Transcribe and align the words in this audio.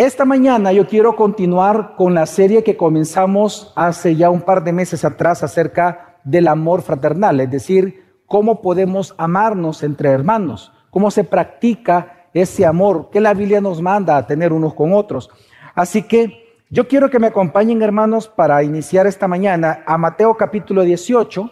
Esta 0.00 0.24
mañana 0.24 0.72
yo 0.72 0.86
quiero 0.86 1.14
continuar 1.14 1.94
con 1.94 2.14
la 2.14 2.24
serie 2.24 2.64
que 2.64 2.74
comenzamos 2.74 3.70
hace 3.76 4.16
ya 4.16 4.30
un 4.30 4.40
par 4.40 4.64
de 4.64 4.72
meses 4.72 5.04
atrás 5.04 5.42
acerca 5.42 6.16
del 6.24 6.48
amor 6.48 6.80
fraternal, 6.80 7.38
es 7.38 7.50
decir, 7.50 8.02
cómo 8.24 8.62
podemos 8.62 9.14
amarnos 9.18 9.82
entre 9.82 10.08
hermanos, 10.08 10.72
cómo 10.88 11.10
se 11.10 11.22
practica 11.22 12.28
ese 12.32 12.64
amor 12.64 13.10
que 13.12 13.20
la 13.20 13.34
Biblia 13.34 13.60
nos 13.60 13.82
manda 13.82 14.16
a 14.16 14.26
tener 14.26 14.54
unos 14.54 14.72
con 14.72 14.94
otros. 14.94 15.28
Así 15.74 16.04
que 16.04 16.62
yo 16.70 16.88
quiero 16.88 17.10
que 17.10 17.18
me 17.18 17.26
acompañen 17.26 17.82
hermanos 17.82 18.26
para 18.26 18.62
iniciar 18.62 19.06
esta 19.06 19.28
mañana 19.28 19.82
a 19.84 19.98
Mateo 19.98 20.34
capítulo 20.34 20.82
18 20.82 21.50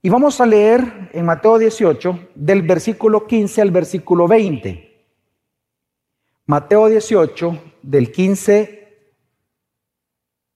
y 0.00 0.08
vamos 0.10 0.40
a 0.40 0.46
leer 0.46 1.10
en 1.12 1.26
Mateo 1.26 1.58
18 1.58 2.20
del 2.36 2.62
versículo 2.62 3.26
15 3.26 3.62
al 3.62 3.72
versículo 3.72 4.28
20. 4.28 4.93
Mateo 6.46 6.88
18, 6.88 7.72
del 7.82 8.12
15 8.12 8.84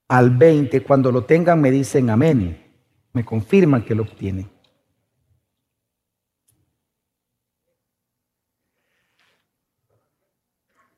al 0.09 0.30
20, 0.37 0.83
cuando 0.83 1.10
lo 1.10 1.24
tengan 1.24 1.60
me 1.60 1.70
dicen 1.70 2.10
amén. 2.10 2.65
Me 3.12 3.24
confirman 3.24 3.84
que 3.84 3.95
lo 3.95 4.02
obtienen. 4.02 4.51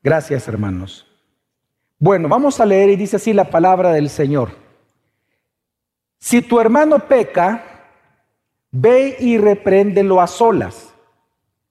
Gracias, 0.03 0.47
hermanos. 0.47 1.07
Bueno, 1.97 2.27
vamos 2.27 2.59
a 2.59 2.65
leer 2.65 2.89
y 2.89 2.95
dice 2.95 3.15
así 3.15 3.31
la 3.31 3.49
palabra 3.49 3.91
del 3.93 4.09
Señor. 4.09 4.49
Si 6.19 6.41
tu 6.41 6.59
hermano 6.59 7.07
peca, 7.07 7.63
ve 8.71 9.15
y 9.19 9.37
repréndelo 9.37 10.19
a 10.19 10.27
solas. 10.27 10.93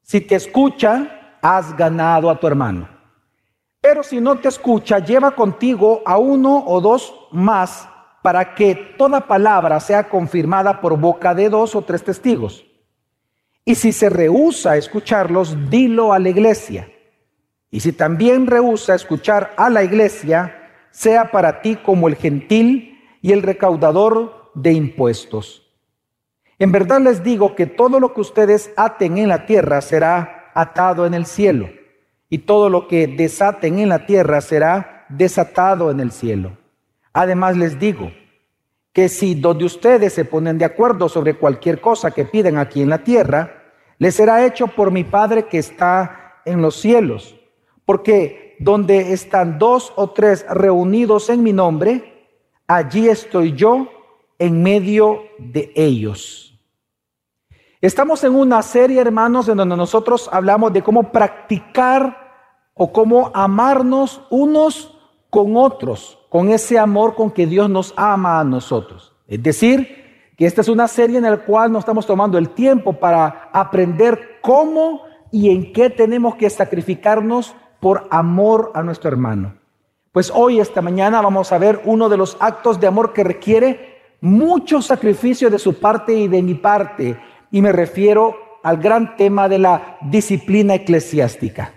Si 0.02 0.20
te 0.20 0.36
escucha, 0.36 1.38
has 1.42 1.76
ganado 1.76 2.30
a 2.30 2.38
tu 2.38 2.46
hermano. 2.46 2.89
Pero 3.80 4.02
si 4.02 4.20
no 4.20 4.38
te 4.38 4.48
escucha, 4.48 4.98
lleva 4.98 5.30
contigo 5.30 6.02
a 6.04 6.18
uno 6.18 6.64
o 6.66 6.80
dos 6.80 7.14
más 7.32 7.88
para 8.22 8.54
que 8.54 8.74
toda 8.98 9.26
palabra 9.26 9.80
sea 9.80 10.08
confirmada 10.08 10.82
por 10.82 10.98
boca 10.98 11.34
de 11.34 11.48
dos 11.48 11.74
o 11.74 11.82
tres 11.82 12.04
testigos. 12.04 12.66
Y 13.64 13.74
si 13.74 13.92
se 13.92 14.10
rehúsa 14.10 14.72
a 14.72 14.76
escucharlos, 14.76 15.70
dilo 15.70 16.12
a 16.12 16.18
la 16.18 16.28
iglesia. 16.28 16.90
Y 17.70 17.80
si 17.80 17.92
también 17.92 18.46
rehúsa 18.46 18.94
escuchar 18.94 19.54
a 19.56 19.70
la 19.70 19.82
iglesia, 19.82 20.56
sea 20.90 21.30
para 21.30 21.62
ti 21.62 21.76
como 21.76 22.08
el 22.08 22.16
gentil 22.16 22.98
y 23.22 23.32
el 23.32 23.42
recaudador 23.42 24.50
de 24.54 24.72
impuestos. 24.72 25.66
En 26.58 26.72
verdad 26.72 27.00
les 27.00 27.22
digo 27.22 27.54
que 27.54 27.64
todo 27.64 27.98
lo 28.00 28.12
que 28.12 28.20
ustedes 28.20 28.72
aten 28.76 29.16
en 29.16 29.28
la 29.28 29.46
tierra 29.46 29.80
será 29.80 30.50
atado 30.54 31.06
en 31.06 31.14
el 31.14 31.24
cielo 31.24 31.79
y 32.30 32.38
todo 32.38 32.70
lo 32.70 32.86
que 32.86 33.08
desaten 33.08 33.80
en 33.80 33.88
la 33.88 34.06
tierra 34.06 34.40
será 34.40 35.04
desatado 35.08 35.90
en 35.90 35.98
el 35.98 36.12
cielo. 36.12 36.56
Además 37.12 37.56
les 37.56 37.78
digo 37.78 38.12
que 38.92 39.08
si 39.08 39.34
dos 39.34 39.58
de 39.58 39.64
ustedes 39.64 40.12
se 40.12 40.24
ponen 40.24 40.56
de 40.56 40.64
acuerdo 40.64 41.08
sobre 41.08 41.34
cualquier 41.34 41.80
cosa 41.80 42.12
que 42.12 42.24
piden 42.24 42.56
aquí 42.56 42.80
en 42.80 42.88
la 42.88 43.02
tierra, 43.02 43.72
les 43.98 44.14
será 44.14 44.46
hecho 44.46 44.68
por 44.68 44.92
mi 44.92 45.04
Padre 45.04 45.46
que 45.46 45.58
está 45.58 46.40
en 46.44 46.62
los 46.62 46.76
cielos. 46.76 47.34
Porque 47.84 48.56
donde 48.60 49.12
están 49.12 49.58
dos 49.58 49.92
o 49.96 50.10
tres 50.10 50.46
reunidos 50.48 51.30
en 51.30 51.42
mi 51.42 51.52
nombre, 51.52 52.28
allí 52.66 53.08
estoy 53.08 53.52
yo 53.52 53.88
en 54.38 54.62
medio 54.62 55.24
de 55.38 55.72
ellos. 55.74 56.46
Estamos 57.80 58.22
en 58.24 58.34
una 58.34 58.60
serie, 58.62 59.00
hermanos, 59.00 59.48
en 59.48 59.56
donde 59.56 59.76
nosotros 59.76 60.28
hablamos 60.30 60.72
de 60.72 60.82
cómo 60.82 61.10
practicar 61.10 62.19
o 62.82 62.94
cómo 62.94 63.30
amarnos 63.34 64.22
unos 64.30 64.96
con 65.28 65.54
otros, 65.54 66.18
con 66.30 66.48
ese 66.48 66.78
amor 66.78 67.14
con 67.14 67.30
que 67.30 67.46
Dios 67.46 67.68
nos 67.68 67.92
ama 67.94 68.40
a 68.40 68.44
nosotros. 68.44 69.12
Es 69.28 69.42
decir, 69.42 70.32
que 70.34 70.46
esta 70.46 70.62
es 70.62 70.68
una 70.68 70.88
serie 70.88 71.18
en 71.18 71.24
la 71.24 71.36
cual 71.36 71.70
nos 71.70 71.80
estamos 71.80 72.06
tomando 72.06 72.38
el 72.38 72.48
tiempo 72.48 72.94
para 72.94 73.50
aprender 73.52 74.38
cómo 74.40 75.02
y 75.30 75.50
en 75.50 75.74
qué 75.74 75.90
tenemos 75.90 76.36
que 76.36 76.48
sacrificarnos 76.48 77.54
por 77.80 78.08
amor 78.10 78.72
a 78.74 78.82
nuestro 78.82 79.10
hermano. 79.10 79.56
Pues 80.10 80.32
hoy, 80.34 80.58
esta 80.58 80.80
mañana, 80.80 81.20
vamos 81.20 81.52
a 81.52 81.58
ver 81.58 81.82
uno 81.84 82.08
de 82.08 82.16
los 82.16 82.38
actos 82.40 82.80
de 82.80 82.86
amor 82.86 83.12
que 83.12 83.24
requiere 83.24 84.00
mucho 84.22 84.80
sacrificio 84.80 85.50
de 85.50 85.58
su 85.58 85.78
parte 85.78 86.14
y 86.14 86.28
de 86.28 86.40
mi 86.40 86.54
parte 86.54 87.20
y 87.50 87.60
me 87.60 87.72
refiero 87.72 88.36
al 88.62 88.78
gran 88.78 89.16
tema 89.16 89.50
de 89.50 89.58
la 89.58 89.98
disciplina 90.00 90.76
eclesiástica. 90.76 91.74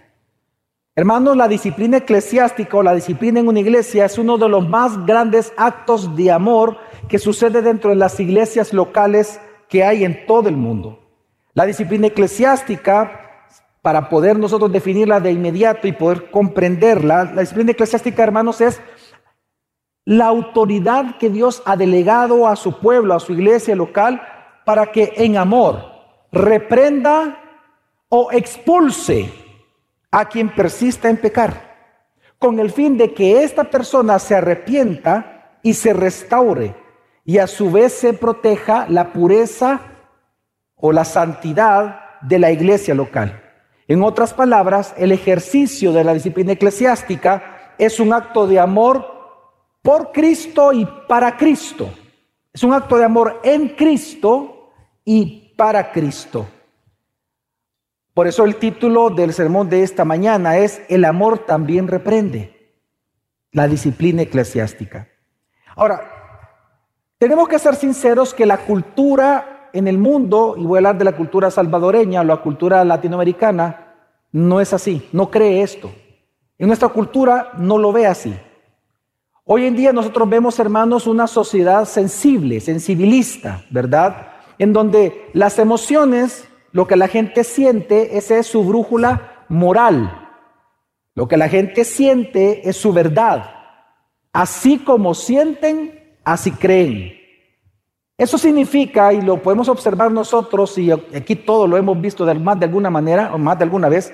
Hermanos, 0.96 1.36
la 1.36 1.48
disciplina 1.48 1.98
eclesiástica 1.98 2.78
o 2.78 2.84
la 2.84 2.94
disciplina 2.94 3.40
en 3.40 3.48
una 3.48 3.60
iglesia 3.60 4.06
es 4.06 4.20
uno 4.20 4.38
de 4.38 4.48
los 4.48 4.70
más 4.70 5.04
grandes 5.08 5.52
actos 5.58 6.16
de 6.16 6.30
amor 6.30 6.78
que 7.10 7.18
sucede 7.18 7.64
dentro 7.64 7.90
de 7.90 7.96
las 7.96 8.20
iglesias 8.20 8.74
locales 8.74 9.42
que 9.68 9.84
hay 9.84 10.04
en 10.04 10.28
todo 10.28 10.50
el 10.50 10.56
mundo. 10.56 11.00
La 11.56 11.66
disciplina 11.66 12.06
eclesiástica, 12.08 13.48
para 13.82 14.08
poder 14.08 14.38
nosotros 14.38 14.72
definirla 14.72 15.20
de 15.20 15.32
inmediato 15.32 15.88
y 15.88 15.94
poder 15.94 16.30
comprenderla, 16.30 17.24
la 17.24 17.42
disciplina 17.42 17.72
eclesiástica, 17.72 18.22
hermanos, 18.22 18.62
es 18.62 18.80
la 20.06 20.28
autoridad 20.28 21.18
que 21.18 21.32
Dios 21.32 21.64
ha 21.66 21.76
delegado 21.76 22.48
a 22.48 22.56
su 22.56 22.78
pueblo, 22.80 23.16
a 23.16 23.20
su 23.20 23.34
iglesia 23.34 23.76
local, 23.76 24.22
para 24.64 24.92
que 24.92 25.12
en 25.18 25.38
amor 25.38 25.86
reprenda 26.32 27.40
o 28.10 28.32
expulse 28.32 29.42
a 30.14 30.26
quien 30.26 30.54
persista 30.54 31.10
en 31.10 31.18
pecar, 31.18 31.74
con 32.38 32.60
el 32.60 32.70
fin 32.70 33.00
de 33.00 33.16
que 33.16 33.44
esta 33.44 33.64
persona 33.64 34.20
se 34.20 34.36
arrepienta 34.36 35.58
y 35.64 35.74
se 35.74 35.92
restaure 35.92 36.76
y 37.26 37.40
a 37.40 37.48
su 37.48 37.72
vez 37.72 37.94
se 37.94 38.14
proteja 38.14 38.86
la 38.90 39.12
pureza 39.12 39.82
o 40.76 40.92
la 40.92 41.04
santidad 41.04 42.20
de 42.22 42.38
la 42.38 42.52
iglesia 42.52 42.94
local. 42.94 43.42
En 43.88 44.04
otras 44.04 44.36
palabras, 44.36 44.94
el 44.98 45.12
ejercicio 45.12 45.92
de 45.92 46.04
la 46.04 46.14
disciplina 46.14 46.52
eclesiástica 46.52 47.74
es 47.80 48.00
un 48.00 48.14
acto 48.14 48.46
de 48.46 48.60
amor 48.60 49.08
por 49.82 50.12
Cristo 50.12 50.74
y 50.74 50.88
para 51.08 51.36
Cristo. 51.38 51.90
Es 52.54 52.64
un 52.64 52.74
acto 52.74 52.98
de 52.98 53.06
amor 53.06 53.42
en 53.44 53.70
Cristo 53.70 54.70
y 55.04 55.56
para 55.58 55.92
Cristo. 55.92 56.46
Por 58.14 58.28
eso 58.28 58.46
el 58.46 58.58
título 58.58 59.10
del 59.10 59.34
sermón 59.34 59.70
de 59.70 59.84
esta 59.84 60.06
mañana 60.06 60.58
es 60.58 60.82
El 60.88 61.06
amor 61.06 61.40
también 61.40 61.88
reprende, 61.88 62.76
la 63.52 63.68
disciplina 63.68 64.22
eclesiástica. 64.22 65.08
Ahora, 65.76 66.02
tenemos 67.18 67.48
que 67.48 67.60
ser 67.60 67.76
sinceros 67.76 68.34
que 68.34 68.46
la 68.46 68.58
cultura 68.58 69.70
en 69.74 69.88
el 69.88 69.98
mundo, 69.98 70.56
y 70.58 70.66
voy 70.66 70.78
a 70.78 70.80
hablar 70.80 70.98
de 70.98 71.06
la 71.06 71.16
cultura 71.16 71.50
salvadoreña 71.50 72.22
o 72.22 72.24
la 72.24 72.38
cultura 72.38 72.86
latinoamericana, 72.86 73.96
no 74.32 74.62
es 74.62 74.74
así, 74.74 75.10
no 75.12 75.32
cree 75.32 75.64
esto. 75.64 75.92
En 76.60 76.68
nuestra 76.68 76.90
cultura 76.90 77.52
no 77.58 77.78
lo 77.80 77.92
ve 77.92 78.06
así. 78.06 78.36
Hoy 79.46 79.66
en 79.66 79.76
día 79.76 79.92
nosotros 79.92 80.30
vemos, 80.30 80.60
hermanos, 80.60 81.08
una 81.08 81.28
sociedad 81.28 81.86
sensible, 81.86 82.60
sensibilista, 82.60 83.66
¿verdad? 83.72 84.34
en 84.58 84.74
donde 84.74 85.30
las 85.34 85.60
emociones, 85.60 86.48
lo 86.74 86.88
que 86.88 86.96
la 86.96 87.08
gente 87.08 87.44
siente, 87.44 88.18
esa 88.18 88.38
es 88.38 88.48
su 88.48 88.64
brújula 88.64 89.46
moral. 89.48 90.20
Lo 91.16 91.28
que 91.28 91.38
la 91.38 91.48
gente 91.48 91.86
siente 91.86 92.68
es 92.68 92.76
su 92.76 92.92
verdad. 92.92 93.46
Así 94.34 94.80
como 94.80 95.14
sienten, 95.14 96.18
así 96.26 96.52
creen. 96.52 97.14
Eso 98.18 98.40
significa, 98.40 99.14
y 99.14 99.22
lo 99.22 99.42
podemos 99.42 99.70
observar 99.70 100.12
nosotros, 100.12 100.76
y 100.80 100.92
aquí 100.92 101.36
todo 101.36 101.68
lo 101.68 101.78
hemos 101.78 102.02
visto 102.02 102.26
de 102.26 102.34
más 102.34 102.60
de 102.60 102.66
alguna 102.66 102.90
manera 102.90 103.32
o 103.34 103.38
más 103.38 103.58
de 103.58 103.64
alguna 103.66 103.88
vez, 103.88 104.12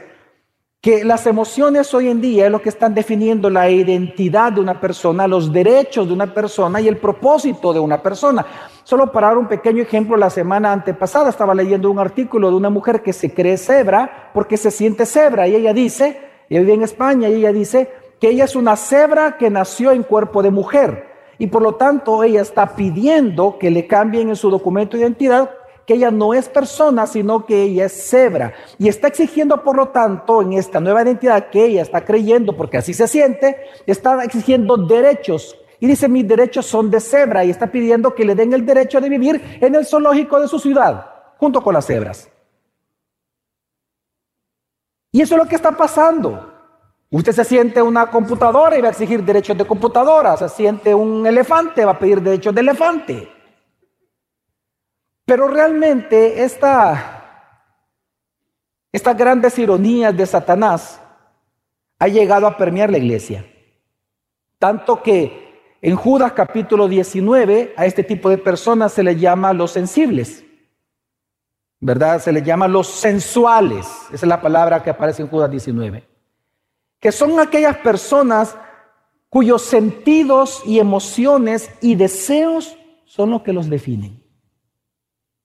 que 0.81 1.03
las 1.03 1.28
emociones 1.28 1.94
hoy 1.94 2.07
en 2.07 2.22
día 2.22 2.45
es 2.45 2.51
lo 2.51 2.62
que 2.62 2.69
están 2.69 2.95
definiendo 2.95 3.50
la 3.50 3.69
identidad 3.69 4.54
de 4.54 4.62
una 4.62 4.80
persona, 4.80 5.27
los 5.27 5.51
derechos 5.51 6.07
de 6.07 6.13
una 6.13 6.33
persona 6.33 6.80
y 6.80 6.88
el 6.88 6.95
propósito 6.95 7.74
de 7.74 7.81
una 7.81 8.01
persona. 8.01 8.45
Solo 8.86 9.12
para 9.12 9.27
dar 9.27 9.38
un 9.38 9.50
pequeño 9.50 9.83
ejemplo, 9.83 10.15
la 10.15 10.30
semana 10.30 10.71
antepasada 10.71 11.31
estaba 11.31 11.54
leyendo 11.54 11.92
un 11.92 12.00
artículo 12.00 12.50
de 12.50 12.56
una 12.56 12.69
mujer 12.69 13.04
que 13.04 13.12
se 13.12 13.33
cree 13.33 13.57
cebra 13.57 14.31
porque 14.33 14.56
se 14.56 14.71
siente 14.71 15.06
cebra 15.06 15.50
y 15.50 15.56
ella 15.56 15.74
dice, 15.74 16.21
ella 16.50 16.62
vive 16.62 16.75
en 16.75 16.83
España 16.83 17.27
y 17.27 17.33
ella 17.33 17.51
dice 17.51 17.92
que 18.21 18.30
ella 18.30 18.45
es 18.45 18.56
una 18.56 18.77
cebra 18.77 19.36
que 19.38 19.50
nació 19.50 19.92
en 19.92 20.04
cuerpo 20.04 20.42
de 20.42 20.51
mujer 20.51 21.09
y 21.38 21.48
por 21.48 21.62
lo 21.62 21.75
tanto 21.75 22.24
ella 22.24 22.42
está 22.42 22.75
pidiendo 22.75 23.57
que 23.59 23.69
le 23.69 23.86
cambien 23.86 24.30
en 24.30 24.38
su 24.38 24.50
documento 24.50 24.95
de 24.95 25.04
identidad 25.04 25.50
que 25.89 25.95
ella 25.95 26.12
no 26.12 26.36
es 26.36 26.47
persona, 26.47 27.07
sino 27.07 27.47
que 27.47 27.63
ella 27.63 27.86
es 27.86 28.09
cebra. 28.12 28.53
Y 28.77 28.89
está 28.89 29.07
exigiendo, 29.07 29.63
por 29.63 29.75
lo 29.75 29.88
tanto, 29.88 30.44
en 30.44 30.53
esta 30.53 30.80
nueva 30.80 31.01
identidad 31.01 31.50
que 31.50 31.65
ella 31.65 31.81
está 31.81 32.06
creyendo, 32.06 32.56
porque 32.56 32.77
así 32.77 32.94
se 32.94 33.07
siente, 33.07 33.57
está 33.88 34.24
exigiendo 34.24 34.77
derechos. 34.77 35.57
Y 35.80 35.88
dice, 35.88 36.07
mis 36.07 36.27
derechos 36.27 36.68
son 36.68 36.91
de 36.91 37.00
cebra. 37.00 37.44
Y 37.44 37.50
está 37.50 37.71
pidiendo 37.71 38.13
que 38.13 38.24
le 38.24 38.36
den 38.36 38.53
el 38.53 38.68
derecho 38.68 39.01
de 39.01 39.09
vivir 39.09 39.57
en 39.59 39.74
el 39.74 39.83
zoológico 39.83 40.39
de 40.39 40.47
su 40.47 40.59
ciudad, 40.59 41.07
junto 41.39 41.59
con 41.63 41.74
las 41.74 41.88
cebras. 41.88 42.30
Y 45.12 45.24
eso 45.24 45.33
es 45.33 45.42
lo 45.42 45.50
que 45.50 45.56
está 45.56 45.71
pasando. 45.71 46.53
Usted 47.09 47.31
se 47.31 47.45
siente 47.45 47.81
una 47.81 48.12
computadora 48.12 48.77
y 48.77 48.81
va 48.81 48.89
a 48.89 48.92
exigir 48.92 49.24
derechos 49.24 49.57
de 49.57 49.65
computadora. 49.65 50.38
Se 50.38 50.50
siente 50.50 50.94
un 50.94 51.25
elefante, 51.25 51.83
va 51.83 51.94
a 51.94 51.97
pedir 51.97 52.21
derechos 52.21 52.53
de 52.53 52.62
elefante. 52.62 53.38
Pero 55.30 55.48
realmente 55.48 56.44
esta, 56.44 57.54
estas 58.92 59.16
grandes 59.16 59.60
ironías 59.60 60.18
de 60.18 60.26
Satanás 60.26 61.00
ha 62.00 62.08
llegado 62.08 62.48
a 62.48 62.58
permear 62.58 62.90
la 62.90 62.98
iglesia. 62.98 63.46
Tanto 64.58 65.04
que 65.04 65.78
en 65.84 65.96
Judas 65.96 66.31
capítulo 66.31 66.88
19 66.88 67.76
a 67.78 67.86
este 67.86 68.04
tipo 68.04 68.31
de 68.31 68.40
personas 68.40 68.92
se 68.92 69.04
les 69.04 69.22
llama 69.22 69.54
los 69.54 69.70
sensibles. 69.70 70.44
¿Verdad? 71.80 72.20
Se 72.20 72.31
les 72.31 72.44
llama 72.44 72.68
los 72.68 72.88
sensuales. 72.88 73.86
Esa 74.08 74.26
es 74.26 74.28
la 74.28 74.42
palabra 74.42 74.81
que 74.81 74.90
aparece 74.90 75.22
en 75.22 75.28
Judas 75.28 75.52
19 75.52 76.10
que 77.00 77.12
son 77.12 77.40
aquellas 77.40 77.78
personas 77.78 78.58
cuyos 79.30 79.62
sentidos 79.62 80.64
y 80.66 80.80
emociones 80.80 81.70
y 81.81 81.94
deseos 81.94 82.76
son 83.06 83.30
lo 83.30 83.44
que 83.44 83.54
los 83.54 83.70
definen. 83.70 84.29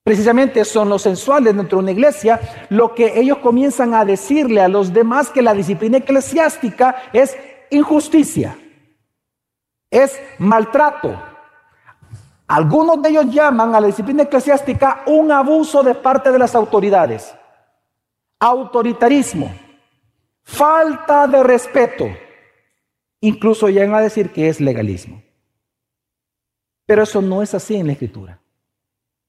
Precisamente 0.05 0.63
son 0.65 0.89
los 0.89 1.01
sensuales 1.01 1.57
dentro 1.57 1.79
de 1.79 1.83
una 1.85 1.91
iglesia 1.91 2.39
lo 2.69 2.93
que 2.93 3.19
ellos 3.19 3.39
comienzan 3.39 3.95
a 3.95 4.05
decirle 4.05 4.61
a 4.61 4.67
los 4.67 4.93
demás 4.93 5.31
que 5.31 5.41
la 5.41 5.55
disciplina 5.55 5.97
eclesiástica 5.97 6.95
es 7.11 7.35
injusticia, 7.71 8.55
es 9.89 10.21
maltrato. 10.37 11.19
Algunos 12.45 13.01
de 13.01 13.09
ellos 13.09 13.25
llaman 13.31 13.73
a 13.73 13.81
la 13.81 13.87
disciplina 13.87 14.21
eclesiástica 14.21 15.01
un 15.07 15.31
abuso 15.31 15.81
de 15.81 15.95
parte 15.95 16.31
de 16.31 16.37
las 16.37 16.53
autoridades, 16.53 17.33
autoritarismo 18.39 19.51
falta 20.45 21.25
de 21.25 21.43
respeto. 21.43 22.05
Incluso 23.19 23.69
llegan 23.69 23.95
a 23.95 24.01
decir 24.01 24.31
que 24.31 24.47
es 24.47 24.61
legalismo. 24.61 25.23
Pero 26.85 27.01
eso 27.01 27.21
no 27.23 27.41
es 27.41 27.55
así 27.55 27.75
en 27.75 27.87
la 27.87 27.93
escritura. 27.93 28.39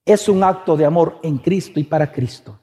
Es 0.06 0.29
un 0.29 0.44
acto 0.44 0.76
de 0.76 0.87
amor 0.87 1.19
en 1.25 1.38
Cristo 1.38 1.81
y 1.81 1.85
para 1.85 2.12
Cristo. 2.12 2.61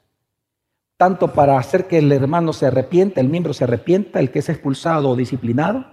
Tanto 0.96 1.32
para 1.32 1.58
hacer 1.58 1.86
que 1.86 1.98
el 1.98 2.10
hermano 2.10 2.54
se 2.54 2.66
arrepienta, 2.66 3.20
el 3.20 3.28
miembro 3.28 3.52
se 3.52 3.64
arrepienta, 3.64 4.18
el 4.18 4.30
que 4.30 4.38
es 4.38 4.48
expulsado 4.48 5.10
o 5.10 5.16
disciplinado, 5.16 5.84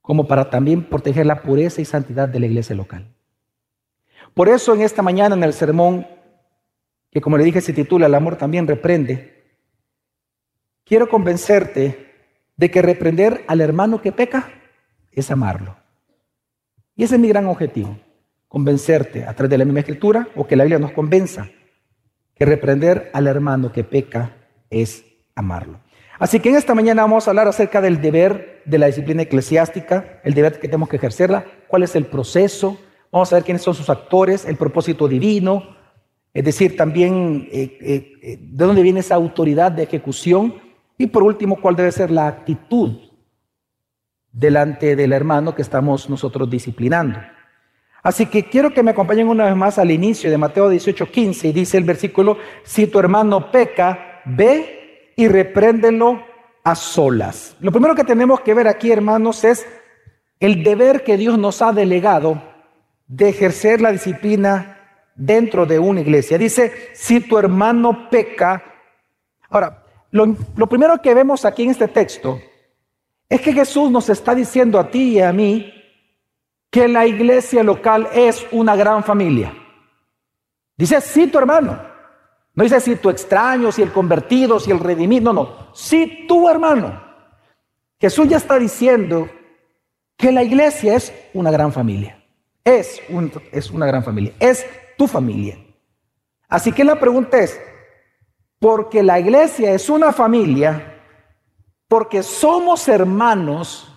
como 0.00 0.26
para 0.26 0.48
también 0.48 0.84
proteger 0.84 1.26
la 1.26 1.42
pureza 1.42 1.82
y 1.82 1.84
santidad 1.84 2.28
de 2.28 2.40
la 2.40 2.46
iglesia 2.46 2.74
local. 2.74 3.14
Por 4.32 4.48
eso 4.48 4.74
en 4.74 4.80
esta 4.80 5.02
mañana 5.02 5.34
en 5.34 5.44
el 5.44 5.52
sermón, 5.52 6.06
que 7.10 7.20
como 7.20 7.36
le 7.36 7.44
dije 7.44 7.60
se 7.60 7.74
titula 7.74 8.06
El 8.06 8.14
amor 8.14 8.36
también 8.36 8.66
reprende, 8.66 9.44
quiero 10.84 11.08
convencerte 11.08 12.12
de 12.56 12.70
que 12.70 12.80
reprender 12.80 13.44
al 13.46 13.60
hermano 13.60 14.00
que 14.00 14.12
peca 14.12 14.50
es 15.10 15.30
amarlo. 15.30 15.76
Y 16.96 17.04
ese 17.04 17.16
es 17.16 17.20
mi 17.20 17.28
gran 17.28 17.46
objetivo, 17.46 17.98
convencerte 18.52 19.24
a 19.24 19.32
través 19.32 19.48
de 19.48 19.56
la 19.56 19.64
misma 19.64 19.80
escritura 19.80 20.28
o 20.36 20.46
que 20.46 20.56
la 20.56 20.64
Biblia 20.64 20.78
nos 20.78 20.92
convenza 20.92 21.48
que 22.34 22.44
reprender 22.44 23.10
al 23.14 23.26
hermano 23.26 23.72
que 23.72 23.82
peca 23.82 24.36
es 24.68 25.06
amarlo. 25.34 25.80
Así 26.18 26.38
que 26.38 26.50
en 26.50 26.56
esta 26.56 26.74
mañana 26.74 27.00
vamos 27.00 27.26
a 27.26 27.30
hablar 27.30 27.48
acerca 27.48 27.80
del 27.80 28.02
deber 28.02 28.60
de 28.66 28.76
la 28.76 28.88
disciplina 28.88 29.22
eclesiástica, 29.22 30.20
el 30.22 30.34
deber 30.34 30.60
que 30.60 30.68
tenemos 30.68 30.90
que 30.90 30.96
ejercerla, 30.96 31.46
cuál 31.66 31.82
es 31.82 31.96
el 31.96 32.04
proceso, 32.04 32.76
vamos 33.10 33.32
a 33.32 33.36
ver 33.36 33.44
quiénes 33.44 33.62
son 33.62 33.74
sus 33.74 33.88
actores, 33.88 34.44
el 34.44 34.56
propósito 34.56 35.08
divino, 35.08 35.74
es 36.34 36.44
decir, 36.44 36.76
también 36.76 37.48
eh, 37.50 37.78
eh, 37.80 38.12
eh, 38.22 38.38
de 38.38 38.66
dónde 38.66 38.82
viene 38.82 39.00
esa 39.00 39.14
autoridad 39.14 39.72
de 39.72 39.84
ejecución 39.84 40.56
y 40.98 41.06
por 41.06 41.22
último, 41.22 41.58
¿cuál 41.58 41.74
debe 41.74 41.90
ser 41.90 42.10
la 42.10 42.26
actitud 42.26 42.98
delante 44.30 44.94
del 44.94 45.14
hermano 45.14 45.54
que 45.54 45.62
estamos 45.62 46.10
nosotros 46.10 46.50
disciplinando? 46.50 47.18
Así 48.02 48.26
que 48.26 48.44
quiero 48.44 48.74
que 48.74 48.82
me 48.82 48.90
acompañen 48.90 49.28
una 49.28 49.44
vez 49.44 49.54
más 49.54 49.78
al 49.78 49.90
inicio 49.90 50.30
de 50.30 50.38
Mateo 50.38 50.68
18, 50.68 51.06
15 51.10 51.48
y 51.48 51.52
dice 51.52 51.78
el 51.78 51.84
versículo, 51.84 52.36
si 52.64 52.88
tu 52.88 52.98
hermano 52.98 53.50
peca, 53.52 54.20
ve 54.24 55.12
y 55.16 55.28
repréndelo 55.28 56.24
a 56.64 56.74
solas. 56.74 57.56
Lo 57.60 57.70
primero 57.70 57.94
que 57.94 58.04
tenemos 58.04 58.40
que 58.40 58.54
ver 58.54 58.66
aquí, 58.66 58.90
hermanos, 58.90 59.44
es 59.44 59.66
el 60.40 60.64
deber 60.64 61.04
que 61.04 61.16
Dios 61.16 61.38
nos 61.38 61.62
ha 61.62 61.72
delegado 61.72 62.42
de 63.06 63.28
ejercer 63.28 63.80
la 63.80 63.92
disciplina 63.92 64.78
dentro 65.14 65.66
de 65.66 65.78
una 65.78 66.00
iglesia. 66.00 66.38
Dice, 66.38 66.90
si 66.94 67.20
tu 67.20 67.38
hermano 67.38 68.08
peca, 68.10 68.62
ahora, 69.48 69.84
lo, 70.10 70.66
primero 70.68 71.00
que 71.00 71.14
vemos 71.14 71.44
aquí 71.44 71.62
en 71.62 71.70
este 71.70 71.88
texto 71.88 72.40
es 73.28 73.40
que 73.40 73.52
Jesús 73.52 73.90
nos 73.90 74.08
está 74.10 74.34
diciendo 74.34 74.78
a 74.78 74.90
ti 74.90 75.14
y 75.14 75.20
a 75.20 75.32
mí 75.32 75.72
que 76.72 76.88
la 76.88 77.06
iglesia 77.06 77.62
local 77.62 78.08
es 78.14 78.46
una 78.50 78.74
gran 78.74 79.04
familia. 79.04 79.54
Dice, 80.74 81.02
sí, 81.02 81.26
tu 81.26 81.38
hermano. 81.38 81.78
No 82.54 82.64
dice 82.64 82.80
si 82.80 82.96
tu 82.96 83.10
extraño, 83.10 83.70
si 83.70 83.82
el 83.82 83.92
convertido, 83.92 84.58
si 84.58 84.70
el 84.70 84.80
redimido. 84.80 85.34
No, 85.34 85.42
no. 85.44 85.74
Sí, 85.74 86.24
tu 86.26 86.48
hermano. 86.48 86.98
Jesús 88.00 88.26
ya 88.26 88.38
está 88.38 88.58
diciendo 88.58 89.28
que 90.16 90.32
la 90.32 90.42
iglesia 90.42 90.96
es 90.96 91.12
una 91.34 91.50
gran 91.50 91.74
familia. 91.74 92.24
Es, 92.64 93.02
es 93.52 93.70
una 93.70 93.84
gran 93.84 94.02
familia. 94.02 94.32
Es 94.40 94.64
tu 94.96 95.06
familia. 95.06 95.58
Así 96.48 96.72
que 96.72 96.84
la 96.84 96.98
pregunta 96.98 97.38
es, 97.38 97.60
porque 98.58 99.02
la 99.02 99.20
iglesia 99.20 99.74
es 99.74 99.90
una 99.90 100.10
familia, 100.10 101.02
porque 101.86 102.22
somos 102.22 102.88
hermanos, 102.88 103.91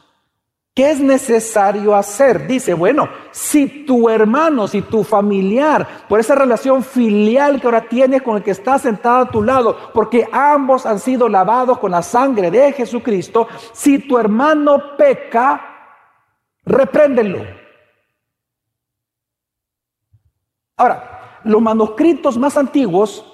¿qué 0.76 0.92
es 0.92 1.00
necesario 1.00 1.96
hacer? 1.96 2.46
Dice, 2.46 2.74
bueno, 2.74 3.08
si 3.32 3.86
tu 3.86 4.10
hermano, 4.10 4.68
si 4.68 4.82
tu 4.82 5.06
familiar, 5.06 6.06
por 6.10 6.20
esa 6.20 6.36
relación 6.36 6.84
filial 6.84 7.62
que 7.62 7.68
ahora 7.68 7.88
tienes 7.88 8.22
con 8.22 8.36
el 8.36 8.44
que 8.44 8.52
está 8.52 8.78
sentado 8.78 9.20
a 9.20 9.32
tu 9.32 9.42
lado, 9.42 9.78
porque 9.94 10.28
ambos 10.32 10.86
han 10.86 11.00
sido 11.00 11.30
lavados 11.30 11.80
con 11.80 11.92
la 11.92 12.02
sangre 12.02 12.52
de 12.52 12.74
Jesucristo, 12.74 13.48
si 13.72 14.00
tu 14.00 14.18
hermano 14.18 14.98
peca, 14.98 15.62
repréndelo. 16.66 17.40
Ahora, 20.76 21.40
los 21.46 21.62
manuscritos 21.62 22.38
más 22.38 22.58
antiguos 22.58 23.32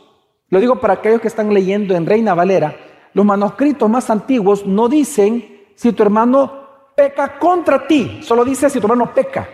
lo 0.49 0.59
digo 0.59 0.79
para 0.79 0.95
aquellos 0.95 1.21
que 1.21 1.29
están 1.29 1.51
leyendo 1.51 1.95
en 1.95 2.05
Reina 2.05 2.35
Valera. 2.35 2.75
Los 3.13 3.25
manuscritos 3.25 3.89
más 3.89 4.09
antiguos 4.09 4.65
no 4.65 4.89
dicen 4.89 5.65
si 5.75 5.91
tu 5.93 6.03
hermano 6.03 6.60
peca 6.95 7.37
contra 7.39 7.87
ti, 7.87 8.21
solo 8.23 8.45
dice 8.45 8.69
si 8.69 8.79
tu 8.79 8.87
hermano 8.87 9.13
peca. 9.13 9.47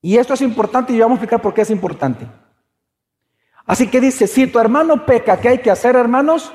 Y 0.00 0.16
esto 0.16 0.34
es 0.34 0.42
importante 0.42 0.92
y 0.92 0.98
vamos 0.98 1.16
a 1.16 1.18
explicar 1.18 1.40
por 1.40 1.54
qué 1.54 1.62
es 1.62 1.70
importante. 1.70 2.26
Así 3.64 3.86
que 3.86 4.00
dice, 4.00 4.26
si 4.26 4.48
tu 4.48 4.58
hermano 4.58 5.06
peca, 5.06 5.40
¿qué 5.40 5.48
hay 5.48 5.58
que 5.58 5.70
hacer, 5.70 5.94
hermanos? 5.94 6.52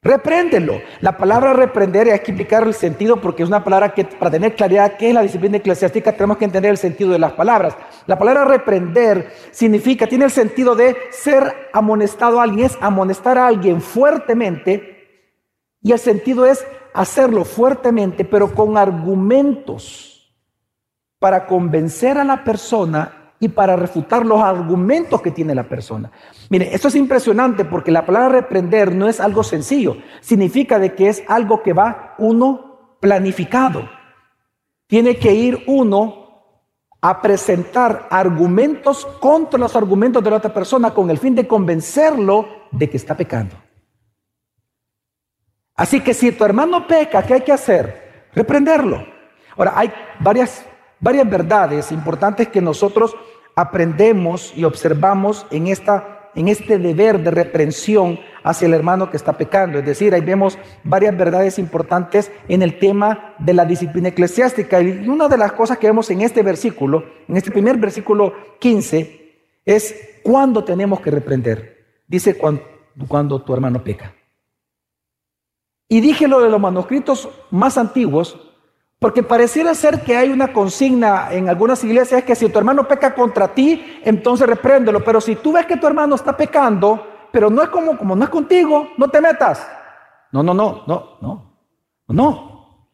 Repréndelo. 0.00 0.80
La 1.00 1.18
palabra 1.18 1.52
reprender 1.52 2.08
hay 2.08 2.20
que 2.20 2.30
explicar 2.30 2.66
el 2.66 2.72
sentido 2.72 3.20
porque 3.20 3.42
es 3.42 3.48
una 3.48 3.64
palabra 3.64 3.92
que 3.92 4.04
para 4.04 4.30
tener 4.30 4.54
claridad 4.54 4.96
qué 4.96 5.08
es 5.08 5.14
la 5.14 5.22
disciplina 5.22 5.58
eclesiástica 5.58 6.12
tenemos 6.12 6.38
que 6.38 6.46
entender 6.46 6.70
el 6.70 6.78
sentido 6.78 7.10
de 7.10 7.18
las 7.18 7.32
palabras. 7.32 7.76
La 8.06 8.18
palabra 8.18 8.44
reprender 8.44 9.30
significa, 9.50 10.06
tiene 10.06 10.24
el 10.24 10.30
sentido 10.30 10.74
de 10.74 10.96
ser 11.10 11.70
amonestado 11.72 12.40
a 12.40 12.44
alguien, 12.44 12.66
es 12.66 12.78
amonestar 12.80 13.36
a 13.36 13.48
alguien 13.48 13.82
fuertemente 13.82 14.97
y 15.82 15.92
el 15.92 15.98
sentido 15.98 16.46
es 16.46 16.66
hacerlo 16.94 17.44
fuertemente 17.44 18.24
pero 18.24 18.54
con 18.54 18.76
argumentos 18.76 20.34
para 21.18 21.46
convencer 21.46 22.18
a 22.18 22.24
la 22.24 22.44
persona 22.44 23.32
y 23.40 23.48
para 23.48 23.76
refutar 23.76 24.26
los 24.26 24.40
argumentos 24.40 25.22
que 25.22 25.30
tiene 25.30 25.54
la 25.54 25.68
persona. 25.68 26.10
Mire, 26.50 26.74
esto 26.74 26.88
es 26.88 26.96
impresionante 26.96 27.64
porque 27.64 27.92
la 27.92 28.04
palabra 28.04 28.40
reprender 28.40 28.94
no 28.94 29.08
es 29.08 29.20
algo 29.20 29.44
sencillo, 29.44 29.96
significa 30.20 30.78
de 30.78 30.94
que 30.94 31.08
es 31.08 31.22
algo 31.28 31.62
que 31.62 31.72
va 31.72 32.14
uno 32.18 32.96
planificado. 33.00 33.88
Tiene 34.86 35.16
que 35.16 35.34
ir 35.34 35.64
uno 35.66 36.26
a 37.00 37.22
presentar 37.22 38.08
argumentos 38.10 39.06
contra 39.20 39.58
los 39.58 39.76
argumentos 39.76 40.22
de 40.24 40.30
la 40.30 40.36
otra 40.36 40.52
persona 40.52 40.92
con 40.92 41.10
el 41.10 41.18
fin 41.18 41.34
de 41.34 41.46
convencerlo 41.46 42.46
de 42.72 42.90
que 42.90 42.96
está 42.96 43.16
pecando. 43.16 43.54
Así 45.78 46.00
que 46.00 46.12
si 46.12 46.32
tu 46.32 46.44
hermano 46.44 46.86
peca, 46.86 47.22
¿qué 47.22 47.34
hay 47.34 47.40
que 47.40 47.52
hacer? 47.52 48.28
Reprenderlo. 48.34 49.02
Ahora, 49.56 49.72
hay 49.74 49.90
varias 50.20 50.66
varias 51.00 51.28
verdades 51.28 51.92
importantes 51.92 52.48
que 52.48 52.60
nosotros 52.60 53.16
aprendemos 53.54 54.52
y 54.56 54.64
observamos 54.64 55.46
en, 55.50 55.66
esta, 55.66 56.30
en 56.34 56.48
este 56.48 56.78
deber 56.78 57.22
de 57.22 57.30
reprensión 57.30 58.20
hacia 58.44 58.66
el 58.66 58.74
hermano 58.74 59.10
que 59.10 59.16
está 59.16 59.32
pecando. 59.32 59.78
Es 59.78 59.84
decir, 59.84 60.14
ahí 60.14 60.20
vemos 60.20 60.58
varias 60.84 61.16
verdades 61.16 61.58
importantes 61.58 62.30
en 62.48 62.62
el 62.62 62.78
tema 62.78 63.34
de 63.38 63.54
la 63.54 63.64
disciplina 63.64 64.08
eclesiástica. 64.08 64.80
Y 64.80 65.08
una 65.08 65.28
de 65.28 65.38
las 65.38 65.52
cosas 65.52 65.78
que 65.78 65.88
vemos 65.88 66.10
en 66.10 66.20
este 66.20 66.42
versículo, 66.42 67.04
en 67.28 67.36
este 67.36 67.50
primer 67.50 67.76
versículo 67.76 68.32
15, 68.60 69.38
es 69.64 70.20
cuándo 70.22 70.64
tenemos 70.64 71.00
que 71.00 71.10
reprender. 71.10 71.78
Dice 72.06 72.34
cuando, 72.34 72.62
cuando 73.08 73.42
tu 73.42 73.52
hermano 73.52 73.82
peca. 73.82 74.14
Y 75.88 76.00
dije 76.00 76.28
lo 76.28 76.40
de 76.40 76.50
los 76.50 76.60
manuscritos 76.60 77.28
más 77.50 77.78
antiguos, 77.78 78.36
porque 78.98 79.22
pareciera 79.22 79.74
ser 79.74 80.02
que 80.02 80.16
hay 80.16 80.30
una 80.30 80.52
consigna 80.52 81.32
en 81.32 81.48
algunas 81.48 81.82
iglesias 81.84 82.24
que 82.24 82.34
si 82.34 82.48
tu 82.48 82.58
hermano 82.58 82.86
peca 82.86 83.14
contra 83.14 83.54
ti, 83.54 84.00
entonces 84.04 84.46
repréndelo. 84.46 85.02
Pero 85.04 85.20
si 85.20 85.36
tú 85.36 85.52
ves 85.52 85.66
que 85.66 85.76
tu 85.76 85.86
hermano 85.86 86.16
está 86.16 86.36
pecando, 86.36 87.06
pero 87.30 87.48
no 87.48 87.62
es 87.62 87.68
como, 87.68 87.96
como 87.96 88.16
no 88.16 88.24
es 88.24 88.30
contigo, 88.30 88.88
no 88.96 89.08
te 89.08 89.20
metas. 89.20 89.66
No, 90.32 90.42
no, 90.42 90.52
no, 90.52 90.82
no, 90.86 91.18
no, 91.20 91.62
no. 92.08 92.88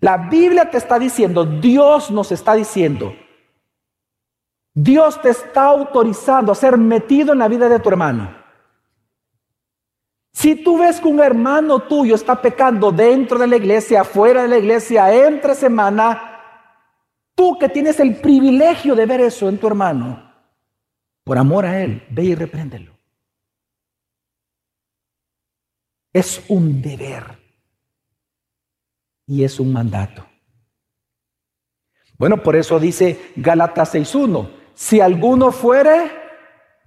La 0.00 0.18
Biblia 0.18 0.70
te 0.70 0.76
está 0.76 0.98
diciendo, 0.98 1.46
Dios 1.46 2.10
nos 2.10 2.30
está 2.30 2.54
diciendo, 2.54 3.14
Dios 4.74 5.22
te 5.22 5.30
está 5.30 5.66
autorizando 5.66 6.52
a 6.52 6.54
ser 6.56 6.76
metido 6.76 7.32
en 7.32 7.38
la 7.38 7.48
vida 7.48 7.68
de 7.68 7.78
tu 7.78 7.88
hermano. 7.88 8.43
Si 10.34 10.56
tú 10.56 10.78
ves 10.78 11.00
que 11.00 11.06
un 11.06 11.20
hermano 11.20 11.78
tuyo 11.84 12.16
está 12.16 12.42
pecando 12.42 12.90
dentro 12.90 13.38
de 13.38 13.46
la 13.46 13.56
iglesia, 13.56 14.02
fuera 14.02 14.42
de 14.42 14.48
la 14.48 14.58
iglesia, 14.58 15.28
entre 15.28 15.54
semana, 15.54 16.40
tú 17.36 17.56
que 17.56 17.68
tienes 17.68 18.00
el 18.00 18.16
privilegio 18.16 18.96
de 18.96 19.06
ver 19.06 19.20
eso 19.20 19.48
en 19.48 19.58
tu 19.58 19.68
hermano, 19.68 20.34
por 21.22 21.38
amor 21.38 21.64
a 21.64 21.80
él, 21.80 22.04
ve 22.10 22.24
y 22.24 22.34
repréndelo. 22.34 22.92
Es 26.12 26.44
un 26.48 26.82
deber 26.82 27.38
y 29.26 29.44
es 29.44 29.60
un 29.60 29.72
mandato. 29.72 30.26
Bueno, 32.18 32.42
por 32.42 32.56
eso 32.56 32.80
dice 32.80 33.32
Gálatas 33.36 33.94
6.1, 33.94 34.50
si 34.74 35.00
alguno 35.00 35.52
fuere 35.52 36.23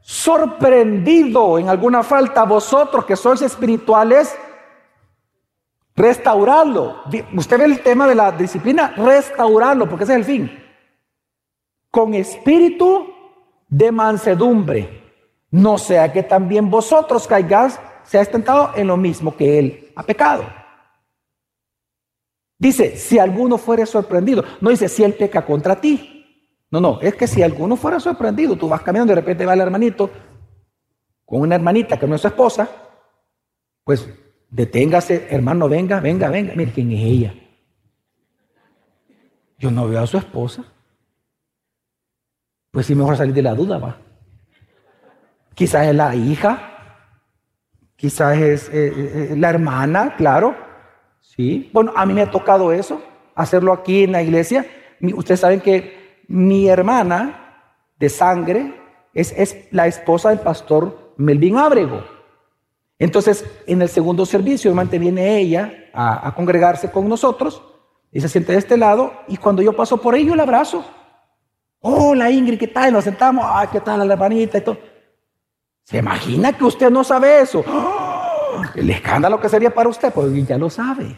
sorprendido 0.07 1.59
en 1.59 1.67
alguna 1.67 2.01
falta, 2.01 2.45
vosotros 2.45 3.03
que 3.03 3.17
sois 3.17 3.41
espirituales, 3.41 4.33
restaurarlo. 5.97 7.03
Usted 7.35 7.57
ve 7.57 7.65
el 7.65 7.81
tema 7.81 8.07
de 8.07 8.15
la 8.15 8.31
disciplina, 8.31 8.93
restaurarlo, 8.95 9.89
porque 9.89 10.05
ese 10.05 10.13
es 10.13 10.19
el 10.19 10.23
fin. 10.23 10.63
Con 11.91 12.13
espíritu 12.13 13.13
de 13.67 13.91
mansedumbre, 13.91 15.03
no 15.51 15.77
sea 15.77 16.13
que 16.13 16.23
también 16.23 16.69
vosotros 16.69 17.27
caigáis, 17.27 17.77
seáis 18.03 18.31
tentado 18.31 18.71
en 18.75 18.87
lo 18.87 18.95
mismo 18.95 19.35
que 19.35 19.59
él 19.59 19.91
ha 19.93 20.03
pecado. 20.03 20.45
Dice, 22.57 22.95
si 22.95 23.19
alguno 23.19 23.57
fuere 23.57 23.85
sorprendido, 23.85 24.41
no 24.61 24.69
dice 24.69 24.87
si 24.87 25.03
él 25.03 25.15
peca 25.15 25.45
contra 25.45 25.75
ti. 25.75 26.16
No, 26.69 26.81
no, 26.81 26.99
es 27.01 27.15
que 27.15 27.27
si 27.27 27.41
alguno 27.41 27.75
fuera 27.75 27.99
sorprendido, 27.99 28.57
tú 28.57 28.67
vas 28.67 28.81
caminando 28.81 29.13
y 29.13 29.15
de 29.15 29.21
repente 29.21 29.45
va 29.45 29.53
el 29.53 29.61
hermanito 29.61 30.09
con 31.25 31.41
una 31.41 31.55
hermanita 31.55 31.97
que 31.97 32.07
no 32.07 32.15
es 32.15 32.21
su 32.21 32.27
esposa, 32.27 32.69
pues 33.83 34.07
deténgase, 34.49 35.27
hermano, 35.29 35.67
venga, 35.67 35.99
venga, 35.99 36.29
venga, 36.29 36.53
mire 36.55 36.71
quién 36.71 36.91
es 36.91 37.03
ella. 37.03 37.33
Yo 39.57 39.71
no 39.71 39.87
veo 39.87 40.01
a 40.01 40.07
su 40.07 40.17
esposa. 40.17 40.63
Pues 42.71 42.85
sí, 42.85 42.95
mejor 42.95 43.17
salir 43.17 43.33
de 43.33 43.41
la 43.41 43.55
duda, 43.55 43.77
va. 43.77 43.97
Quizás 45.55 45.87
es 45.87 45.95
la 45.95 46.15
hija, 46.15 46.59
quizás 47.95 48.37
es 48.37 48.69
eh, 48.69 49.31
eh, 49.31 49.35
la 49.35 49.49
hermana, 49.49 50.15
claro. 50.15 50.55
Sí, 51.19 51.69
bueno, 51.73 51.91
a 51.95 52.05
mí 52.05 52.13
me 52.13 52.21
ha 52.21 52.31
tocado 52.31 52.71
eso, 52.71 53.01
hacerlo 53.35 53.73
aquí 53.73 54.03
en 54.03 54.11
la 54.11 54.21
iglesia. 54.21 54.65
Ustedes 55.01 55.39
saben 55.39 55.59
que 55.59 56.06
mi 56.27 56.67
hermana 56.67 57.73
de 57.97 58.09
sangre 58.09 58.73
es, 59.13 59.67
la 59.71 59.87
esposa 59.87 60.29
del 60.29 60.39
pastor 60.39 61.13
Melvin 61.17 61.57
Ábrego. 61.57 62.03
Entonces, 62.99 63.45
en 63.65 63.81
el 63.81 63.89
segundo 63.89 64.25
servicio, 64.25 64.69
hermano, 64.69 64.89
viene 64.91 65.37
ella 65.37 65.71
a, 65.93 66.33
congregarse 66.35 66.91
con 66.91 67.07
nosotros 67.07 67.61
y 68.11 68.21
se 68.21 68.29
siente 68.29 68.51
de 68.51 68.59
este 68.59 68.77
lado. 68.77 69.13
Y 69.27 69.37
cuando 69.37 69.61
yo 69.61 69.73
paso 69.73 69.97
por 69.97 70.15
ella, 70.15 70.29
yo 70.29 70.35
la 70.35 70.43
abrazo. 70.43 70.85
Hola 71.79 72.31
Ingrid, 72.31 72.59
¿qué 72.59 72.67
tal? 72.67 72.91
Nos 72.91 73.03
sentamos. 73.03 73.45
Ay, 73.47 73.67
¿qué 73.71 73.79
tal 73.79 74.05
la 74.07 74.13
hermanita? 74.13 74.59
¿Se 75.83 75.97
imagina 75.97 76.51
que 76.53 76.63
usted 76.63 76.89
no 76.89 77.03
sabe 77.03 77.41
eso? 77.41 77.63
¡Oh! 77.67 78.61
El 78.75 78.89
escándalo 78.89 79.39
que 79.39 79.47
sería 79.47 79.73
para 79.73 79.89
usted, 79.89 80.11
pues 80.11 80.47
ya 80.47 80.57
lo 80.57 80.69
sabe. 80.69 81.15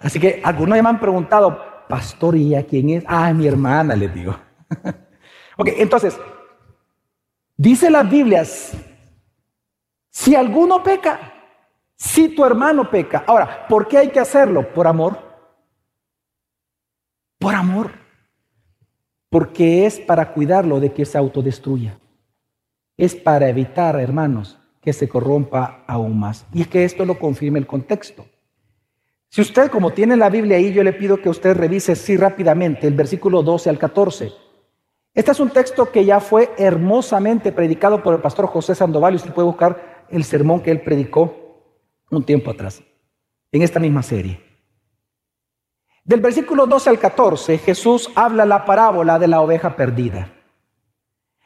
Así 0.00 0.18
que 0.18 0.40
algunos 0.44 0.76
ya 0.76 0.82
me 0.82 0.88
han 0.88 1.00
preguntado, 1.00 1.67
pastor, 1.88 2.36
¿y 2.36 2.54
a 2.54 2.64
quién 2.66 2.90
es? 2.90 3.04
Ah, 3.06 3.32
mi 3.32 3.46
hermana, 3.46 3.96
le 3.96 4.08
digo. 4.08 4.36
ok, 5.56 5.68
entonces, 5.76 6.18
dice 7.56 7.90
las 7.90 8.08
Biblias, 8.08 8.72
si 10.10 10.34
alguno 10.34 10.82
peca, 10.82 11.32
si 11.98 12.28
tu 12.28 12.44
hermano 12.44 12.88
peca. 12.90 13.24
Ahora, 13.26 13.66
¿por 13.66 13.88
qué 13.88 13.98
hay 13.98 14.08
que 14.10 14.20
hacerlo? 14.20 14.72
Por 14.72 14.86
amor. 14.86 15.18
Por 17.38 17.54
amor. 17.54 17.90
Porque 19.28 19.84
es 19.84 19.98
para 19.98 20.32
cuidarlo 20.32 20.80
de 20.80 20.92
que 20.92 21.04
se 21.04 21.18
autodestruya. 21.18 21.98
Es 22.96 23.14
para 23.14 23.48
evitar, 23.48 23.98
hermanos, 24.00 24.58
que 24.80 24.92
se 24.92 25.08
corrompa 25.08 25.84
aún 25.86 26.18
más. 26.18 26.46
Y 26.52 26.62
es 26.62 26.68
que 26.68 26.84
esto 26.84 27.04
lo 27.04 27.18
confirma 27.18 27.58
el 27.58 27.66
contexto. 27.66 28.26
Si 29.30 29.42
usted, 29.42 29.70
como 29.70 29.90
tiene 29.92 30.16
la 30.16 30.30
Biblia 30.30 30.56
ahí, 30.56 30.72
yo 30.72 30.82
le 30.82 30.94
pido 30.94 31.20
que 31.20 31.28
usted 31.28 31.54
revise 31.56 31.92
así 31.92 32.16
rápidamente 32.16 32.86
el 32.86 32.94
versículo 32.94 33.42
12 33.42 33.68
al 33.68 33.78
14. 33.78 34.32
Este 35.14 35.30
es 35.32 35.40
un 35.40 35.50
texto 35.50 35.90
que 35.90 36.04
ya 36.04 36.20
fue 36.20 36.50
hermosamente 36.56 37.52
predicado 37.52 38.02
por 38.02 38.14
el 38.14 38.20
pastor 38.20 38.46
José 38.46 38.74
Sandoval 38.74 39.14
y 39.14 39.16
usted 39.16 39.34
puede 39.34 39.46
buscar 39.46 40.06
el 40.10 40.24
sermón 40.24 40.62
que 40.62 40.70
él 40.70 40.80
predicó 40.80 41.34
un 42.10 42.24
tiempo 42.24 42.50
atrás, 42.50 42.82
en 43.52 43.62
esta 43.62 43.80
misma 43.80 44.02
serie. 44.02 44.40
Del 46.04 46.20
versículo 46.20 46.66
12 46.66 46.88
al 46.88 46.98
14, 46.98 47.58
Jesús 47.58 48.10
habla 48.14 48.46
la 48.46 48.64
parábola 48.64 49.18
de 49.18 49.28
la 49.28 49.42
oveja 49.42 49.76
perdida. 49.76 50.32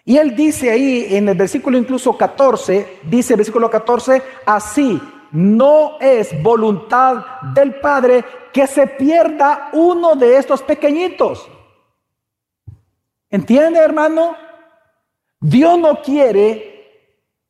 Y 0.04 0.18
él 0.18 0.36
dice 0.36 0.70
ahí 0.70 1.06
en 1.10 1.28
el 1.28 1.36
versículo 1.36 1.76
incluso 1.78 2.16
14, 2.16 3.00
dice 3.04 3.32
el 3.32 3.38
versículo 3.38 3.68
14, 3.68 4.22
así 4.46 5.00
no 5.32 5.98
es 6.00 6.40
voluntad 6.42 7.24
del 7.54 7.80
Padre 7.80 8.24
que 8.52 8.66
se 8.66 8.86
pierda 8.86 9.70
uno 9.72 10.14
de 10.14 10.36
estos 10.36 10.62
pequeñitos. 10.62 11.48
¿Entiende, 13.30 13.80
hermano? 13.80 14.36
Dios 15.40 15.78
no 15.78 16.02
quiere 16.02 16.72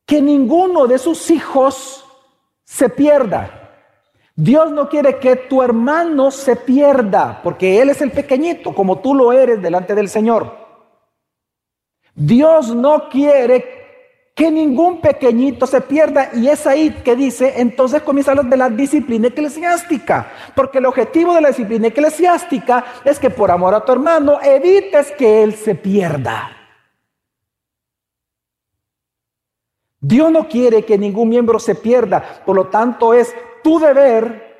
que 0.06 0.22
ninguno 0.22 0.86
de 0.86 0.98
sus 0.98 1.30
hijos 1.30 2.06
se 2.64 2.88
pierda. 2.88 3.58
Dios 4.34 4.70
no 4.70 4.88
quiere 4.88 5.18
que 5.18 5.36
tu 5.36 5.62
hermano 5.62 6.30
se 6.30 6.56
pierda, 6.56 7.40
porque 7.42 7.82
Él 7.82 7.90
es 7.90 8.00
el 8.00 8.12
pequeñito, 8.12 8.74
como 8.74 9.00
tú 9.00 9.14
lo 9.14 9.32
eres 9.32 9.60
delante 9.60 9.94
del 9.94 10.08
Señor. 10.08 10.56
Dios 12.14 12.74
no 12.74 13.08
quiere 13.08 13.81
que 14.34 14.50
ningún 14.50 15.00
pequeñito 15.00 15.66
se 15.66 15.80
pierda. 15.80 16.30
Y 16.34 16.48
es 16.48 16.66
ahí 16.66 16.90
que 17.04 17.16
dice, 17.16 17.54
entonces 17.60 18.02
comienza 18.02 18.30
hablar 18.30 18.46
de 18.46 18.56
la 18.56 18.70
disciplina 18.70 19.28
eclesiástica. 19.28 20.32
Porque 20.54 20.78
el 20.78 20.86
objetivo 20.86 21.34
de 21.34 21.42
la 21.42 21.48
disciplina 21.48 21.88
eclesiástica 21.88 22.84
es 23.04 23.18
que 23.18 23.30
por 23.30 23.50
amor 23.50 23.74
a 23.74 23.84
tu 23.84 23.92
hermano 23.92 24.40
evites 24.42 25.12
que 25.12 25.42
él 25.42 25.54
se 25.54 25.74
pierda. 25.74 26.56
Dios 30.00 30.32
no 30.32 30.48
quiere 30.48 30.84
que 30.84 30.98
ningún 30.98 31.28
miembro 31.28 31.58
se 31.58 31.74
pierda. 31.74 32.42
Por 32.44 32.56
lo 32.56 32.66
tanto, 32.66 33.14
es 33.14 33.34
tu 33.62 33.78
deber, 33.78 34.50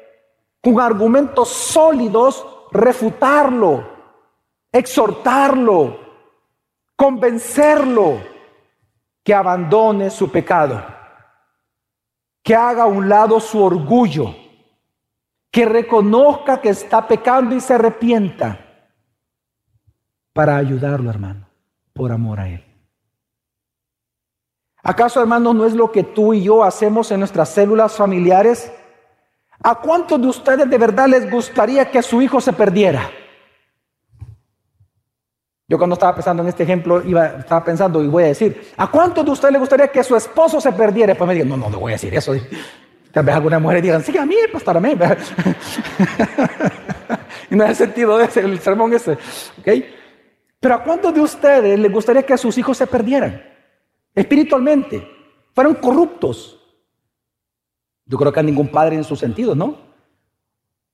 con 0.61 0.79
argumentos 0.81 1.49
sólidos, 1.49 2.47
refutarlo, 2.71 3.85
exhortarlo, 4.71 5.99
convencerlo 6.95 8.32
que 9.23 9.35
abandone 9.35 10.11
su 10.11 10.31
pecado, 10.31 10.85
que 12.43 12.55
haga 12.55 12.85
a 12.85 12.87
un 12.87 13.09
lado 13.09 13.39
su 13.41 13.63
orgullo, 13.63 14.35
que 15.51 15.65
reconozca 15.65 16.61
que 16.61 16.71
está 16.71 17.07
pecando 17.07 17.55
y 17.55 17.61
se 17.61 17.75
arrepienta 17.75 18.59
para 20.33 20.57
ayudarlo, 20.57 21.11
hermano, 21.11 21.47
por 21.93 22.11
amor 22.11 22.41
a 22.41 22.49
Él. 22.49 22.65
¿Acaso, 24.83 25.21
hermano, 25.21 25.55
no 25.55 25.65
es 25.65 25.75
lo 25.75 25.93
que 25.93 26.03
tú 26.03 26.35
y 26.35 26.43
yo 26.43 26.65
hacemos 26.65 27.13
en 27.13 27.21
nuestras 27.21 27.51
células 27.51 27.97
familiares? 27.97 28.73
¿A 29.63 29.77
cuántos 29.77 30.21
de 30.21 30.27
ustedes 30.27 30.69
de 30.69 30.79
verdad 30.79 31.07
les 31.07 31.31
gustaría 31.31 31.89
que 31.89 32.03
su 32.03 32.21
hijo 32.21 32.41
se 32.41 32.53
perdiera? 32.53 33.09
Yo 35.73 35.79
cuando 35.79 35.95
estaba 35.95 36.15
pensando 36.15 36.43
en 36.43 36.51
este 36.51 36.65
ejemplo, 36.65 37.03
iba, 37.03 37.29
estaba 37.29 37.65
pensando 37.65 38.05
y 38.05 38.07
voy 38.07 38.25
a 38.25 38.27
decir, 38.27 38.73
¿a 38.77 38.91
cuántos 38.91 39.25
de 39.25 39.31
ustedes 39.31 39.53
les 39.53 39.59
gustaría 39.59 39.89
que 39.89 40.05
su 40.05 40.15
esposo 40.15 40.61
se 40.61 40.71
perdiera? 40.71 41.15
Pues 41.15 41.27
me 41.27 41.33
digan, 41.33 41.49
no, 41.49 41.57
no, 41.57 41.71
no 41.71 41.81
voy 41.81 41.93
a 41.93 41.95
decir 41.95 42.15
eso. 42.15 42.35
Tal 43.11 43.25
vez 43.25 43.35
algunas 43.35 43.59
mujeres 43.59 43.83
digan, 43.83 44.03
sí, 44.03 44.15
a 44.19 44.27
mí, 44.27 44.35
pastor, 44.53 44.77
a 44.77 44.81
mí. 44.81 44.91
y 47.51 47.57
no 47.57 47.65
es 47.65 47.71
el 47.71 47.77
sentido 47.77 48.19
de 48.19 48.27
ese, 48.27 48.41
el 48.41 48.59
sermón 48.59 48.93
ese. 48.93 49.17
¿okay? 49.61 49.95
Pero 50.61 50.75
¿a 50.75 50.85
cuántos 50.85 51.15
de 51.15 51.23
ustedes 51.23 51.79
les 51.79 51.91
gustaría 51.91 52.23
que 52.23 52.37
sus 52.37 52.59
hijos 52.59 52.77
se 52.77 52.87
perdieran? 52.87 53.43
Espiritualmente, 54.15 55.09
fueran 55.55 55.77
corruptos. 55.77 56.61
Yo 58.05 58.19
creo 58.19 58.31
que 58.31 58.41
a 58.41 58.43
ningún 58.43 58.69
padre 58.69 58.97
en 58.97 59.05
su 59.05 59.17
sentido, 59.17 59.55
¿no? 59.55 59.79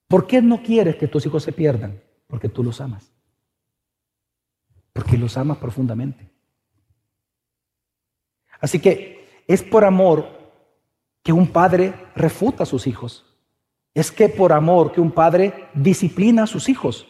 ¿Por 0.06 0.28
qué 0.28 0.40
no 0.40 0.62
quieres 0.62 0.94
que 0.94 1.08
tus 1.08 1.26
hijos 1.26 1.42
se 1.42 1.50
pierdan? 1.50 2.00
Porque 2.28 2.48
tú 2.48 2.62
los 2.62 2.80
amas. 2.80 3.17
Porque 4.98 5.16
los 5.16 5.36
amas 5.36 5.58
profundamente. 5.58 6.28
Así 8.60 8.80
que 8.80 9.44
es 9.46 9.62
por 9.62 9.84
amor 9.84 10.28
que 11.22 11.32
un 11.32 11.46
padre 11.46 11.94
refuta 12.16 12.64
a 12.64 12.66
sus 12.66 12.88
hijos. 12.88 13.24
Es 13.94 14.10
que 14.10 14.28
por 14.28 14.52
amor 14.52 14.90
que 14.90 15.00
un 15.00 15.12
padre 15.12 15.68
disciplina 15.72 16.42
a 16.42 16.46
sus 16.48 16.68
hijos. 16.68 17.06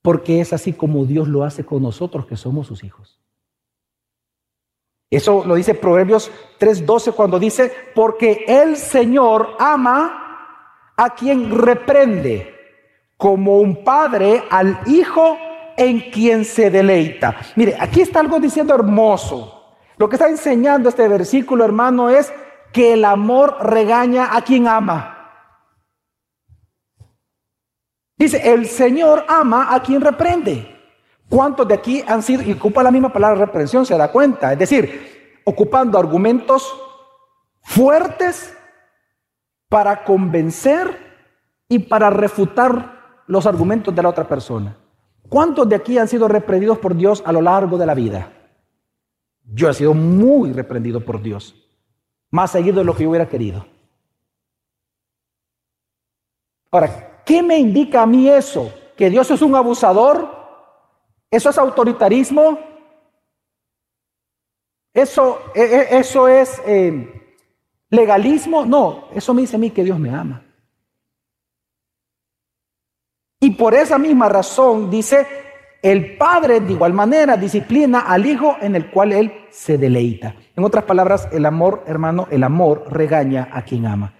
Porque 0.00 0.40
es 0.40 0.52
así 0.52 0.72
como 0.72 1.04
Dios 1.04 1.26
lo 1.26 1.42
hace 1.42 1.66
con 1.66 1.82
nosotros 1.82 2.26
que 2.26 2.36
somos 2.36 2.68
sus 2.68 2.84
hijos. 2.84 3.18
Eso 5.10 5.44
lo 5.44 5.56
dice 5.56 5.74
Proverbios 5.74 6.30
3:12 6.60 7.12
cuando 7.12 7.40
dice, 7.40 7.72
porque 7.92 8.44
el 8.46 8.76
Señor 8.76 9.56
ama 9.58 10.92
a 10.96 11.12
quien 11.16 11.50
reprende, 11.58 12.54
como 13.16 13.58
un 13.58 13.82
padre 13.82 14.44
al 14.48 14.78
hijo 14.86 15.36
en 15.78 16.10
quien 16.10 16.44
se 16.44 16.70
deleita. 16.70 17.36
Mire, 17.56 17.76
aquí 17.78 18.02
está 18.02 18.20
algo 18.20 18.38
diciendo 18.38 18.74
hermoso. 18.74 19.76
Lo 19.96 20.08
que 20.08 20.16
está 20.16 20.28
enseñando 20.28 20.88
este 20.88 21.08
versículo, 21.08 21.64
hermano, 21.64 22.10
es 22.10 22.32
que 22.72 22.92
el 22.92 23.04
amor 23.04 23.56
regaña 23.60 24.36
a 24.36 24.42
quien 24.42 24.68
ama. 24.68 25.14
Dice, 28.16 28.52
el 28.52 28.66
Señor 28.66 29.24
ama 29.28 29.72
a 29.72 29.80
quien 29.80 30.00
reprende. 30.00 30.76
¿Cuántos 31.28 31.68
de 31.68 31.74
aquí 31.74 32.04
han 32.06 32.22
sido, 32.22 32.42
y 32.42 32.52
ocupa 32.52 32.82
la 32.82 32.90
misma 32.90 33.12
palabra 33.12 33.46
reprensión, 33.46 33.86
se 33.86 33.96
da 33.96 34.10
cuenta? 34.10 34.52
Es 34.52 34.58
decir, 34.58 35.40
ocupando 35.44 35.98
argumentos 35.98 36.74
fuertes 37.62 38.56
para 39.68 40.04
convencer 40.04 41.08
y 41.68 41.78
para 41.78 42.10
refutar 42.10 43.22
los 43.26 43.46
argumentos 43.46 43.94
de 43.94 44.02
la 44.02 44.08
otra 44.08 44.26
persona. 44.26 44.76
¿Cuántos 45.28 45.68
de 45.68 45.76
aquí 45.76 45.98
han 45.98 46.08
sido 46.08 46.26
reprendidos 46.26 46.78
por 46.78 46.94
Dios 46.94 47.22
a 47.26 47.32
lo 47.32 47.42
largo 47.42 47.76
de 47.76 47.86
la 47.86 47.94
vida? 47.94 48.32
Yo 49.44 49.68
he 49.68 49.74
sido 49.74 49.94
muy 49.94 50.52
reprendido 50.52 51.04
por 51.04 51.22
Dios, 51.22 51.54
más 52.30 52.52
seguido 52.52 52.78
de 52.78 52.84
lo 52.84 52.94
que 52.94 53.04
yo 53.04 53.10
hubiera 53.10 53.28
querido. 53.28 53.66
Ahora, 56.70 57.22
¿qué 57.24 57.42
me 57.42 57.58
indica 57.58 58.02
a 58.02 58.06
mí 58.06 58.28
eso? 58.28 58.72
¿Que 58.96 59.10
Dios 59.10 59.30
es 59.30 59.42
un 59.42 59.54
abusador? 59.54 60.28
¿Eso 61.30 61.50
es 61.50 61.58
autoritarismo? 61.58 62.58
¿Eso, 64.92 65.38
e, 65.54 65.62
e, 65.62 65.98
eso 65.98 66.28
es 66.28 66.60
eh, 66.66 67.36
legalismo? 67.90 68.64
No, 68.64 69.08
eso 69.14 69.32
me 69.32 69.42
dice 69.42 69.56
a 69.56 69.58
mí 69.58 69.70
que 69.70 69.84
Dios 69.84 69.98
me 69.98 70.10
ama. 70.10 70.47
Y 73.40 73.50
por 73.50 73.74
esa 73.74 73.98
misma 73.98 74.28
razón 74.28 74.90
dice, 74.90 75.26
el 75.80 76.16
padre 76.16 76.60
de 76.60 76.72
igual 76.72 76.92
manera 76.92 77.36
disciplina 77.36 78.00
al 78.00 78.26
hijo 78.26 78.56
en 78.60 78.74
el 78.74 78.90
cual 78.90 79.12
él 79.12 79.32
se 79.50 79.78
deleita. 79.78 80.34
En 80.56 80.64
otras 80.64 80.84
palabras, 80.84 81.28
el 81.30 81.46
amor, 81.46 81.84
hermano, 81.86 82.26
el 82.30 82.42
amor 82.42 82.84
regaña 82.90 83.48
a 83.52 83.62
quien 83.62 83.86
ama. 83.86 84.14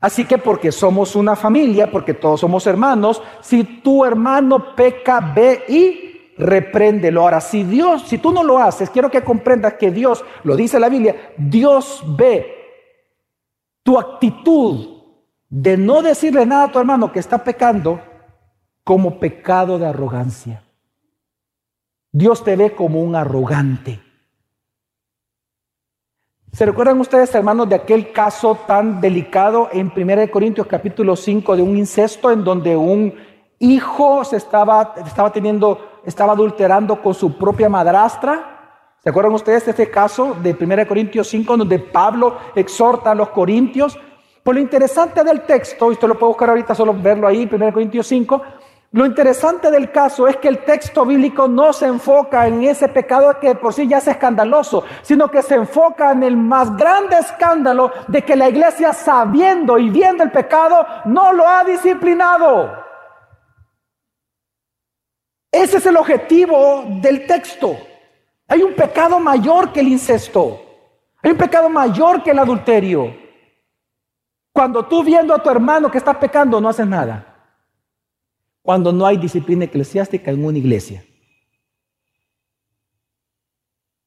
Así 0.00 0.24
que 0.24 0.38
porque 0.38 0.70
somos 0.70 1.16
una 1.16 1.34
familia, 1.34 1.90
porque 1.90 2.14
todos 2.14 2.40
somos 2.40 2.66
hermanos, 2.66 3.20
si 3.40 3.64
tu 3.64 4.04
hermano 4.04 4.76
peca, 4.76 5.32
ve 5.34 5.64
y 5.68 6.34
repréndelo. 6.38 7.22
Ahora, 7.22 7.40
si 7.40 7.64
Dios, 7.64 8.02
si 8.06 8.18
tú 8.18 8.30
no 8.30 8.44
lo 8.44 8.58
haces, 8.58 8.90
quiero 8.90 9.10
que 9.10 9.24
comprendas 9.24 9.74
que 9.74 9.90
Dios, 9.90 10.24
lo 10.44 10.54
dice 10.54 10.78
la 10.78 10.88
Biblia, 10.88 11.32
Dios 11.36 12.04
ve 12.16 12.54
tu 13.82 13.98
actitud 13.98 14.95
de 15.48 15.76
no 15.76 16.02
decirle 16.02 16.44
nada 16.46 16.64
a 16.64 16.72
tu 16.72 16.78
hermano 16.78 17.12
que 17.12 17.20
está 17.20 17.44
pecando 17.44 18.00
como 18.84 19.18
pecado 19.18 19.78
de 19.78 19.86
arrogancia. 19.86 20.62
Dios 22.12 22.42
te 22.44 22.56
ve 22.56 22.74
como 22.74 23.00
un 23.00 23.14
arrogante. 23.14 24.00
¿Se 26.52 26.64
recuerdan 26.64 26.98
ustedes, 27.00 27.34
hermanos, 27.34 27.68
de 27.68 27.74
aquel 27.74 28.12
caso 28.12 28.58
tan 28.66 29.00
delicado 29.00 29.68
en 29.72 29.92
1 29.94 30.30
Corintios 30.30 30.66
capítulo 30.66 31.14
5 31.14 31.56
de 31.56 31.62
un 31.62 31.76
incesto 31.76 32.30
en 32.30 32.44
donde 32.44 32.74
un 32.76 33.14
hijo 33.58 34.24
se 34.24 34.38
estaba, 34.38 34.94
estaba 35.04 35.30
teniendo, 35.30 36.00
estaba 36.06 36.32
adulterando 36.32 37.02
con 37.02 37.12
su 37.12 37.36
propia 37.36 37.68
madrastra? 37.68 38.96
¿Se 39.02 39.10
acuerdan 39.10 39.34
ustedes 39.34 39.66
de 39.66 39.72
este 39.72 39.90
caso 39.90 40.34
de 40.42 40.56
1 40.58 40.88
Corintios 40.88 41.28
5 41.28 41.58
donde 41.58 41.78
Pablo 41.78 42.38
exhorta 42.54 43.10
a 43.10 43.14
los 43.14 43.28
corintios? 43.28 43.98
Por 44.46 44.54
lo 44.54 44.60
interesante 44.60 45.24
del 45.24 45.40
texto, 45.40 45.90
y 45.90 45.94
usted 45.94 46.06
lo 46.06 46.16
puede 46.16 46.28
buscar 46.28 46.50
ahorita, 46.50 46.72
solo 46.72 46.94
verlo 46.94 47.26
ahí, 47.26 47.48
1 47.50 47.72
Corintios 47.72 48.06
5, 48.06 48.42
lo 48.92 49.04
interesante 49.04 49.72
del 49.72 49.90
caso 49.90 50.28
es 50.28 50.36
que 50.36 50.46
el 50.46 50.64
texto 50.64 51.04
bíblico 51.04 51.48
no 51.48 51.72
se 51.72 51.86
enfoca 51.86 52.46
en 52.46 52.62
ese 52.62 52.86
pecado 52.86 53.40
que 53.40 53.56
por 53.56 53.74
sí 53.74 53.88
ya 53.88 53.98
es 53.98 54.06
escandaloso, 54.06 54.84
sino 55.02 55.28
que 55.32 55.42
se 55.42 55.56
enfoca 55.56 56.12
en 56.12 56.22
el 56.22 56.36
más 56.36 56.76
grande 56.76 57.18
escándalo 57.18 57.90
de 58.06 58.22
que 58.22 58.36
la 58.36 58.48
iglesia 58.48 58.92
sabiendo 58.92 59.78
y 59.78 59.90
viendo 59.90 60.22
el 60.22 60.30
pecado 60.30 60.86
no 61.06 61.32
lo 61.32 61.48
ha 61.48 61.64
disciplinado. 61.64 62.72
Ese 65.50 65.78
es 65.78 65.86
el 65.86 65.96
objetivo 65.96 66.84
del 66.86 67.26
texto. 67.26 67.76
Hay 68.46 68.62
un 68.62 68.74
pecado 68.74 69.18
mayor 69.18 69.72
que 69.72 69.80
el 69.80 69.88
incesto. 69.88 70.62
Hay 71.20 71.32
un 71.32 71.36
pecado 71.36 71.68
mayor 71.68 72.22
que 72.22 72.30
el 72.30 72.38
adulterio. 72.38 73.25
Cuando 74.56 74.86
tú 74.86 75.04
viendo 75.04 75.34
a 75.34 75.42
tu 75.42 75.50
hermano 75.50 75.90
que 75.90 75.98
está 75.98 76.18
pecando 76.18 76.58
no 76.62 76.70
haces 76.70 76.86
nada. 76.86 77.26
Cuando 78.62 78.90
no 78.90 79.04
hay 79.04 79.18
disciplina 79.18 79.66
eclesiástica 79.66 80.30
en 80.30 80.42
una 80.42 80.56
iglesia. 80.56 81.04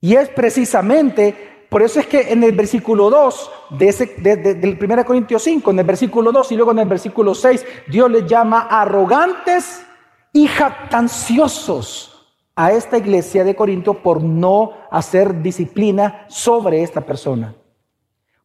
Y 0.01 0.15
es 0.15 0.27
precisamente, 0.29 1.67
por 1.69 1.83
eso 1.83 1.99
es 1.99 2.07
que 2.07 2.33
en 2.33 2.43
el 2.43 2.53
versículo 2.53 3.11
2 3.11 3.51
de 3.77 3.89
ese, 3.89 4.07
del 4.07 4.79
1 4.81 5.05
Corintios 5.05 5.43
5, 5.43 5.69
en 5.69 5.79
el 5.79 5.85
versículo 5.85 6.31
2 6.31 6.51
y 6.51 6.55
luego 6.55 6.71
en 6.71 6.79
el 6.79 6.89
versículo 6.89 7.35
6, 7.35 7.63
Dios 7.87 8.09
les 8.09 8.25
llama 8.25 8.61
arrogantes 8.71 9.85
y 10.33 10.47
jactanciosos 10.47 12.33
a 12.55 12.71
esta 12.71 12.97
iglesia 12.97 13.43
de 13.43 13.55
Corinto 13.55 14.01
por 14.01 14.23
no 14.23 14.73
hacer 14.89 15.43
disciplina 15.43 16.25
sobre 16.27 16.81
esta 16.81 17.01
persona. 17.01 17.53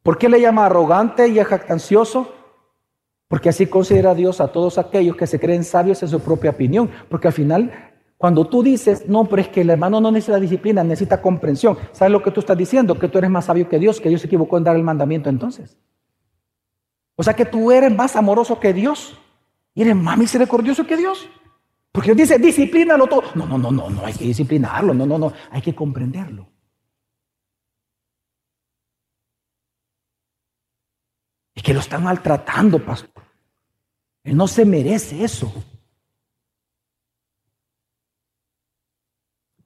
¿Por 0.04 0.18
qué 0.18 0.28
le 0.28 0.38
llama 0.38 0.66
arrogante 0.66 1.28
y 1.28 1.42
jactancioso? 1.42 2.34
Porque 3.26 3.48
así 3.48 3.66
considera 3.66 4.14
Dios 4.14 4.38
a 4.42 4.48
todos 4.48 4.76
aquellos 4.76 5.16
que 5.16 5.26
se 5.26 5.40
creen 5.40 5.64
sabios 5.64 6.02
en 6.02 6.10
su 6.10 6.20
propia 6.20 6.50
opinión. 6.50 6.90
Porque 7.08 7.28
al 7.28 7.32
final, 7.32 7.72
cuando 8.18 8.46
tú 8.46 8.62
dices, 8.62 9.08
no, 9.08 9.24
pero 9.24 9.40
es 9.40 9.48
que 9.48 9.62
el 9.62 9.70
hermano 9.70 10.02
no 10.02 10.10
necesita 10.10 10.38
disciplina, 10.38 10.84
necesita 10.84 11.22
comprensión, 11.22 11.78
¿sabes 11.92 12.12
lo 12.12 12.22
que 12.22 12.30
tú 12.30 12.40
estás 12.40 12.58
diciendo? 12.58 12.98
Que 12.98 13.08
tú 13.08 13.16
eres 13.16 13.30
más 13.30 13.46
sabio 13.46 13.66
que 13.66 13.78
Dios, 13.78 13.98
que 13.98 14.10
Dios 14.10 14.20
se 14.20 14.26
equivocó 14.26 14.58
en 14.58 14.64
dar 14.64 14.76
el 14.76 14.82
mandamiento 14.82 15.30
entonces. 15.30 15.78
O 17.16 17.22
sea 17.22 17.32
que 17.32 17.46
tú 17.46 17.72
eres 17.72 17.90
más 17.90 18.14
amoroso 18.14 18.60
que 18.60 18.74
Dios 18.74 19.18
y 19.74 19.80
eres 19.80 19.96
más 19.96 20.18
misericordioso 20.18 20.86
que 20.86 20.98
Dios. 20.98 21.26
Porque 21.92 22.14
Dios 22.14 22.28
dice, 22.28 22.38
disciplínalo 22.38 23.06
todo. 23.06 23.22
No, 23.34 23.46
no, 23.46 23.56
no, 23.56 23.70
no, 23.70 23.88
no 23.88 24.04
hay 24.04 24.12
que 24.12 24.24
disciplinarlo, 24.24 24.92
no, 24.92 25.06
no, 25.06 25.16
no, 25.16 25.32
hay 25.50 25.62
que 25.62 25.74
comprenderlo. 25.74 26.53
Es 31.54 31.62
que 31.62 31.72
lo 31.72 31.80
están 31.80 32.02
maltratando, 32.02 32.84
pastor. 32.84 33.22
Él 34.24 34.36
no 34.36 34.48
se 34.48 34.64
merece 34.64 35.22
eso. 35.22 35.52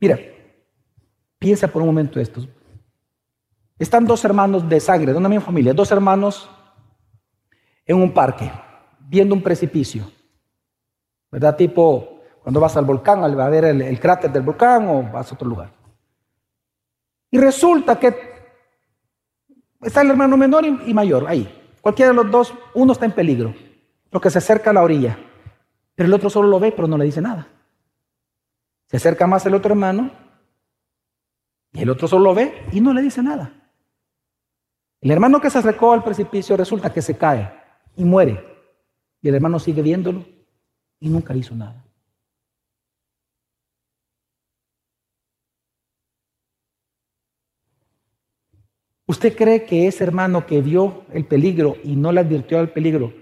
Mira, 0.00 0.18
piensa 1.38 1.68
por 1.68 1.82
un 1.82 1.88
momento 1.88 2.20
esto. 2.20 2.46
Están 3.78 4.04
dos 4.04 4.24
hermanos 4.24 4.68
de 4.68 4.80
sangre, 4.80 5.12
de 5.12 5.18
una 5.18 5.28
misma 5.28 5.46
familia, 5.46 5.72
dos 5.72 5.90
hermanos 5.90 6.50
en 7.86 7.96
un 7.96 8.12
parque, 8.12 8.50
viendo 9.00 9.34
un 9.34 9.42
precipicio. 9.42 10.10
¿Verdad? 11.30 11.56
Tipo, 11.56 12.20
cuando 12.42 12.60
vas 12.60 12.76
al 12.76 12.84
volcán, 12.84 13.22
a 13.22 13.48
ver 13.48 13.64
el, 13.64 13.80
el 13.82 14.00
cráter 14.00 14.32
del 14.32 14.42
volcán 14.42 14.88
o 14.88 15.02
vas 15.04 15.30
a 15.30 15.34
otro 15.34 15.48
lugar. 15.48 15.72
Y 17.30 17.38
resulta 17.38 17.98
que 17.98 18.14
está 19.82 20.02
el 20.02 20.10
hermano 20.10 20.36
menor 20.36 20.64
y 20.66 20.92
mayor 20.92 21.26
ahí. 21.28 21.57
Cualquiera 21.88 22.10
de 22.10 22.16
los 22.16 22.30
dos, 22.30 22.52
uno 22.74 22.92
está 22.92 23.06
en 23.06 23.12
peligro, 23.12 23.54
lo 24.10 24.20
que 24.20 24.28
se 24.28 24.36
acerca 24.36 24.68
a 24.68 24.72
la 24.74 24.82
orilla, 24.82 25.18
pero 25.94 26.06
el 26.06 26.12
otro 26.12 26.28
solo 26.28 26.46
lo 26.46 26.60
ve, 26.60 26.70
pero 26.70 26.86
no 26.86 26.98
le 26.98 27.06
dice 27.06 27.22
nada. 27.22 27.48
Se 28.88 28.98
acerca 28.98 29.26
más 29.26 29.46
el 29.46 29.54
otro 29.54 29.72
hermano 29.72 30.10
y 31.72 31.80
el 31.80 31.88
otro 31.88 32.06
solo 32.06 32.24
lo 32.24 32.34
ve 32.34 32.66
y 32.72 32.82
no 32.82 32.92
le 32.92 33.00
dice 33.00 33.22
nada. 33.22 33.54
El 35.00 35.10
hermano 35.12 35.40
que 35.40 35.48
se 35.48 35.56
acercó 35.56 35.94
al 35.94 36.04
precipicio 36.04 36.58
resulta 36.58 36.92
que 36.92 37.00
se 37.00 37.16
cae 37.16 37.58
y 37.96 38.04
muere. 38.04 38.44
Y 39.22 39.30
el 39.30 39.36
hermano 39.36 39.58
sigue 39.58 39.80
viéndolo 39.80 40.26
y 41.00 41.08
nunca 41.08 41.34
hizo 41.34 41.54
nada. 41.54 41.86
¿Usted 49.08 49.34
cree 49.34 49.64
que 49.64 49.86
ese 49.86 50.04
hermano 50.04 50.44
que 50.44 50.60
vio 50.60 51.06
el 51.14 51.24
peligro 51.24 51.76
y 51.82 51.96
no 51.96 52.12
le 52.12 52.20
advirtió 52.20 52.58
al 52.58 52.68
peligro, 52.68 53.14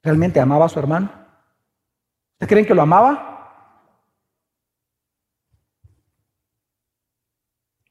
realmente 0.00 0.38
amaba 0.38 0.66
a 0.66 0.68
su 0.68 0.78
hermano? 0.78 1.10
¿Ustedes 2.34 2.48
creen 2.48 2.64
que 2.64 2.74
lo 2.74 2.82
amaba? 2.82 3.28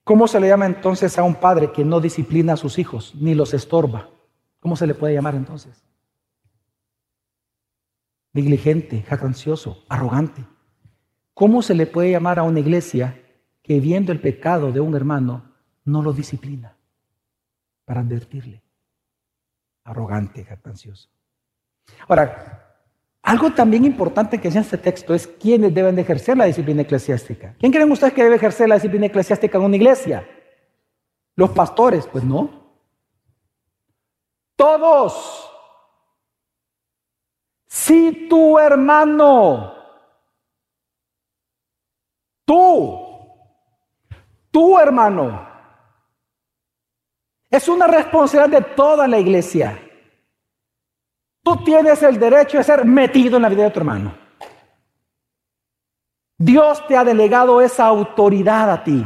¿Cómo 0.06 0.26
se 0.26 0.40
le 0.40 0.48
llama 0.48 0.66
entonces 0.66 1.20
a 1.20 1.24
un 1.24 1.36
padre 1.36 1.74
que 1.74 1.84
no 1.84 2.00
disciplina 2.00 2.54
a 2.54 2.58
sus 2.58 2.80
hijos 2.80 3.14
ni 3.16 3.36
los 3.36 3.54
estorba? 3.54 4.10
¿Cómo 4.62 4.78
se 4.78 4.88
le 4.88 4.96
puede 4.96 5.14
llamar 5.14 5.36
entonces? 5.36 5.84
Negligente, 8.32 9.02
jactancioso, 9.02 9.84
arrogante. 9.90 10.46
¿Cómo 11.34 11.62
se 11.62 11.76
le 11.76 11.88
puede 11.88 12.12
llamar 12.12 12.40
a 12.40 12.44
una 12.44 12.62
iglesia 12.62 13.22
que 13.62 13.82
viendo 13.82 14.14
el 14.14 14.22
pecado 14.22 14.72
de 14.72 14.80
un 14.80 14.96
hermano 14.96 15.52
no 15.84 16.02
lo 16.02 16.14
disciplina 16.14 16.78
para 17.92 18.00
advertirle? 18.00 18.64
Arrogante, 19.84 20.46
jactancioso. 20.46 21.10
Ahora, 22.08 22.78
algo 23.22 23.52
también 23.52 23.84
importante 23.84 24.40
que 24.40 24.50
sea 24.50 24.62
este 24.62 24.78
texto 24.78 25.14
es 25.14 25.28
quiénes 25.28 25.74
deben 25.74 25.96
de 25.96 26.04
ejercer 26.04 26.38
la 26.38 26.46
disciplina 26.46 26.84
eclesiástica. 26.84 27.54
¿Quién 27.60 27.70
creen 27.70 27.92
ustedes 27.92 28.14
que 28.14 28.24
debe 28.24 28.38
ejercer 28.38 28.70
la 28.70 28.76
disciplina 28.76 29.08
eclesiástica 29.08 29.58
en 29.58 29.66
una 29.66 29.76
iglesia? 29.76 30.26
¿Los 31.36 31.50
pastores? 31.50 32.08
Pues 32.08 32.24
no. 32.24 32.80
Todos. 34.56 35.52
Si 37.68 38.30
tu 38.30 38.58
hermano, 38.58 39.76
tú, 42.46 43.28
tu 44.50 44.80
hermano, 44.80 45.51
es 47.52 47.68
una 47.68 47.86
responsabilidad 47.86 48.62
de 48.62 48.76
toda 48.76 49.08
la 49.10 49.20
iglesia. 49.20 49.78
Tú 51.44 51.58
tienes 51.66 52.02
el 52.02 52.18
derecho 52.18 52.58
de 52.58 52.64
ser 52.64 52.86
metido 52.86 53.36
en 53.36 53.44
la 53.44 53.50
vida 53.50 53.66
de 53.66 53.72
tu 53.72 53.80
hermano. 53.80 54.18
Dios 56.38 56.88
te 56.88 56.96
ha 56.96 57.04
delegado 57.04 57.62
esa 57.62 57.86
autoridad 57.86 58.72
a 58.72 58.84
ti. 58.84 59.06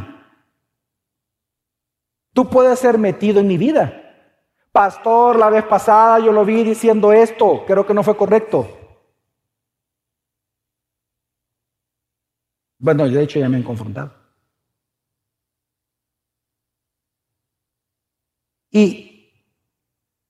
Tú 2.32 2.48
puedes 2.48 2.78
ser 2.78 2.98
metido 2.98 3.40
en 3.40 3.48
mi 3.48 3.58
vida. 3.58 4.02
Pastor, 4.70 5.38
la 5.38 5.50
vez 5.50 5.64
pasada 5.64 6.20
yo 6.20 6.30
lo 6.32 6.44
vi 6.44 6.62
diciendo 6.62 7.12
esto, 7.12 7.64
creo 7.66 7.84
que 7.84 7.94
no 7.94 8.02
fue 8.02 8.16
correcto. 8.16 8.68
Bueno, 12.78 13.08
de 13.08 13.22
hecho 13.22 13.40
ya 13.40 13.48
me 13.48 13.56
han 13.56 13.62
confrontado. 13.62 14.25
Y, 18.76 19.32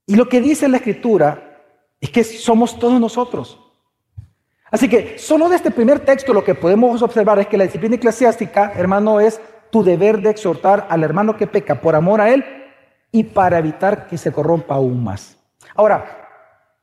y 0.06 0.14
lo 0.14 0.28
que 0.28 0.40
dice 0.40 0.68
la 0.68 0.76
escritura 0.76 1.64
es 2.00 2.10
que 2.10 2.22
somos 2.22 2.78
todos 2.78 3.00
nosotros. 3.00 3.58
Así 4.70 4.88
que 4.88 5.18
solo 5.18 5.48
de 5.48 5.56
este 5.56 5.72
primer 5.72 6.04
texto 6.04 6.32
lo 6.32 6.44
que 6.44 6.54
podemos 6.54 7.02
observar 7.02 7.40
es 7.40 7.48
que 7.48 7.56
la 7.56 7.64
disciplina 7.64 7.96
eclesiástica, 7.96 8.72
hermano, 8.76 9.18
es 9.18 9.40
tu 9.72 9.82
deber 9.82 10.20
de 10.20 10.30
exhortar 10.30 10.86
al 10.88 11.02
hermano 11.02 11.36
que 11.36 11.48
peca 11.48 11.80
por 11.80 11.96
amor 11.96 12.20
a 12.20 12.30
él 12.30 12.44
y 13.10 13.24
para 13.24 13.58
evitar 13.58 14.06
que 14.06 14.16
se 14.16 14.30
corrompa 14.30 14.76
aún 14.76 15.02
más. 15.02 15.36
Ahora, 15.74 16.28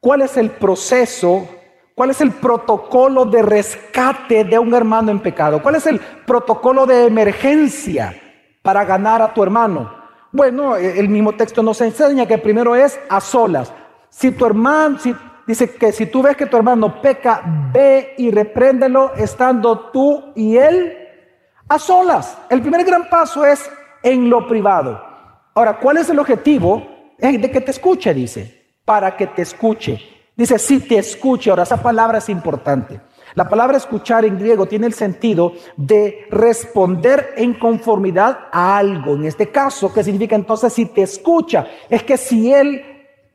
¿cuál 0.01 0.23
es 0.23 0.35
el 0.35 0.49
proceso? 0.49 1.47
¿Cuál 1.95 2.09
es 2.09 2.19
el 2.19 2.31
protocolo 2.31 3.23
de 3.23 3.41
rescate 3.41 4.43
de 4.43 4.59
un 4.59 4.73
hermano 4.73 5.11
en 5.11 5.21
pecado? 5.21 5.63
¿Cuál 5.63 5.75
es 5.75 5.87
el 5.87 6.01
protocolo 6.27 6.85
de 6.85 7.05
emergencia 7.05 8.13
para 8.61 8.83
ganar 8.83 9.21
a 9.21 9.33
tu 9.33 9.41
hermano? 9.41 10.02
Bueno, 10.33 10.75
el 10.75 11.09
mismo 11.09 11.33
texto 11.33 11.61
nos 11.61 11.79
enseña 11.79 12.25
que 12.25 12.39
primero 12.39 12.75
es 12.75 12.99
a 13.07 13.21
solas. 13.21 13.71
Si 14.09 14.31
tu 14.31 14.47
hermano, 14.47 14.97
dice 15.45 15.75
que 15.75 15.91
si 15.91 16.07
tú 16.07 16.23
ves 16.23 16.35
que 16.35 16.47
tu 16.47 16.57
hermano 16.57 16.99
peca, 17.03 17.43
ve 17.71 18.15
y 18.17 18.31
repréndelo 18.31 19.13
estando 19.13 19.91
tú 19.91 20.33
y 20.35 20.57
él 20.57 20.97
a 21.69 21.77
solas. 21.77 22.35
El 22.49 22.61
primer 22.61 22.83
gran 22.83 23.09
paso 23.11 23.45
es 23.45 23.69
en 24.01 24.27
lo 24.27 24.47
privado. 24.47 24.99
Ahora, 25.53 25.77
¿cuál 25.77 25.97
es 25.97 26.09
el 26.09 26.17
objetivo? 26.17 26.83
Es 27.19 27.39
de 27.39 27.51
que 27.51 27.61
te 27.61 27.69
escuche, 27.69 28.11
dice, 28.11 28.79
para 28.83 29.15
que 29.15 29.27
te 29.27 29.43
escuche. 29.43 29.99
Dice, 30.35 30.57
si 30.57 30.79
te 30.79 30.97
escuche. 30.97 31.51
Ahora, 31.51 31.61
esa 31.61 31.77
palabra 31.77 32.17
es 32.17 32.27
importante. 32.29 32.99
La 33.35 33.49
palabra 33.49 33.77
escuchar 33.77 34.25
en 34.25 34.37
griego 34.37 34.65
tiene 34.65 34.87
el 34.87 34.93
sentido 34.93 35.53
de 35.75 36.27
responder 36.29 37.33
en 37.35 37.53
conformidad 37.53 38.37
a 38.51 38.77
algo. 38.77 39.15
En 39.15 39.25
este 39.25 39.49
caso, 39.49 39.91
¿qué 39.91 40.03
significa 40.03 40.35
entonces 40.35 40.73
si 40.73 40.85
te 40.85 41.01
escucha? 41.01 41.67
Es 41.89 42.03
que 42.03 42.17
si 42.17 42.53
él 42.53 42.83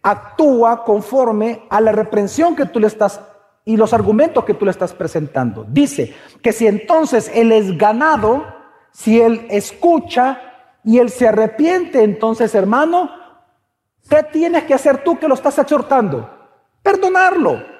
actúa 0.02 0.84
conforme 0.84 1.66
a 1.68 1.80
la 1.80 1.92
reprensión 1.92 2.54
que 2.54 2.66
tú 2.66 2.80
le 2.80 2.86
estás 2.86 3.20
y 3.64 3.76
los 3.76 3.92
argumentos 3.92 4.44
que 4.44 4.54
tú 4.54 4.64
le 4.64 4.70
estás 4.70 4.94
presentando. 4.94 5.66
Dice 5.68 6.14
que 6.42 6.52
si 6.52 6.66
entonces 6.66 7.30
él 7.34 7.52
es 7.52 7.76
ganado, 7.76 8.46
si 8.92 9.20
él 9.20 9.46
escucha 9.50 10.40
y 10.84 10.98
él 10.98 11.10
se 11.10 11.28
arrepiente, 11.28 12.02
entonces 12.02 12.54
hermano, 12.54 13.10
¿qué 14.08 14.22
tienes 14.22 14.64
que 14.64 14.72
hacer 14.72 15.04
tú 15.04 15.18
que 15.18 15.28
lo 15.28 15.34
estás 15.34 15.58
exhortando? 15.58 16.30
Perdonarlo. 16.82 17.77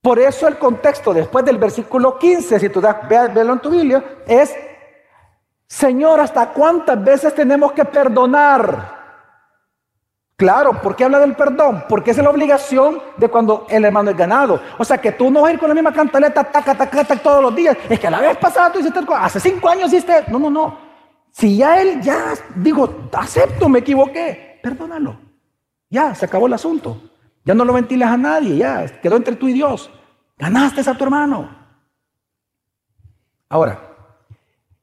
Por 0.00 0.18
eso 0.18 0.46
el 0.46 0.58
contexto 0.58 1.12
después 1.12 1.44
del 1.44 1.58
versículo 1.58 2.18
15, 2.18 2.60
si 2.60 2.68
tú 2.68 2.80
das, 2.80 2.96
velo 3.08 3.52
en 3.52 3.58
tu 3.58 3.70
Biblia, 3.70 4.02
es, 4.26 4.54
Señor, 5.66 6.20
¿hasta 6.20 6.50
cuántas 6.50 7.02
veces 7.02 7.34
tenemos 7.34 7.72
que 7.72 7.84
perdonar? 7.84 8.98
Claro, 10.36 10.80
¿por 10.80 10.94
qué 10.94 11.02
habla 11.02 11.18
del 11.18 11.34
perdón? 11.34 11.84
Porque 11.88 12.12
es 12.12 12.18
la 12.18 12.30
obligación 12.30 13.02
de 13.16 13.28
cuando 13.28 13.66
el 13.68 13.84
hermano 13.84 14.10
es 14.10 14.16
ganado. 14.16 14.60
O 14.78 14.84
sea, 14.84 14.98
que 14.98 15.10
tú 15.10 15.32
no 15.32 15.42
vas 15.42 15.50
a 15.50 15.54
ir 15.54 15.58
con 15.58 15.68
la 15.68 15.74
misma 15.74 15.92
cantaleta, 15.92 16.44
taca, 16.44 16.76
taca, 16.76 17.02
taca, 17.02 17.20
todos 17.20 17.42
los 17.42 17.56
días. 17.56 17.76
Es 17.88 17.98
que 17.98 18.08
la 18.08 18.20
vez 18.20 18.36
pasada 18.36 18.70
tú 18.70 18.78
hiciste, 18.78 19.00
hace 19.16 19.40
cinco 19.40 19.68
años 19.68 19.92
hiciste. 19.92 20.26
No, 20.28 20.38
no, 20.38 20.48
no. 20.48 20.78
Si 21.32 21.56
ya 21.56 21.80
él, 21.80 22.00
ya, 22.00 22.34
digo, 22.54 23.08
acepto, 23.12 23.68
me 23.68 23.80
equivoqué, 23.80 24.60
perdónalo. 24.62 25.18
Ya, 25.90 26.14
se 26.14 26.26
acabó 26.26 26.46
el 26.46 26.52
asunto. 26.52 27.00
Ya 27.48 27.54
no 27.54 27.64
lo 27.64 27.72
ventilas 27.72 28.10
a 28.10 28.18
nadie, 28.18 28.58
ya, 28.58 29.00
quedó 29.00 29.16
entre 29.16 29.34
tú 29.34 29.48
y 29.48 29.54
Dios. 29.54 29.90
Ganaste 30.36 30.82
a 30.82 30.94
tu 30.94 31.02
hermano. 31.02 31.48
Ahora, 33.48 33.96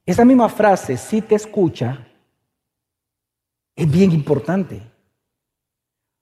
esa 0.04 0.26
misma 0.26 0.50
frase, 0.50 0.98
si 0.98 1.22
te 1.22 1.36
escucha, 1.36 2.08
es 3.76 3.92
bien 3.92 4.12
importante. 4.14 4.82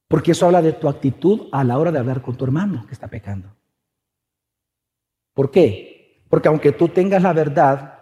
Porque 0.09 0.33
eso 0.33 0.45
habla 0.45 0.61
de 0.61 0.73
tu 0.73 0.89
actitud 0.89 1.47
a 1.49 1.63
la 1.63 1.79
hora 1.79 1.93
de 1.93 1.99
hablar 1.99 2.21
con 2.21 2.35
tu 2.35 2.43
hermano 2.43 2.85
que 2.87 2.93
está 2.93 3.07
pecando. 3.07 3.47
¿Por 5.33 5.49
qué? 5.49 6.25
Porque 6.29 6.49
aunque 6.49 6.73
tú 6.73 6.89
tengas 6.89 7.21
la 7.21 7.31
verdad, 7.31 7.99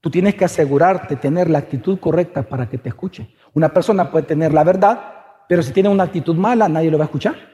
tú 0.00 0.10
tienes 0.10 0.36
que 0.36 0.46
asegurarte 0.46 1.16
tener 1.16 1.50
la 1.50 1.58
actitud 1.58 2.00
correcta 2.00 2.44
para 2.44 2.66
que 2.66 2.78
te 2.78 2.88
escuche. 2.88 3.28
Una 3.52 3.74
persona 3.74 4.10
puede 4.10 4.24
tener 4.24 4.54
la 4.54 4.64
verdad, 4.64 5.44
pero 5.46 5.62
si 5.62 5.74
tiene 5.74 5.90
una 5.90 6.04
actitud 6.04 6.34
mala, 6.34 6.66
nadie 6.66 6.90
lo 6.90 6.96
va 6.96 7.04
a 7.04 7.08
escuchar. 7.08 7.53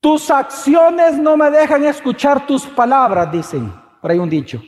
Tus 0.00 0.30
acciones 0.30 1.18
no 1.18 1.36
me 1.36 1.50
dejan 1.50 1.84
escuchar 1.84 2.46
tus 2.46 2.66
palabras, 2.66 3.30
dicen. 3.30 3.72
Por 4.00 4.10
ahí 4.10 4.18
un 4.18 4.30
dicho. 4.30 4.62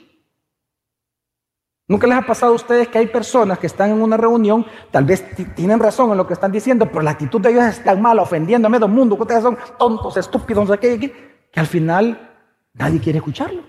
¿Nunca 1.88 2.07
les 2.07 2.16
ha 2.16 2.23
pasado 2.23 2.53
a 2.53 2.57
ustedes 2.57 2.88
que 2.88 2.99
hay 2.99 3.07
personas 3.07 3.59
que 3.59 3.66
están 3.66 3.90
en 3.90 4.01
una 4.01 4.16
reunión, 4.16 4.64
tal 4.90 5.05
vez 5.05 5.25
tienen 5.55 5.79
razón 5.79 6.11
en 6.11 6.16
lo 6.16 6.27
que 6.27 6.35
están 6.35 6.53
diciendo, 6.53 6.87
pero 6.87 7.03
la 7.03 7.11
actitud 7.11 7.40
de 7.40 7.51
ellos 7.51 7.64
es 7.64 7.83
tan 7.83 8.01
mala, 8.01 8.23
ofendiendo 8.23 8.66
a 8.66 8.71
medio 8.71 8.88
mundo, 8.88 9.16
que 9.16 9.23
ustedes 9.23 9.42
son 9.42 9.59
tontos, 9.79 10.16
estúpidos, 10.16 10.71
que 10.79 11.12
al 11.55 11.66
final 11.66 12.31
nadie 12.75 13.01
quiere 13.01 13.18
escucharlo, 13.18 13.62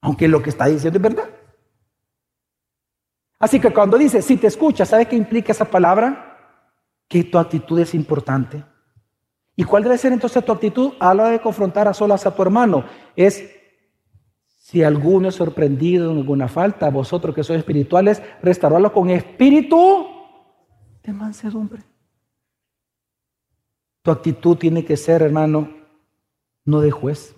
aunque 0.00 0.26
lo 0.26 0.42
que 0.42 0.50
está 0.50 0.66
diciendo 0.66 0.98
es 0.98 1.02
verdad. 1.02 1.30
Así 3.38 3.60
que 3.60 3.72
cuando 3.72 3.96
dice, 3.96 4.20
si 4.20 4.36
te 4.36 4.48
escucha, 4.48 4.84
¿sabes 4.84 5.08
qué 5.08 5.16
implica 5.16 5.52
esa 5.52 5.64
palabra? 5.64 6.38
Que 7.08 7.24
tu 7.24 7.38
actitud 7.38 7.78
es 7.78 7.94
importante. 7.94 8.62
¿Y 9.62 9.64
cuál 9.64 9.84
debe 9.84 9.96
ser 9.96 10.12
entonces 10.12 10.44
tu 10.44 10.50
actitud 10.50 10.94
a 10.98 11.14
la 11.14 11.22
hora 11.22 11.30
de 11.30 11.40
confrontar 11.40 11.86
a 11.86 11.94
solas 11.94 12.26
a 12.26 12.34
tu 12.34 12.42
hermano? 12.42 12.84
Es 13.14 13.48
si 14.48 14.82
alguno 14.82 15.28
es 15.28 15.36
sorprendido 15.36 16.10
en 16.10 16.18
alguna 16.18 16.48
falta, 16.48 16.90
vosotros 16.90 17.32
que 17.32 17.44
sois 17.44 17.60
espirituales, 17.60 18.20
restaurarlo 18.42 18.92
con 18.92 19.08
espíritu 19.08 20.04
de 21.04 21.12
mansedumbre. 21.12 21.84
Tu 24.02 24.10
actitud 24.10 24.56
tiene 24.56 24.84
que 24.84 24.96
ser, 24.96 25.22
hermano, 25.22 25.70
no 26.64 26.80
de 26.80 26.90
juez, 26.90 27.36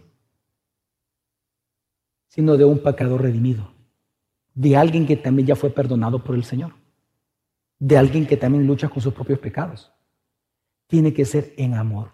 sino 2.29 2.57
de 2.57 2.65
un 2.65 2.79
pecador 2.79 3.21
redimido, 3.21 3.71
de 4.55 4.79
alguien 4.79 5.07
que 5.07 5.19
también 5.19 5.49
ya 5.49 5.57
fue 5.57 5.69
perdonado 5.69 6.25
por 6.25 6.37
el 6.37 6.45
Señor, 6.45 6.73
de 7.79 7.99
alguien 7.99 8.27
que 8.27 8.39
también 8.39 8.67
lucha 8.67 8.89
con 8.89 9.03
sus 9.03 9.13
propios 9.13 9.41
pecados. 9.41 9.93
Tiene 10.87 11.13
que 11.13 11.27
ser 11.27 11.53
en 11.57 11.75
amor, 11.75 12.14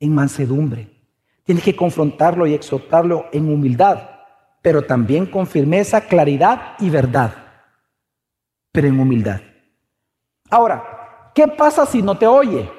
en 0.00 0.14
mansedumbre, 0.14 0.98
Tienes 1.44 1.64
que 1.64 1.74
confrontarlo 1.74 2.46
y 2.46 2.52
exhortarlo 2.52 3.24
en 3.32 3.50
humildad, 3.50 4.02
pero 4.60 4.84
también 4.84 5.24
con 5.24 5.46
firmeza, 5.46 6.02
claridad 6.02 6.74
y 6.78 6.90
verdad. 6.90 7.32
pero 8.70 8.86
en 8.86 9.00
humildad. 9.00 9.40
Ahora, 10.50 11.30
¿qué 11.34 11.48
pasa 11.48 11.86
si 11.86 12.02
no 12.02 12.18
te 12.18 12.26
oye? 12.26 12.70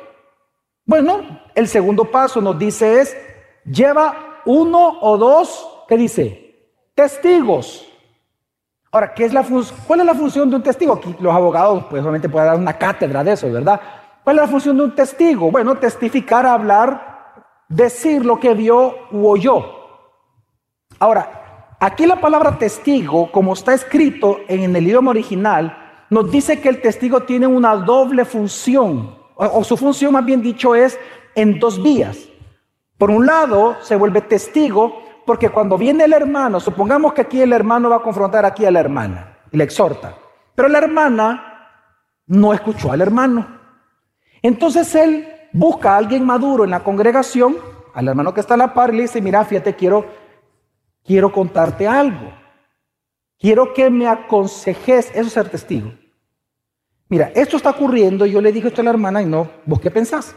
Bueno, 0.86 1.42
el 1.56 1.68
segundo 1.68 2.06
paso 2.06 2.42
nos 2.42 2.60
dice 2.60 3.02
es, 3.02 3.18
lleva 3.66 4.42
uno 4.46 5.00
o 5.02 5.18
dos, 5.18 5.84
¿qué 5.88 5.98
dice? 5.98 6.72
Testigos. 6.94 7.88
Ahora, 8.92 9.16
¿qué 9.16 9.26
es 9.26 9.34
la 9.34 9.44
¿cuál 9.88 10.02
es 10.02 10.06
la 10.06 10.14
función 10.14 10.48
de 10.48 10.58
un 10.58 10.64
testigo? 10.64 10.94
Aquí 10.94 11.16
los 11.20 11.34
abogados, 11.34 11.86
pues 11.90 12.04
obviamente 12.04 12.30
pueden 12.30 12.50
dar 12.50 12.58
una 12.58 12.78
cátedra 12.78 13.24
de 13.24 13.32
eso, 13.32 13.52
¿verdad? 13.52 13.82
¿Cuál 14.24 14.38
es 14.38 14.42
la 14.44 14.48
función 14.48 14.78
de 14.78 14.84
un 14.84 14.96
testigo? 14.96 15.50
Bueno, 15.50 15.76
testificar, 15.76 16.46
hablar, 16.46 17.09
decir 17.70 18.26
lo 18.26 18.40
que 18.40 18.54
vio 18.56 18.96
u 19.12 19.28
oyó. 19.28 19.64
Ahora, 20.98 21.76
aquí 21.80 22.06
la 22.06 22.20
palabra 22.20 22.58
testigo, 22.58 23.32
como 23.32 23.54
está 23.54 23.74
escrito 23.74 24.40
en 24.48 24.76
el 24.76 24.88
idioma 24.88 25.12
original, 25.12 26.06
nos 26.10 26.30
dice 26.32 26.60
que 26.60 26.70
el 26.70 26.82
testigo 26.82 27.22
tiene 27.22 27.48
una 27.48 27.76
doble 27.76 28.26
función, 28.26 29.16
o, 29.36 29.64
su 29.64 29.78
función 29.78 30.12
más 30.12 30.26
bien 30.26 30.42
dicho 30.42 30.76
es 30.76 31.00
en 31.36 31.60
dos 31.60 31.82
vías. 31.82 32.18
Por 32.98 33.12
un 33.12 33.26
lado, 33.26 33.78
se 33.82 33.96
vuelve 33.96 34.22
testigo 34.22 35.02
porque 35.26 35.50
cuando 35.50 35.78
viene 35.78 36.06
el 36.06 36.14
hermano, 36.14 36.60
supongamos 36.60 37.14
que 37.14 37.22
aquí 37.22 37.40
el 37.40 37.54
hermano 37.54 37.90
va 37.90 37.98
a 37.98 38.02
confrontar 38.02 38.46
aquí 38.46 38.66
a 38.66 38.72
la 38.72 38.80
hermana 38.80 39.38
y 39.52 39.58
le 39.58 39.64
exhorta, 39.64 40.16
pero 40.56 40.68
la 40.68 40.80
hermana 40.80 41.70
no 42.26 42.54
escuchó 42.54 42.92
al 42.92 43.02
hermano. 43.02 43.60
Entonces 44.42 44.94
él 44.96 45.28
busca 45.52 45.94
a 45.94 45.98
alguien 45.98 46.26
maduro 46.26 46.64
en 46.64 46.72
la 46.72 46.84
congregación, 46.84 47.58
al 47.94 48.08
hermano 48.08 48.34
que 48.34 48.42
está 48.42 48.54
a 48.54 48.58
la 48.58 48.74
par, 48.74 48.94
y 48.94 48.98
le 48.98 49.02
dice, 49.04 49.22
mira, 49.22 49.44
fíjate, 49.46 49.76
quiero, 49.76 50.06
quiero 51.04 51.32
contarte 51.32 51.88
algo. 51.88 52.34
Quiero 53.38 53.74
que 53.74 53.90
me 53.90 54.08
aconsejes, 54.08 55.10
eso 55.12 55.22
es 55.28 55.34
ser 55.34 55.50
testigo. 55.50 55.92
Mira, 57.08 57.32
esto 57.34 57.58
está 57.58 57.72
ocurriendo 57.72 58.26
yo 58.26 58.42
le 58.42 58.52
dije 58.52 58.68
esto 58.68 58.82
a 58.82 58.84
la 58.84 58.92
hermana 58.92 59.22
y 59.22 59.26
no, 59.26 59.50
¿vos 59.66 59.80
qué 59.80 59.90
pensás? 59.90 60.36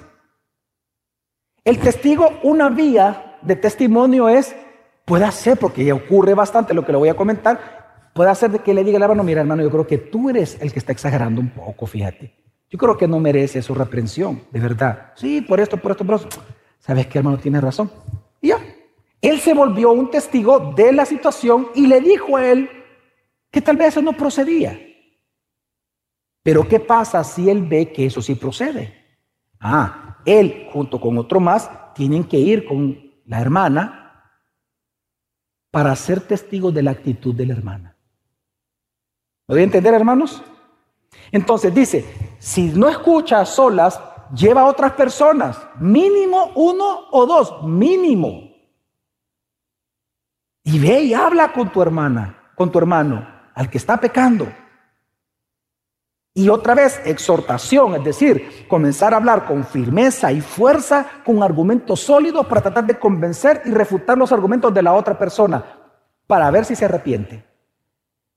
El 1.65 1.79
testigo, 1.79 2.31
una 2.43 2.71
vía 2.71 3.39
de 3.43 3.57
testimonio 3.57 4.29
es, 4.29 4.57
puede 5.05 5.31
ser, 5.33 5.59
porque 5.59 5.85
ya 5.85 5.95
ocurre 5.95 6.35
bastante 6.35 6.75
lo 6.75 6.85
que 6.85 6.93
le 6.93 6.99
voy 6.99 7.09
a 7.09 7.15
comentar, 7.15 8.11
puede 8.15 8.31
hacer 8.31 8.51
de 8.51 8.61
que 8.61 8.73
le 8.73 8.85
diga 8.85 8.97
al 8.97 9.03
hermano, 9.03 9.23
mira 9.23 9.43
hermano, 9.43 9.63
yo 9.63 9.71
creo 9.71 9.87
que 9.87 9.99
tú 9.99 10.31
eres 10.31 10.61
el 10.61 10.73
que 10.73 10.79
está 10.79 10.93
exagerando 10.93 11.41
un 11.41 11.51
poco, 11.51 11.87
fíjate. 11.87 12.42
Yo 12.73 12.79
creo 12.79 12.97
que 12.97 13.07
no 13.07 13.21
merece 13.21 13.61
su 13.61 13.75
reprensión, 13.75 14.45
de 14.51 14.59
verdad. 14.59 15.13
Sí, 15.15 15.43
por 15.43 15.61
esto, 15.61 15.77
por 15.77 15.91
esto, 15.91 16.07
por 16.07 16.15
esto. 16.15 16.43
¿Sabes 16.79 17.07
qué, 17.07 17.19
hermano? 17.19 17.37
Tiene 17.37 17.61
razón. 17.61 17.93
Y 18.41 18.49
ya. 18.49 18.59
Él 19.21 19.41
se 19.41 19.53
volvió 19.53 19.93
un 19.93 20.11
testigo 20.11 20.73
de 20.75 20.91
la 20.91 21.05
situación 21.05 21.69
y 21.75 21.87
le 21.87 22.01
dijo 22.01 22.39
a 22.39 22.47
él 22.47 22.71
que 23.51 23.61
tal 23.61 23.77
vez 23.77 23.89
eso 23.89 24.01
no 24.01 24.15
procedía. 24.15 24.81
Pero 26.43 26.67
¿qué 26.67 26.81
pasa 26.81 27.23
si 27.25 27.51
él 27.51 27.63
ve 27.63 27.93
que 27.93 28.07
eso 28.07 28.23
sí 28.23 28.37
procede? 28.37 29.21
Ah, 29.61 30.23
él 30.25 30.67
junto 30.73 30.99
con 30.99 31.19
otro 31.19 31.41
más 31.41 31.71
tienen 31.93 32.25
que 32.25 32.39
ir 32.39 32.65
con 32.65 32.99
la 33.27 33.39
hermana 33.39 34.41
para 35.71 35.95
ser 35.95 36.21
testigos 36.21 36.73
de 36.73 36.83
la 36.83 36.93
actitud 36.93 37.35
de 37.35 37.45
la 37.45 37.53
hermana. 37.53 37.99
¿Lo 39.47 39.57
voy 39.57 39.61
a 39.61 39.65
entender, 39.65 39.93
hermanos? 39.93 40.43
Entonces 41.33 41.75
dice, 41.75 42.37
si 42.39 42.71
no 42.71 42.89
escucha 42.89 43.45
solas, 43.47 43.99
lleva 44.35 44.61
a 44.61 44.67
otras 44.67 44.93
personas, 44.93 45.59
mínimo 45.81 46.53
uno 46.55 47.07
o 47.11 47.27
dos, 47.27 47.65
mínimo. 47.65 48.53
Y 50.63 50.79
ve 50.79 51.01
y 51.01 51.15
habla 51.15 51.53
con 51.53 51.71
tu 51.71 51.83
hermana, 51.83 52.53
con 52.55 52.71
tu 52.71 52.79
hermano, 52.79 53.27
al 53.55 53.69
que 53.69 53.79
está 53.79 53.99
pecando. 53.99 54.47
Y 56.35 56.49
otra 56.49 56.75
vez, 56.75 57.01
exhortación, 57.05 57.95
es 57.97 58.05
decir, 58.05 58.67
comenzar 58.69 59.13
a 59.13 59.19
hablar 59.19 59.47
con 59.47 59.65
firmeza 59.65 60.33
y 60.33 60.41
fuerza, 60.41 61.07
con 61.25 61.43
argumentos 61.43 62.01
sólidos 62.01 62.47
para 62.47 62.63
tratar 62.63 62.87
de 62.87 62.99
convencer 62.99 63.63
y 63.65 63.71
refutar 63.71 64.17
los 64.17 64.33
argumentos 64.33 64.73
de 64.73 64.83
la 64.83 64.95
otra 64.95 65.19
persona, 65.19 65.63
para 66.27 66.51
ver 66.51 66.65
si 66.65 66.75
se 66.75 66.87
arrepiente. 66.87 67.45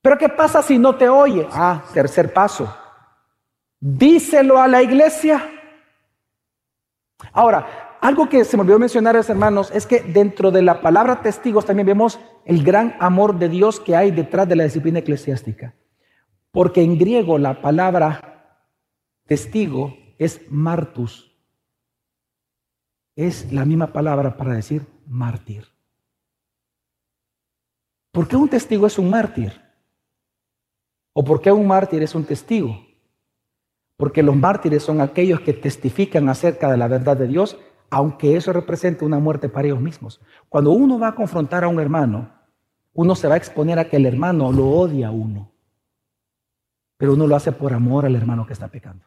Pero 0.01 0.17
¿qué 0.17 0.29
pasa 0.29 0.62
si 0.62 0.77
no 0.77 0.95
te 0.95 1.08
oye? 1.08 1.47
Ah, 1.51 1.84
tercer 1.93 2.34
paso. 2.34 2.73
Díselo 3.88 4.58
a 4.58 4.67
la 4.67 4.82
iglesia. 4.82 5.48
Ahora, 7.34 8.00
algo 8.02 8.28
que 8.28 8.43
se 8.43 8.58
me 8.58 8.62
olvidó 8.62 8.80
mencionar, 8.80 9.15
hermanos, 9.15 9.69
es 9.69 9.86
que 9.86 10.00
dentro 10.00 10.50
de 10.50 10.63
la 10.63 10.82
palabra 10.82 11.21
testigos 11.21 11.67
también 11.67 11.86
vemos 11.86 12.19
el 12.45 12.63
gran 12.63 12.95
amor 13.00 13.38
de 13.38 13.48
Dios 13.48 13.80
que 13.80 13.95
hay 13.95 14.10
detrás 14.10 14.50
de 14.50 14.56
la 14.56 14.63
disciplina 14.63 15.00
eclesiástica. 15.00 15.76
Porque 16.50 16.82
en 16.82 16.98
griego 16.98 17.38
la 17.38 17.62
palabra 17.62 18.58
testigo 19.28 19.95
es 20.17 20.41
martus. 20.50 21.38
Es 23.15 23.54
la 23.54 23.65
misma 23.65 23.93
palabra 23.93 24.36
para 24.36 24.56
decir 24.56 24.82
mártir. 25.06 25.67
¿Por 28.12 28.28
qué 28.28 28.36
un 28.36 28.50
testigo 28.50 28.88
es 28.88 28.98
un 28.98 29.12
mártir? 29.12 29.62
¿O 31.13 31.24
por 31.24 31.39
qué 31.39 31.52
un 31.52 31.67
mártir 31.67 32.02
es 32.02 32.15
un 32.15 32.26
testigo? 32.26 32.94
Porque 33.97 34.23
los 34.23 34.36
mártires 34.36 34.84
son 34.84 35.01
aquellos 35.01 35.39
que 35.41 35.53
testifican 35.53 36.29
acerca 36.29 36.69
de 36.69 36.77
la 36.77 36.88
verdad 36.88 37.17
de 37.17 37.27
Dios, 37.27 37.58
aunque 37.89 38.36
eso 38.36 38.51
represente 38.51 39.05
una 39.05 39.19
muerte 39.19 39.49
para 39.49 39.67
ellos 39.67 39.81
mismos. 39.81 40.21
Cuando 40.49 40.71
uno 40.71 40.99
va 40.99 41.10
a 41.10 41.15
confrontar 41.15 41.63
a 41.63 41.67
un 41.67 41.79
hermano, 41.79 42.31
uno 42.93 43.15
se 43.15 43.27
va 43.27 43.36
a 43.36 43.38
exponer 43.38 43.79
a 43.79 43.89
que 43.89 43.97
el 43.97 44.05
hermano 44.05 44.51
lo 44.51 44.67
odia 44.67 45.08
a 45.08 45.12
uno 45.12 45.55
pero 46.97 47.13
uno 47.13 47.27
lo 47.27 47.36
hace 47.36 47.51
por 47.51 47.73
amor 47.73 48.05
al 48.05 48.15
hermano 48.15 48.45
que 48.45 48.53
está 48.53 48.67
pecando. 48.67 49.05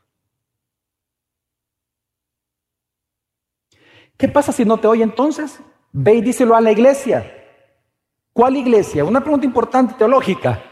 ¿Qué 4.17 4.29
pasa 4.29 4.53
si 4.53 4.65
no 4.65 4.79
te 4.79 4.89
oye 4.89 5.03
entonces? 5.03 5.61
Ve 5.93 6.15
y 6.15 6.21
díselo 6.21 6.55
a 6.57 6.61
la 6.61 6.73
iglesia. 6.73 7.35
¿Cuál 8.33 8.57
iglesia? 8.57 9.05
Una 9.05 9.21
pregunta 9.21 9.47
importante 9.47 9.95
teológica. 9.95 10.63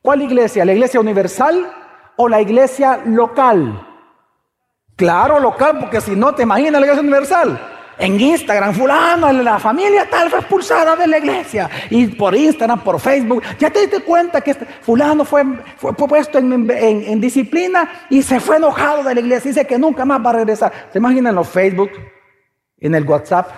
¿Cuál 0.00 0.22
iglesia? 0.22 0.64
¿La 0.64 0.72
iglesia 0.72 1.00
universal 1.00 1.70
o 2.16 2.28
la 2.28 2.40
iglesia 2.40 3.00
local? 3.04 3.86
Claro, 4.96 5.40
local, 5.40 5.78
porque 5.80 6.00
si 6.00 6.14
no 6.14 6.34
te 6.34 6.44
imaginas 6.44 6.80
la 6.80 6.86
iglesia 6.86 7.02
universal 7.02 7.60
en 7.98 8.20
Instagram, 8.20 8.74
fulano, 8.74 9.32
la 9.32 9.58
familia 9.58 10.08
tal 10.08 10.30
fue 10.30 10.40
expulsada 10.40 10.96
de 10.96 11.06
la 11.06 11.18
iglesia. 11.18 11.70
Y 11.90 12.08
por 12.08 12.34
Instagram, 12.34 12.82
por 12.82 13.00
Facebook, 13.00 13.42
ya 13.58 13.70
te 13.70 13.80
diste 13.80 14.00
cuenta 14.00 14.40
que 14.40 14.52
este 14.52 14.66
fulano 14.66 15.24
fue, 15.24 15.44
fue 15.76 15.94
puesto 15.94 16.38
en, 16.38 17.20
disciplina 17.20 18.06
y 18.10 18.22
se 18.22 18.40
fue 18.40 18.56
enojado 18.56 19.02
de 19.02 19.14
la 19.14 19.20
iglesia. 19.20 19.50
Dice 19.50 19.66
que 19.66 19.78
nunca 19.78 20.04
más 20.04 20.24
va 20.24 20.30
a 20.30 20.34
regresar. 20.34 20.72
¿Se 20.92 20.98
imaginan 20.98 21.30
en 21.30 21.36
los 21.36 21.48
Facebook, 21.48 21.90
en 22.78 22.94
el 22.94 23.04
WhatsApp, 23.04 23.48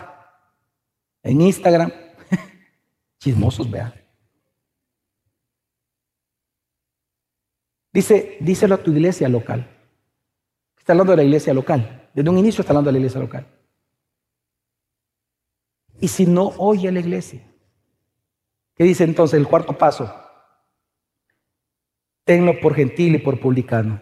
en 1.22 1.40
Instagram? 1.40 1.92
Chismosos, 3.18 3.70
vean. 3.70 3.92
Dice, 7.96 8.36
díselo 8.40 8.74
a 8.74 8.82
tu 8.82 8.90
iglesia 8.92 9.26
local. 9.26 9.66
Está 10.76 10.92
hablando 10.92 11.12
de 11.12 11.16
la 11.16 11.22
iglesia 11.22 11.54
local. 11.54 12.10
Desde 12.12 12.28
un 12.28 12.36
inicio 12.36 12.60
está 12.60 12.74
hablando 12.74 12.88
de 12.88 12.92
la 12.92 12.98
iglesia 12.98 13.22
local. 13.22 13.46
Y 15.98 16.08
si 16.08 16.26
no 16.26 16.52
oye 16.58 16.88
a 16.88 16.92
la 16.92 17.00
iglesia, 17.00 17.40
¿qué 18.74 18.84
dice 18.84 19.04
entonces 19.04 19.40
el 19.40 19.48
cuarto 19.48 19.72
paso? 19.78 20.14
Tenlo 22.24 22.60
por 22.60 22.74
gentil 22.74 23.14
y 23.14 23.18
por 23.18 23.40
publicano. 23.40 23.98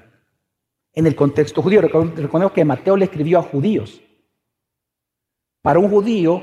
En 0.92 1.07
el 1.07 1.14
contexto 1.14 1.62
judío, 1.62 1.80
reconozco 1.80 2.52
que 2.52 2.64
Mateo 2.64 2.96
le 2.96 3.04
escribió 3.04 3.38
a 3.38 3.42
judíos. 3.42 4.00
Para 5.62 5.78
un 5.78 5.88
judío, 5.88 6.42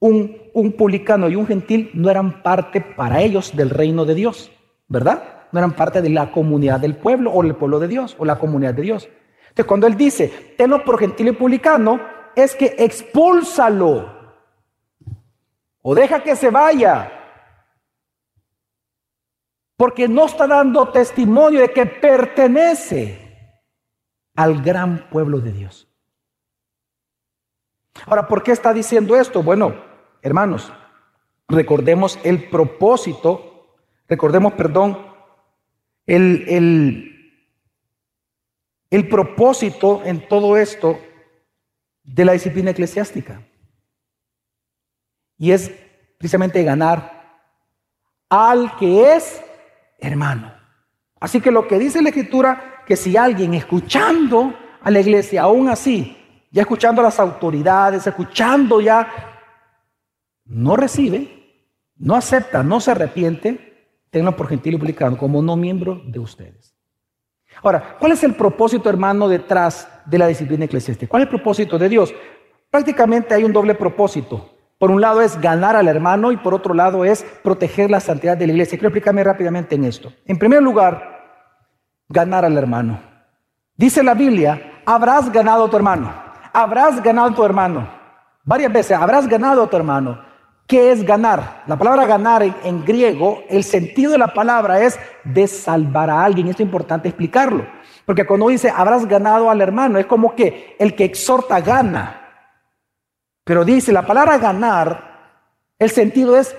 un, 0.00 0.36
un 0.52 0.72
publicano 0.72 1.28
y 1.28 1.36
un 1.36 1.46
gentil 1.46 1.92
no 1.94 2.10
eran 2.10 2.42
parte 2.42 2.80
para 2.80 3.22
ellos 3.22 3.54
del 3.54 3.70
reino 3.70 4.04
de 4.04 4.16
Dios, 4.16 4.50
¿verdad? 4.88 5.33
No 5.54 5.60
eran 5.60 5.76
parte 5.76 6.02
de 6.02 6.08
la 6.08 6.32
comunidad 6.32 6.80
del 6.80 6.96
pueblo 6.96 7.30
o 7.30 7.40
el 7.44 7.54
pueblo 7.54 7.78
de 7.78 7.86
Dios 7.86 8.16
o 8.18 8.24
la 8.24 8.40
comunidad 8.40 8.74
de 8.74 8.82
Dios. 8.82 9.08
Entonces, 9.42 9.66
cuando 9.66 9.86
él 9.86 9.96
dice, 9.96 10.56
tenlo 10.58 10.84
por 10.84 10.98
gentil 10.98 11.28
y 11.28 11.32
publicano, 11.32 12.00
es 12.34 12.56
que 12.56 12.74
expúlsalo 12.76 14.34
o 15.80 15.94
deja 15.94 16.24
que 16.24 16.34
se 16.34 16.50
vaya. 16.50 17.08
Porque 19.76 20.08
no 20.08 20.26
está 20.26 20.48
dando 20.48 20.88
testimonio 20.88 21.60
de 21.60 21.72
que 21.72 21.86
pertenece 21.86 23.62
al 24.34 24.60
gran 24.60 25.08
pueblo 25.08 25.38
de 25.38 25.52
Dios. 25.52 25.86
Ahora, 28.06 28.26
¿por 28.26 28.42
qué 28.42 28.50
está 28.50 28.72
diciendo 28.74 29.14
esto? 29.14 29.40
Bueno, 29.40 29.72
hermanos, 30.20 30.72
recordemos 31.46 32.18
el 32.24 32.50
propósito, 32.50 33.76
recordemos, 34.08 34.54
perdón, 34.54 35.13
el, 36.06 36.44
el, 36.48 37.42
el 38.90 39.08
propósito 39.08 40.02
en 40.04 40.28
todo 40.28 40.56
esto 40.56 40.98
de 42.02 42.24
la 42.24 42.32
disciplina 42.32 42.70
eclesiástica. 42.70 43.42
Y 45.38 45.50
es 45.50 45.70
precisamente 46.18 46.62
ganar 46.62 47.40
al 48.28 48.76
que 48.76 49.14
es 49.14 49.42
hermano, 49.98 50.54
Así 51.24 51.40
que 51.40 51.50
lo 51.50 51.66
que 51.66 51.78
dice 51.78 52.02
la 52.02 52.10
escritura, 52.10 52.82
que 52.86 52.96
si 52.96 53.16
alguien 53.16 53.54
escuchando 53.54 54.52
a 54.82 54.90
la 54.90 55.00
iglesia, 55.00 55.40
aún 55.40 55.70
así, 55.70 56.18
ya 56.50 56.60
escuchando 56.60 57.00
a 57.00 57.04
las 57.04 57.18
autoridades, 57.18 58.06
escuchando 58.06 58.78
ya, 58.78 59.08
no 60.44 60.76
recibe, 60.76 61.72
no 61.96 62.14
acepta, 62.14 62.62
no 62.62 62.78
se 62.78 62.90
arrepiente, 62.90 63.73
tenlo 64.14 64.36
por 64.36 64.46
gentil 64.46 64.74
y 64.74 64.78
publicano 64.78 65.18
como 65.18 65.42
no 65.42 65.56
miembro 65.56 66.00
de 66.06 66.20
ustedes. 66.20 66.72
Ahora, 67.60 67.96
¿cuál 67.98 68.12
es 68.12 68.22
el 68.22 68.34
propósito, 68.34 68.88
hermano, 68.88 69.26
detrás 69.26 69.88
de 70.06 70.18
la 70.18 70.28
disciplina 70.28 70.66
eclesiástica? 70.66 71.10
¿Cuál 71.10 71.22
es 71.22 71.26
el 71.26 71.30
propósito 71.30 71.76
de 71.80 71.88
Dios? 71.88 72.14
Prácticamente 72.70 73.34
hay 73.34 73.42
un 73.42 73.52
doble 73.52 73.74
propósito. 73.74 74.50
Por 74.78 74.92
un 74.92 75.00
lado 75.00 75.20
es 75.20 75.40
ganar 75.40 75.74
al 75.74 75.88
hermano 75.88 76.30
y 76.30 76.36
por 76.36 76.54
otro 76.54 76.74
lado 76.74 77.04
es 77.04 77.26
proteger 77.42 77.90
la 77.90 77.98
santidad 77.98 78.36
de 78.36 78.46
la 78.46 78.52
iglesia. 78.52 78.78
Quiero 78.78 78.90
explicarme 78.90 79.24
rápidamente 79.24 79.74
en 79.74 79.82
esto. 79.82 80.12
En 80.26 80.38
primer 80.38 80.62
lugar, 80.62 81.02
ganar 82.08 82.44
al 82.44 82.56
hermano. 82.56 83.00
Dice 83.76 84.04
la 84.04 84.14
Biblia, 84.14 84.80
habrás 84.86 85.32
ganado 85.32 85.64
a 85.64 85.70
tu 85.70 85.76
hermano. 85.76 86.14
Habrás 86.52 87.02
ganado 87.02 87.30
a 87.30 87.34
tu 87.34 87.44
hermano. 87.44 87.88
Varias 88.44 88.72
veces, 88.72 88.96
habrás 88.96 89.26
ganado 89.26 89.64
a 89.64 89.66
tu 89.68 89.76
hermano. 89.76 90.20
¿Qué 90.74 90.90
es 90.90 91.04
ganar? 91.04 91.62
La 91.68 91.78
palabra 91.78 92.04
ganar 92.04 92.42
en, 92.42 92.84
griego, 92.84 93.44
el 93.48 93.62
sentido 93.62 94.10
de 94.10 94.18
la 94.18 94.34
palabra 94.34 94.82
es 94.82 94.98
de 95.22 95.46
salvar 95.46 96.10
a 96.10 96.24
alguien. 96.24 96.48
Esto 96.48 96.64
es 96.64 96.66
importante 96.66 97.06
explicarlo. 97.06 97.64
Porque 98.04 98.26
cuando 98.26 98.48
dice 98.48 98.72
habrás 98.74 99.06
ganado 99.06 99.50
al 99.50 99.60
hermano, 99.60 100.00
es 100.00 100.06
como 100.06 100.34
que 100.34 100.74
el 100.80 100.96
que 100.96 101.04
exhorta 101.04 101.60
gana. 101.60 102.48
Pero 103.44 103.64
dice 103.64 103.92
la 103.92 104.04
palabra 104.04 104.36
ganar, 104.38 105.44
el 105.78 105.90
sentido 105.90 106.36
es 106.36 106.56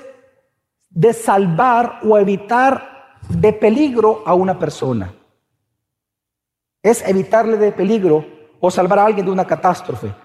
de 0.89 1.12
salvar 1.12 1.99
o 2.01 2.17
evitar 2.17 3.17
de 3.28 3.51
peligro 3.51 4.23
a 4.25 4.34
una 4.34 4.58
persona. 4.58 5.13
Es 6.82 7.06
evitarle 7.06 7.58
de 7.58 7.73
peligro 7.73 8.25
o 8.62 8.71
salvar 8.71 8.99
a 8.99 9.08
alguien 9.08 9.25
de 9.25 9.32
una 9.34 9.45
catástrofe. 9.45 10.15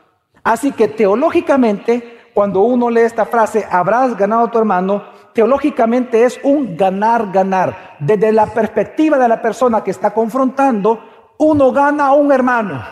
Así 0.45 0.71
que 0.71 0.87
teológicamente, 0.87 2.20
cuando 2.35 2.61
uno 2.61 2.91
lee 2.91 3.01
esta 3.01 3.25
frase, 3.25 3.67
habrás 3.71 4.17
ganado 4.17 4.45
a 4.45 4.51
tu 4.51 4.59
hermano, 4.59 5.03
teológicamente 5.33 6.25
es 6.25 6.41
un 6.43 6.77
ganar, 6.77 7.31
ganar. 7.33 7.97
Desde 7.99 8.33
la 8.33 8.47
perspectiva 8.47 9.19
de 9.19 9.29
la 9.29 9.41
persona 9.41 9.83
que 9.83 9.91
está 9.91 10.13
confrontando, 10.13 11.01
uno 11.39 11.73
gana 11.73 12.07
a 12.07 12.13
un 12.13 12.33
hermano, 12.33 12.83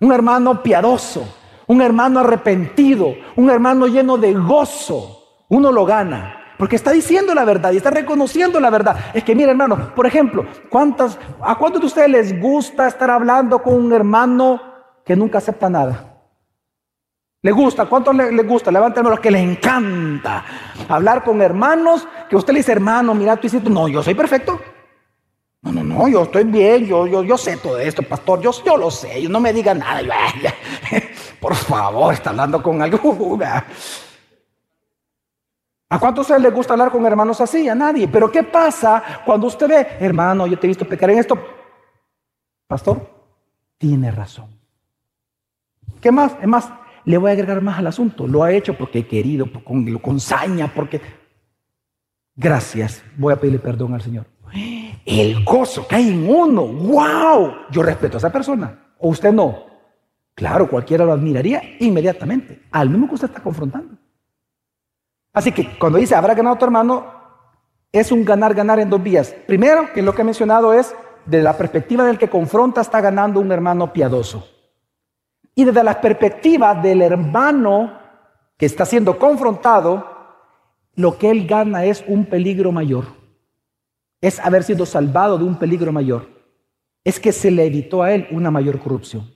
un 0.00 0.12
hermano 0.12 0.62
piadoso, 0.62 1.24
un 1.66 1.80
hermano 1.80 2.20
arrepentido, 2.20 3.14
un 3.36 3.50
hermano 3.50 3.86
lleno 3.86 4.18
de 4.18 4.34
gozo, 4.34 5.44
uno 5.48 5.72
lo 5.72 5.84
gana. 5.84 6.40
Porque 6.56 6.76
está 6.76 6.92
diciendo 6.92 7.34
la 7.34 7.44
verdad 7.44 7.72
y 7.72 7.78
está 7.78 7.90
reconociendo 7.90 8.60
la 8.60 8.70
verdad. 8.70 8.96
Es 9.12 9.24
que, 9.24 9.34
mire, 9.34 9.50
hermano, 9.50 9.92
por 9.94 10.06
ejemplo, 10.06 10.44
¿cuántas, 10.70 11.18
¿a 11.40 11.56
cuántos 11.56 11.80
de 11.80 11.86
ustedes 11.88 12.10
les 12.10 12.40
gusta 12.40 12.86
estar 12.86 13.10
hablando 13.10 13.60
con 13.60 13.74
un 13.74 13.92
hermano 13.92 14.60
que 15.04 15.16
nunca 15.16 15.38
acepta 15.38 15.68
nada? 15.68 16.13
¿Le 17.44 17.52
gusta? 17.52 17.82
¿A 17.82 17.86
¿Cuántos 17.86 18.16
le, 18.16 18.42
gusta? 18.42 18.70
Levanten 18.70 19.04
los 19.04 19.20
que 19.20 19.30
les 19.30 19.42
encanta 19.42 20.42
hablar 20.88 21.22
con 21.22 21.42
hermanos 21.42 22.08
que 22.26 22.36
usted 22.36 22.54
le 22.54 22.60
dice, 22.60 22.72
hermano, 22.72 23.14
mira, 23.14 23.36
tú 23.36 23.48
hiciste, 23.48 23.68
no, 23.68 23.86
yo 23.86 24.02
soy 24.02 24.14
perfecto. 24.14 24.58
No, 25.60 25.70
no, 25.70 25.84
no, 25.84 26.08
yo 26.08 26.22
estoy 26.22 26.44
bien, 26.44 26.86
yo, 26.86 27.06
yo, 27.06 27.22
yo 27.22 27.36
sé 27.36 27.58
todo 27.58 27.78
esto, 27.78 28.02
pastor, 28.02 28.40
yo, 28.40 28.50
yo 28.64 28.78
lo 28.78 28.90
sé, 28.90 29.20
yo 29.20 29.28
no 29.28 29.40
me 29.40 29.52
diga 29.52 29.74
nada. 29.74 30.00
por 31.40 31.54
favor, 31.54 32.14
está 32.14 32.30
hablando 32.30 32.62
con 32.62 32.80
algo. 32.80 33.38
¿A 35.90 35.98
cuántos 35.98 36.30
les 36.30 36.54
gusta 36.54 36.72
hablar 36.72 36.90
con 36.90 37.04
hermanos 37.04 37.42
así? 37.42 37.68
A 37.68 37.74
nadie. 37.74 38.08
Pero 38.08 38.32
¿qué 38.32 38.42
pasa 38.44 39.02
cuando 39.22 39.48
usted 39.48 39.68
ve, 39.68 39.86
hermano, 40.00 40.46
yo 40.46 40.58
te 40.58 40.66
he 40.66 40.68
visto 40.68 40.88
pecar 40.88 41.10
en 41.10 41.18
esto? 41.18 41.38
Pastor, 42.66 43.06
tiene 43.76 44.10
razón. 44.10 44.48
¿Qué 46.00 46.10
más? 46.10 46.32
Es 46.40 46.48
más, 46.48 46.70
le 47.04 47.18
voy 47.18 47.30
a 47.30 47.32
agregar 47.34 47.60
más 47.60 47.78
al 47.78 47.86
asunto. 47.86 48.26
Lo 48.26 48.42
ha 48.42 48.52
hecho 48.52 48.76
porque 48.76 49.00
he 49.00 49.06
querido, 49.06 49.46
con, 49.64 49.98
con 49.98 50.20
saña, 50.20 50.72
porque... 50.74 51.00
Gracias, 52.36 53.04
voy 53.16 53.32
a 53.32 53.36
pedirle 53.36 53.60
perdón 53.60 53.94
al 53.94 54.02
Señor. 54.02 54.26
El 55.04 55.44
gozo 55.44 55.86
que 55.86 55.96
hay 55.96 56.08
en 56.08 56.28
uno. 56.28 56.66
¡Wow! 56.66 57.52
Yo 57.70 57.82
respeto 57.82 58.16
a 58.16 58.18
esa 58.18 58.32
persona. 58.32 58.94
¿O 58.98 59.08
usted 59.08 59.32
no? 59.32 59.66
Claro, 60.34 60.68
cualquiera 60.68 61.04
lo 61.04 61.12
admiraría 61.12 61.62
inmediatamente. 61.78 62.62
Al 62.72 62.90
mismo 62.90 63.08
que 63.08 63.14
usted 63.14 63.28
está 63.28 63.42
confrontando. 63.42 63.96
Así 65.32 65.52
que 65.52 65.78
cuando 65.78 65.98
dice 65.98 66.14
habrá 66.14 66.34
ganado 66.34 66.56
tu 66.56 66.64
hermano, 66.64 67.06
es 67.92 68.10
un 68.10 68.24
ganar-ganar 68.24 68.80
en 68.80 68.90
dos 68.90 69.02
vías. 69.02 69.34
Primero, 69.46 69.92
que 69.92 70.02
lo 70.02 70.14
que 70.14 70.22
he 70.22 70.24
mencionado 70.24 70.72
es, 70.72 70.94
de 71.26 71.42
la 71.42 71.56
perspectiva 71.56 72.04
del 72.04 72.18
que 72.18 72.28
confronta, 72.28 72.80
está 72.80 73.00
ganando 73.00 73.40
un 73.40 73.52
hermano 73.52 73.92
piadoso. 73.92 74.48
Y 75.54 75.64
desde 75.64 75.84
la 75.84 76.00
perspectiva 76.00 76.74
del 76.74 77.02
hermano 77.02 77.98
que 78.56 78.66
está 78.66 78.84
siendo 78.84 79.18
confrontado, 79.18 80.06
lo 80.94 81.18
que 81.18 81.30
él 81.30 81.46
gana 81.46 81.84
es 81.84 82.04
un 82.06 82.26
peligro 82.26 82.72
mayor 82.72 83.24
es 84.24 84.40
haber 84.40 84.64
sido 84.64 84.86
salvado 84.86 85.36
de 85.36 85.44
un 85.44 85.58
peligro 85.58 85.92
mayor. 85.92 86.26
Es 87.04 87.20
que 87.20 87.30
se 87.30 87.50
le 87.50 87.66
evitó 87.66 88.02
a 88.02 88.14
él 88.14 88.26
una 88.30 88.50
mayor 88.50 88.78
corrupción. 88.80 89.30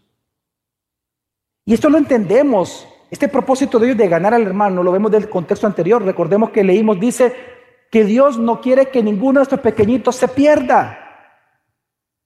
Y 1.66 1.74
esto 1.74 1.90
lo 1.90 1.98
entendemos. 1.98 2.88
Este 3.11 3.28
propósito 3.28 3.78
de 3.78 3.88
Dios 3.88 3.98
de 3.98 4.09
ganar 4.09 4.33
al 4.33 4.46
hermano 4.46 4.83
lo 4.83 4.90
vemos 4.90 5.11
del 5.11 5.28
contexto 5.28 5.66
anterior. 5.66 6.02
Recordemos 6.02 6.48
que 6.52 6.64
leímos, 6.64 6.98
dice 6.98 7.35
que 7.90 8.07
Dios 8.07 8.38
no 8.38 8.62
quiere 8.62 8.88
que 8.88 9.02
ninguno 9.02 9.40
de 9.40 9.42
estos 9.42 9.61
pequeñitos 9.61 10.16
se 10.16 10.26
pierda. 10.26 11.07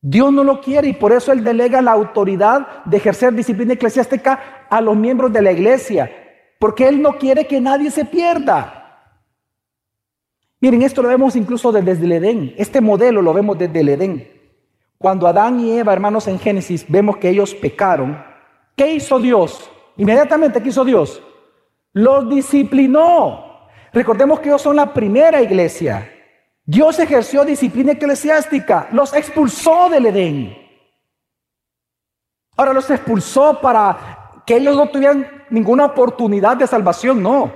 Dios 0.04 0.32
no 0.32 0.42
lo 0.42 0.60
quiere 0.60 0.88
y 0.88 0.94
por 0.94 1.12
eso 1.12 1.30
Él 1.30 1.44
delega 1.44 1.80
la 1.80 1.92
autoridad 1.92 2.84
de 2.84 2.96
ejercer 2.96 3.32
disciplina 3.32 3.74
eclesiástica 3.74 4.66
a 4.68 4.80
los 4.80 4.96
miembros 4.96 5.32
de 5.32 5.42
la 5.42 5.52
iglesia, 5.52 6.10
porque 6.58 6.88
Él 6.88 7.00
no 7.00 7.18
quiere 7.18 7.46
que 7.46 7.60
nadie 7.60 7.88
se 7.92 8.04
pierda. 8.04 8.80
Miren, 10.60 10.82
esto 10.82 11.02
lo 11.02 11.08
vemos 11.08 11.36
incluso 11.36 11.70
desde 11.70 12.04
el 12.04 12.12
Edén. 12.12 12.54
Este 12.56 12.80
modelo 12.80 13.22
lo 13.22 13.32
vemos 13.32 13.56
desde 13.58 13.80
el 13.80 13.88
Edén. 13.88 14.28
Cuando 14.98 15.26
Adán 15.26 15.60
y 15.60 15.78
Eva, 15.78 15.92
hermanos, 15.92 16.26
en 16.28 16.38
Génesis, 16.38 16.84
vemos 16.88 17.16
que 17.16 17.28
ellos 17.28 17.54
pecaron. 17.54 18.24
¿Qué 18.76 18.94
hizo 18.94 19.18
Dios? 19.20 19.70
Inmediatamente, 19.96 20.62
¿qué 20.62 20.68
hizo 20.68 20.84
Dios? 20.84 21.22
Los 21.92 22.28
disciplinó. 22.28 23.68
Recordemos 23.92 24.40
que 24.40 24.48
ellos 24.48 24.62
son 24.62 24.76
la 24.76 24.92
primera 24.92 25.42
iglesia. 25.42 26.08
Dios 26.64 26.98
ejerció 26.98 27.44
disciplina 27.44 27.92
eclesiástica, 27.92 28.88
los 28.92 29.12
expulsó 29.14 29.88
del 29.88 30.06
Edén. 30.06 30.56
Ahora 32.56 32.72
los 32.72 32.88
expulsó 32.90 33.60
para 33.60 34.42
que 34.46 34.56
ellos 34.56 34.76
no 34.76 34.88
tuvieran 34.88 35.44
ninguna 35.50 35.86
oportunidad 35.86 36.56
de 36.56 36.66
salvación, 36.66 37.22
no. 37.22 37.52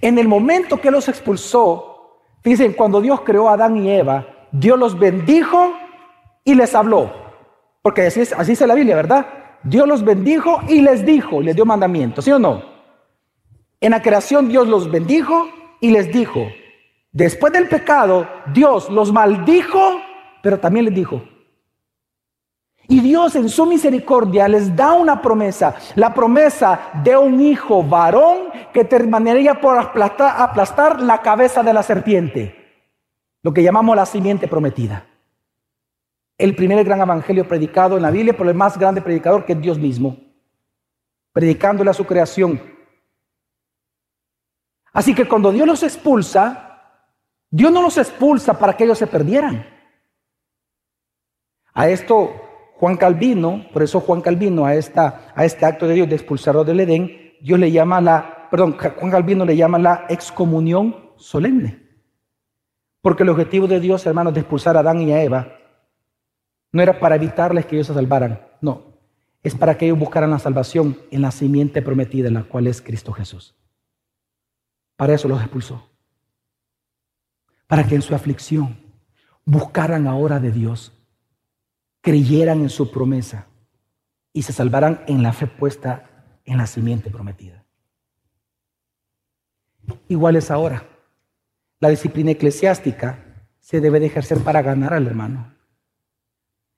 En 0.00 0.18
el 0.18 0.26
momento 0.28 0.80
que 0.80 0.90
los 0.90 1.08
expulsó, 1.08 2.20
dicen, 2.42 2.72
cuando 2.72 3.00
Dios 3.00 3.20
creó 3.20 3.48
a 3.48 3.54
Adán 3.54 3.76
y 3.76 3.90
Eva, 3.90 4.26
Dios 4.52 4.78
los 4.78 4.98
bendijo 4.98 5.74
y 6.44 6.54
les 6.54 6.74
habló. 6.74 7.12
Porque 7.82 8.06
así, 8.06 8.20
así 8.20 8.52
dice 8.52 8.66
la 8.66 8.74
Biblia, 8.74 8.96
¿verdad? 8.96 9.26
Dios 9.64 9.86
los 9.86 10.04
bendijo 10.04 10.60
y 10.68 10.80
les 10.80 11.04
dijo, 11.04 11.40
les 11.40 11.54
dio 11.54 11.66
mandamientos, 11.66 12.24
¿sí 12.24 12.32
o 12.32 12.38
no? 12.38 12.62
En 13.80 13.90
la 13.90 14.00
creación 14.00 14.48
Dios 14.48 14.68
los 14.68 14.90
bendijo 14.90 15.48
y 15.80 15.90
les 15.90 16.12
dijo. 16.12 16.46
Después 17.12 17.52
del 17.52 17.68
pecado, 17.68 18.26
Dios 18.52 18.88
los 18.88 19.12
maldijo, 19.12 20.00
pero 20.42 20.58
también 20.58 20.86
les 20.86 20.94
dijo, 20.94 21.22
y 22.88 23.00
Dios 23.00 23.36
en 23.36 23.48
su 23.48 23.64
misericordia 23.66 24.48
les 24.48 24.74
da 24.74 24.94
una 24.94 25.22
promesa, 25.22 25.74
la 25.94 26.12
promesa 26.12 26.90
de 27.04 27.16
un 27.16 27.40
hijo 27.40 27.82
varón 27.82 28.48
que 28.72 28.84
terminaría 28.84 29.60
por 29.60 29.78
aplastar, 29.78 31.00
la 31.00 31.22
cabeza 31.22 31.62
de 31.62 31.72
la 31.72 31.82
serpiente, 31.82 32.84
lo 33.42 33.52
que 33.52 33.62
llamamos 33.62 33.94
la 33.94 34.06
simiente 34.06 34.48
prometida. 34.48 35.06
El 36.38 36.56
primer 36.56 36.82
gran 36.84 37.00
evangelio 37.00 37.46
predicado 37.46 37.96
en 37.96 38.02
la 38.02 38.10
Biblia 38.10 38.36
por 38.36 38.48
el 38.48 38.54
más 38.54 38.76
grande 38.76 39.00
predicador 39.00 39.44
que 39.44 39.52
es 39.52 39.60
Dios 39.60 39.78
mismo, 39.78 40.16
predicándole 41.32 41.90
a 41.90 41.94
su 41.94 42.04
creación. 42.04 42.60
Así 44.92 45.14
que 45.14 45.28
cuando 45.28 45.52
Dios 45.52 45.66
los 45.66 45.82
expulsa, 45.82 46.71
Dios 47.52 47.70
no 47.70 47.82
los 47.82 47.98
expulsa 47.98 48.58
para 48.58 48.74
que 48.74 48.84
ellos 48.84 48.96
se 48.96 49.06
perdieran. 49.06 49.66
A 51.74 51.86
esto 51.90 52.32
Juan 52.76 52.96
Calvino, 52.96 53.66
por 53.74 53.82
eso 53.82 54.00
Juan 54.00 54.22
Calvino 54.22 54.64
a, 54.64 54.74
esta, 54.74 55.32
a 55.36 55.44
este 55.44 55.66
acto 55.66 55.86
de 55.86 55.94
Dios 55.94 56.08
de 56.08 56.14
expulsarlo 56.14 56.64
del 56.64 56.80
Edén, 56.80 57.34
Dios 57.42 57.58
le 57.58 57.70
llama 57.70 58.00
la, 58.00 58.48
perdón, 58.50 58.78
Juan 58.78 59.10
Calvino 59.10 59.44
le 59.44 59.54
llama 59.54 59.78
la 59.78 60.06
excomunión 60.08 61.12
solemne. 61.16 61.90
Porque 63.02 63.22
el 63.22 63.28
objetivo 63.28 63.66
de 63.66 63.80
Dios, 63.80 64.06
hermanos, 64.06 64.32
de 64.32 64.40
expulsar 64.40 64.78
a 64.78 64.80
Adán 64.80 65.02
y 65.02 65.12
a 65.12 65.22
Eva, 65.22 65.58
no 66.72 66.82
era 66.82 66.98
para 66.98 67.16
evitarles 67.16 67.66
que 67.66 67.76
ellos 67.76 67.88
se 67.88 67.94
salvaran, 67.94 68.40
no, 68.62 68.96
es 69.42 69.54
para 69.54 69.76
que 69.76 69.84
ellos 69.84 69.98
buscaran 69.98 70.30
la 70.30 70.38
salvación 70.38 70.96
en 71.10 71.20
la 71.20 71.30
simiente 71.30 71.82
prometida, 71.82 72.30
la 72.30 72.44
cual 72.44 72.66
es 72.66 72.80
Cristo 72.80 73.12
Jesús. 73.12 73.54
Para 74.96 75.12
eso 75.12 75.28
los 75.28 75.40
expulsó. 75.42 75.91
Para 77.72 77.84
que 77.84 77.94
en 77.94 78.02
su 78.02 78.14
aflicción 78.14 78.76
buscaran 79.46 80.06
ahora 80.06 80.38
de 80.38 80.50
Dios, 80.50 80.92
creyeran 82.02 82.60
en 82.60 82.68
su 82.68 82.90
promesa 82.90 83.46
y 84.30 84.42
se 84.42 84.52
salvaran 84.52 85.02
en 85.06 85.22
la 85.22 85.32
fe 85.32 85.46
puesta 85.46 86.36
en 86.44 86.58
la 86.58 86.66
simiente 86.66 87.08
prometida. 87.08 87.64
Igual 90.06 90.36
es 90.36 90.50
ahora. 90.50 90.86
La 91.80 91.88
disciplina 91.88 92.32
eclesiástica 92.32 93.48
se 93.58 93.80
debe 93.80 94.00
de 94.00 94.06
ejercer 94.08 94.40
para 94.40 94.60
ganar 94.60 94.92
al 94.92 95.06
hermano. 95.06 95.54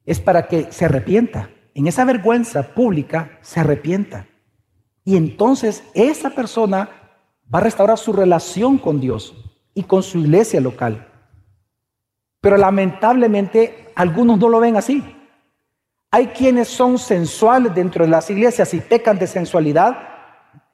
Es 0.04 0.20
para 0.20 0.46
que 0.46 0.70
se 0.70 0.84
arrepienta. 0.84 1.50
En 1.74 1.88
esa 1.88 2.04
vergüenza 2.04 2.72
pública 2.72 3.40
se 3.42 3.58
arrepienta. 3.58 4.28
Y 5.04 5.16
entonces 5.16 5.82
esa 5.94 6.30
persona 6.30 6.88
va 7.52 7.58
a 7.58 7.62
restaurar 7.62 7.98
su 7.98 8.12
relación 8.12 8.78
con 8.78 9.00
Dios 9.00 9.43
y 9.74 9.82
con 9.82 10.02
su 10.02 10.18
iglesia 10.18 10.60
local. 10.60 11.08
Pero 12.40 12.56
lamentablemente 12.56 13.92
algunos 13.94 14.38
no 14.38 14.48
lo 14.48 14.60
ven 14.60 14.76
así. 14.76 15.02
Hay 16.10 16.28
quienes 16.28 16.68
son 16.68 16.98
sensuales 16.98 17.74
dentro 17.74 18.04
de 18.04 18.10
las 18.10 18.30
iglesias 18.30 18.72
y 18.72 18.80
pecan 18.80 19.18
de 19.18 19.26
sensualidad 19.26 19.96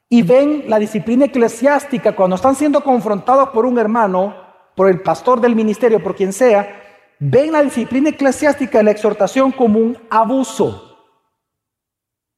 y 0.07 0.21
ven 0.23 0.65
la 0.67 0.77
disciplina 0.77 1.25
eclesiástica 1.25 2.15
cuando 2.15 2.35
están 2.35 2.55
siendo 2.55 2.83
confrontados 2.83 3.49
por 3.49 3.65
un 3.65 3.79
hermano, 3.79 4.35
por 4.75 4.89
el 4.89 5.01
pastor 5.01 5.39
del 5.39 5.55
ministerio, 5.55 6.03
por 6.03 6.15
quien 6.15 6.33
sea, 6.33 6.81
ven 7.17 7.53
la 7.53 7.63
disciplina 7.63 8.09
eclesiástica 8.09 8.83
la 8.83 8.91
exhortación 8.91 9.51
como 9.51 9.79
un 9.79 9.97
abuso. 10.09 10.90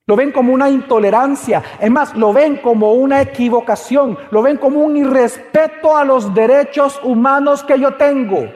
Lo 0.06 0.18
ven 0.18 0.32
como 0.32 0.54
una 0.54 0.70
intolerancia. 0.70 1.64
Es 1.80 1.90
más, 1.90 2.16
lo 2.16 2.34
ven 2.34 2.58
como 2.58 2.94
una 2.94 3.22
equivocación. 3.22 4.18
Lo 4.32 4.42
ven 4.42 4.58
como 4.58 4.82
un 4.82 4.98
irrespeto 4.98 5.96
a 5.96 6.04
los 6.04 6.34
derechos 6.34 7.00
humanos 7.04 7.64
que 7.64 7.80
yo 7.80 7.96
tengo. 7.96 8.52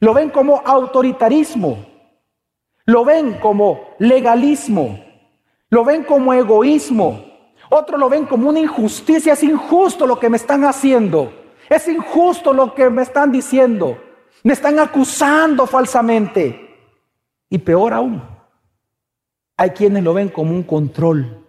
Lo 0.00 0.12
ven 0.12 0.30
como 0.30 0.60
autoritarismo. 0.64 1.86
Lo 2.84 3.04
ven 3.04 3.34
como 3.34 3.94
legalismo. 3.98 4.98
Lo 5.70 5.84
ven 5.84 6.02
como 6.02 6.34
egoísmo. 6.34 7.24
Otros 7.70 7.98
lo 7.98 8.08
ven 8.08 8.26
como 8.26 8.48
una 8.48 8.60
injusticia. 8.60 9.34
Es 9.34 9.42
injusto 9.44 10.06
lo 10.06 10.18
que 10.18 10.28
me 10.28 10.36
están 10.36 10.64
haciendo. 10.64 11.32
Es 11.68 11.86
injusto 11.86 12.52
lo 12.52 12.74
que 12.74 12.90
me 12.90 13.02
están 13.02 13.30
diciendo. 13.30 13.98
Me 14.42 14.52
están 14.52 14.80
acusando 14.80 15.66
falsamente. 15.66 16.62
Y 17.48 17.58
peor 17.58 17.92
aún, 17.92 18.35
hay 19.56 19.70
quienes 19.70 20.04
lo 20.04 20.14
ven 20.14 20.28
como 20.28 20.52
un 20.52 20.62
control. 20.62 21.42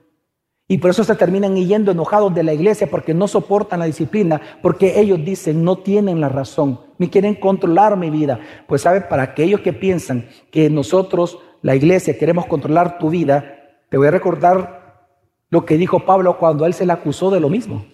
Y 0.70 0.80
por 0.80 0.89
eso 0.89 1.03
se 1.03 1.16
terminan 1.16 1.55
yendo 1.55 1.91
enojados 1.91 2.34
de 2.36 2.43
la 2.43 2.53
iglesia 2.53 2.88
porque 2.88 3.14
no 3.14 3.28
soportan 3.28 3.80
la 3.80 3.86
disciplina, 3.86 4.41
porque 4.62 4.99
ellos 4.99 5.24
dicen, 5.24 5.64
no 5.64 5.78
tienen 5.78 6.20
la 6.20 6.28
razón, 6.28 6.82
me 6.97 7.10
quieren 7.10 7.36
controlar 7.36 7.95
mi 7.95 8.10
vida. 8.10 8.39
Pues 8.68 8.82
sabe, 8.82 9.01
para 9.01 9.24
aquellos 9.24 9.62
que 9.62 9.72
piensan 9.72 10.28
que 10.51 10.70
nosotros, 10.70 11.39
la 11.62 11.76
iglesia, 11.76 12.18
queremos 12.18 12.47
controlar 12.47 12.97
tu 12.97 13.10
vida, 13.10 13.55
te 13.89 13.97
voy 13.97 14.08
a 14.08 14.12
recordar 14.12 15.08
lo 15.49 15.66
que 15.66 15.78
dijo 15.78 16.05
Pablo 16.05 16.38
cuando 16.38 16.66
él 16.66 16.74
se 16.74 16.86
le 16.86 16.91
acusó 16.91 17.32
de 17.32 17.39
lo 17.39 17.49
mismo. 17.49 17.86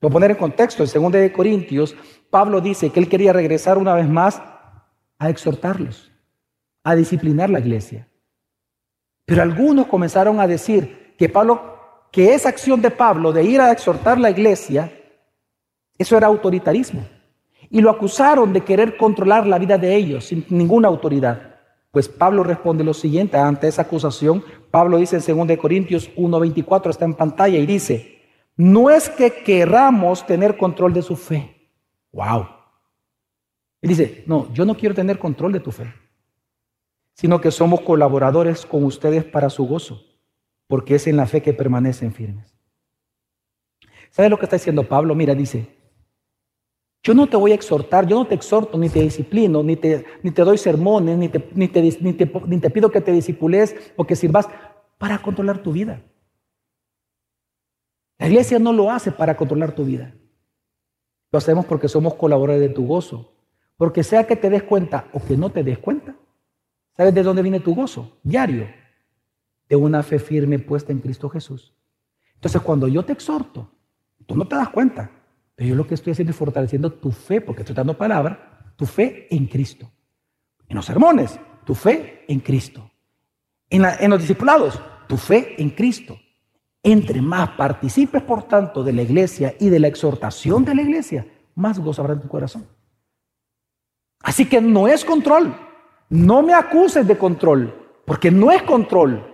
A 0.00 0.08
poner 0.08 0.30
en 0.30 0.36
contexto, 0.36 0.84
en 0.84 1.02
2 1.02 1.12
de 1.12 1.32
Corintios, 1.32 1.96
Pablo 2.30 2.60
dice 2.60 2.90
que 2.90 3.00
él 3.00 3.08
quería 3.08 3.32
regresar 3.32 3.78
una 3.78 3.94
vez 3.94 4.08
más 4.08 4.40
a 5.18 5.28
exhortarlos, 5.28 6.12
a 6.84 6.94
disciplinar 6.94 7.50
la 7.50 7.58
iglesia. 7.58 8.07
Pero 9.28 9.42
algunos 9.42 9.88
comenzaron 9.88 10.40
a 10.40 10.46
decir 10.46 11.14
que 11.18 11.28
Pablo, 11.28 11.60
que 12.10 12.32
esa 12.32 12.48
acción 12.48 12.80
de 12.80 12.90
Pablo 12.90 13.30
de 13.30 13.44
ir 13.44 13.60
a 13.60 13.70
exhortar 13.70 14.18
la 14.18 14.30
iglesia, 14.30 14.90
eso 15.98 16.16
era 16.16 16.28
autoritarismo. 16.28 17.06
Y 17.68 17.82
lo 17.82 17.90
acusaron 17.90 18.54
de 18.54 18.62
querer 18.62 18.96
controlar 18.96 19.46
la 19.46 19.58
vida 19.58 19.76
de 19.76 19.94
ellos 19.94 20.24
sin 20.24 20.46
ninguna 20.48 20.88
autoridad. 20.88 21.56
Pues 21.90 22.08
Pablo 22.08 22.42
responde 22.42 22.82
lo 22.82 22.94
siguiente 22.94 23.36
ante 23.36 23.68
esa 23.68 23.82
acusación. 23.82 24.42
Pablo 24.70 24.96
dice 24.96 25.16
en 25.16 25.46
2 25.46 25.58
Corintios 25.58 26.10
1:24, 26.16 26.88
está 26.88 27.04
en 27.04 27.12
pantalla 27.12 27.58
y 27.58 27.66
dice, 27.66 28.22
no 28.56 28.88
es 28.88 29.10
que 29.10 29.30
queramos 29.44 30.26
tener 30.26 30.56
control 30.56 30.94
de 30.94 31.02
su 31.02 31.16
fe. 31.16 31.68
Wow. 32.12 32.48
Él 33.82 33.90
dice, 33.90 34.24
no, 34.26 34.50
yo 34.54 34.64
no 34.64 34.74
quiero 34.74 34.94
tener 34.94 35.18
control 35.18 35.52
de 35.52 35.60
tu 35.60 35.70
fe 35.70 35.92
sino 37.18 37.40
que 37.40 37.50
somos 37.50 37.80
colaboradores 37.80 38.64
con 38.64 38.84
ustedes 38.84 39.24
para 39.24 39.50
su 39.50 39.66
gozo, 39.66 40.04
porque 40.68 40.94
es 40.94 41.08
en 41.08 41.16
la 41.16 41.26
fe 41.26 41.42
que 41.42 41.52
permanecen 41.52 42.12
firmes. 42.12 42.54
¿Sabes 44.10 44.30
lo 44.30 44.38
que 44.38 44.44
está 44.44 44.54
diciendo 44.54 44.84
Pablo? 44.84 45.16
Mira, 45.16 45.34
dice, 45.34 45.76
yo 47.02 47.14
no 47.14 47.26
te 47.26 47.36
voy 47.36 47.50
a 47.50 47.56
exhortar, 47.56 48.06
yo 48.06 48.16
no 48.20 48.28
te 48.28 48.36
exhorto, 48.36 48.78
ni 48.78 48.88
te 48.88 49.00
disciplino, 49.00 49.64
ni 49.64 49.74
te, 49.74 50.06
ni 50.22 50.30
te 50.30 50.42
doy 50.42 50.58
sermones, 50.58 51.18
ni 51.18 51.28
te, 51.28 51.44
ni, 51.54 51.66
te, 51.66 51.82
ni, 51.82 52.12
te, 52.60 52.70
pido 52.70 52.92
que 52.92 53.00
te 53.00 53.10
disipules 53.10 53.74
o 53.96 54.04
que 54.04 54.14
sirvas 54.14 54.48
para 54.96 55.18
controlar 55.18 55.58
tu 55.58 55.72
vida. 55.72 56.00
La 58.18 58.28
iglesia 58.28 58.60
no 58.60 58.72
lo 58.72 58.92
hace 58.92 59.10
para 59.10 59.36
controlar 59.36 59.72
tu 59.72 59.84
vida. 59.84 60.14
Lo 61.32 61.38
hacemos 61.38 61.66
porque 61.66 61.88
somos 61.88 62.14
colaboradores 62.14 62.68
de 62.68 62.72
tu 62.72 62.86
gozo. 62.86 63.32
Porque 63.76 64.04
sea 64.04 64.24
que 64.24 64.36
te 64.36 64.50
des 64.50 64.62
cuenta 64.62 65.08
o 65.12 65.20
que 65.20 65.36
no 65.36 65.50
te 65.50 65.64
des 65.64 65.78
cuenta, 65.78 66.14
¿Sabes 66.98 67.14
de 67.14 67.22
dónde 67.22 67.42
viene 67.42 67.60
tu 67.60 67.76
gozo? 67.76 68.18
Diario. 68.24 68.68
De 69.68 69.76
una 69.76 70.02
fe 70.02 70.18
firme 70.18 70.58
puesta 70.58 70.90
en 70.90 70.98
Cristo 70.98 71.30
Jesús. 71.30 71.72
Entonces, 72.34 72.60
cuando 72.60 72.88
yo 72.88 73.04
te 73.04 73.12
exhorto, 73.12 73.70
tú 74.26 74.34
no 74.34 74.48
te 74.48 74.56
das 74.56 74.70
cuenta, 74.70 75.08
pero 75.54 75.68
yo 75.68 75.76
lo 75.76 75.86
que 75.86 75.94
estoy 75.94 76.10
haciendo 76.10 76.32
es 76.32 76.36
fortaleciendo 76.36 76.92
tu 76.92 77.12
fe, 77.12 77.40
porque 77.40 77.62
estoy 77.62 77.76
dando 77.76 77.96
palabra, 77.96 78.72
tu 78.74 78.84
fe 78.84 79.28
en 79.30 79.46
Cristo. 79.46 79.88
En 80.66 80.74
los 80.74 80.86
sermones, 80.86 81.38
tu 81.64 81.72
fe 81.72 82.24
en 82.26 82.40
Cristo. 82.40 82.90
En, 83.70 84.10
los 84.10 84.20
discipulados, 84.20 84.80
tu 85.06 85.16
fe 85.16 85.54
en 85.62 85.70
Cristo. 85.70 86.18
Entre 86.82 87.22
más 87.22 87.50
participes, 87.50 88.22
por 88.22 88.48
tanto, 88.48 88.82
de 88.82 88.92
la 88.92 89.02
iglesia 89.02 89.54
y 89.60 89.68
de 89.68 89.78
la 89.78 89.86
exhortación 89.86 90.64
de 90.64 90.74
la 90.74 90.82
iglesia, 90.82 91.28
más 91.54 91.78
gozo 91.78 92.02
habrá 92.02 92.14
en 92.14 92.22
tu 92.22 92.28
corazón. 92.28 92.66
Así 94.18 94.46
que 94.46 94.60
no 94.60 94.88
es 94.88 95.04
control, 95.04 95.54
no 96.08 96.42
me 96.42 96.54
acuses 96.54 97.06
de 97.06 97.18
control, 97.18 97.74
porque 98.04 98.30
no 98.30 98.50
es 98.50 98.62
control. 98.62 99.24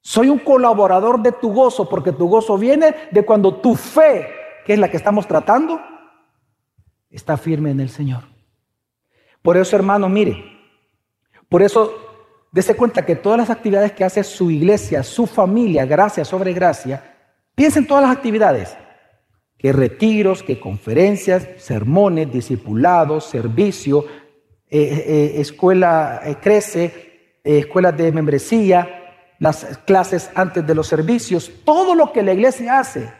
Soy 0.00 0.28
un 0.28 0.38
colaborador 0.38 1.20
de 1.20 1.32
tu 1.32 1.52
gozo, 1.52 1.88
porque 1.88 2.12
tu 2.12 2.28
gozo 2.28 2.56
viene 2.56 2.94
de 3.10 3.24
cuando 3.24 3.56
tu 3.56 3.74
fe, 3.74 4.26
que 4.64 4.74
es 4.74 4.78
la 4.78 4.90
que 4.90 4.96
estamos 4.96 5.26
tratando, 5.26 5.80
está 7.10 7.36
firme 7.36 7.70
en 7.70 7.80
el 7.80 7.90
Señor. 7.90 8.22
Por 9.42 9.56
eso, 9.56 9.76
hermano, 9.76 10.08
mire, 10.08 10.44
por 11.48 11.62
eso 11.62 11.92
dése 12.52 12.76
cuenta 12.76 13.04
que 13.04 13.16
todas 13.16 13.38
las 13.38 13.50
actividades 13.50 13.92
que 13.92 14.04
hace 14.04 14.24
su 14.24 14.50
iglesia, 14.50 15.02
su 15.02 15.26
familia, 15.26 15.84
gracia 15.84 16.24
sobre 16.24 16.52
gracia, 16.52 17.16
piensen 17.54 17.86
todas 17.86 18.04
las 18.04 18.16
actividades, 18.16 18.76
que 19.58 19.72
retiros, 19.72 20.42
que 20.42 20.60
conferencias, 20.60 21.48
sermones, 21.58 22.32
discipulados, 22.32 23.24
servicio, 23.24 24.04
eh, 24.70 25.04
eh, 25.36 25.40
escuela 25.40 26.20
eh, 26.22 26.36
crece, 26.40 27.38
escuelas 27.42 27.96
de 27.96 28.12
membresía, 28.12 29.34
las 29.38 29.64
clases 29.86 30.30
antes 30.34 30.66
de 30.66 30.74
los 30.74 30.86
servicios, 30.86 31.50
todo 31.64 31.94
lo 31.94 32.12
que 32.12 32.22
la 32.22 32.34
iglesia 32.34 32.78
hace 32.78 33.10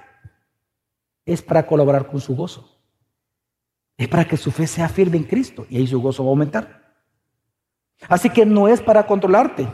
es 1.24 1.40
para 1.40 1.66
colaborar 1.66 2.06
con 2.06 2.20
su 2.20 2.36
gozo. 2.36 2.76
Es 3.96 4.08
para 4.08 4.26
que 4.26 4.36
su 4.36 4.50
fe 4.50 4.66
sea 4.66 4.88
firme 4.88 5.16
en 5.16 5.24
Cristo 5.24 5.66
y 5.70 5.78
ahí 5.78 5.86
su 5.86 6.02
gozo 6.02 6.22
va 6.22 6.28
a 6.28 6.32
aumentar. 6.32 6.94
Así 8.08 8.28
que 8.28 8.44
no 8.44 8.68
es 8.68 8.82
para 8.82 9.06
controlarte. 9.06 9.66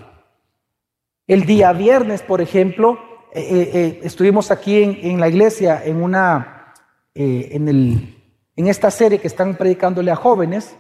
El 1.26 1.44
día 1.44 1.72
viernes, 1.72 2.22
por 2.22 2.40
ejemplo, 2.40 2.98
estuvimos 3.32 4.50
aquí 4.50 4.82
en, 4.82 5.18
la 5.18 5.28
iglesia 5.28 5.82
en 5.84 6.02
una 6.02 6.72
en, 7.14 7.68
el, 7.68 8.16
en 8.54 8.68
esta 8.68 8.90
serie 8.90 9.18
que 9.18 9.26
están 9.26 9.56
predicándole 9.56 10.10
a 10.10 10.16
jóvenes 10.16 10.76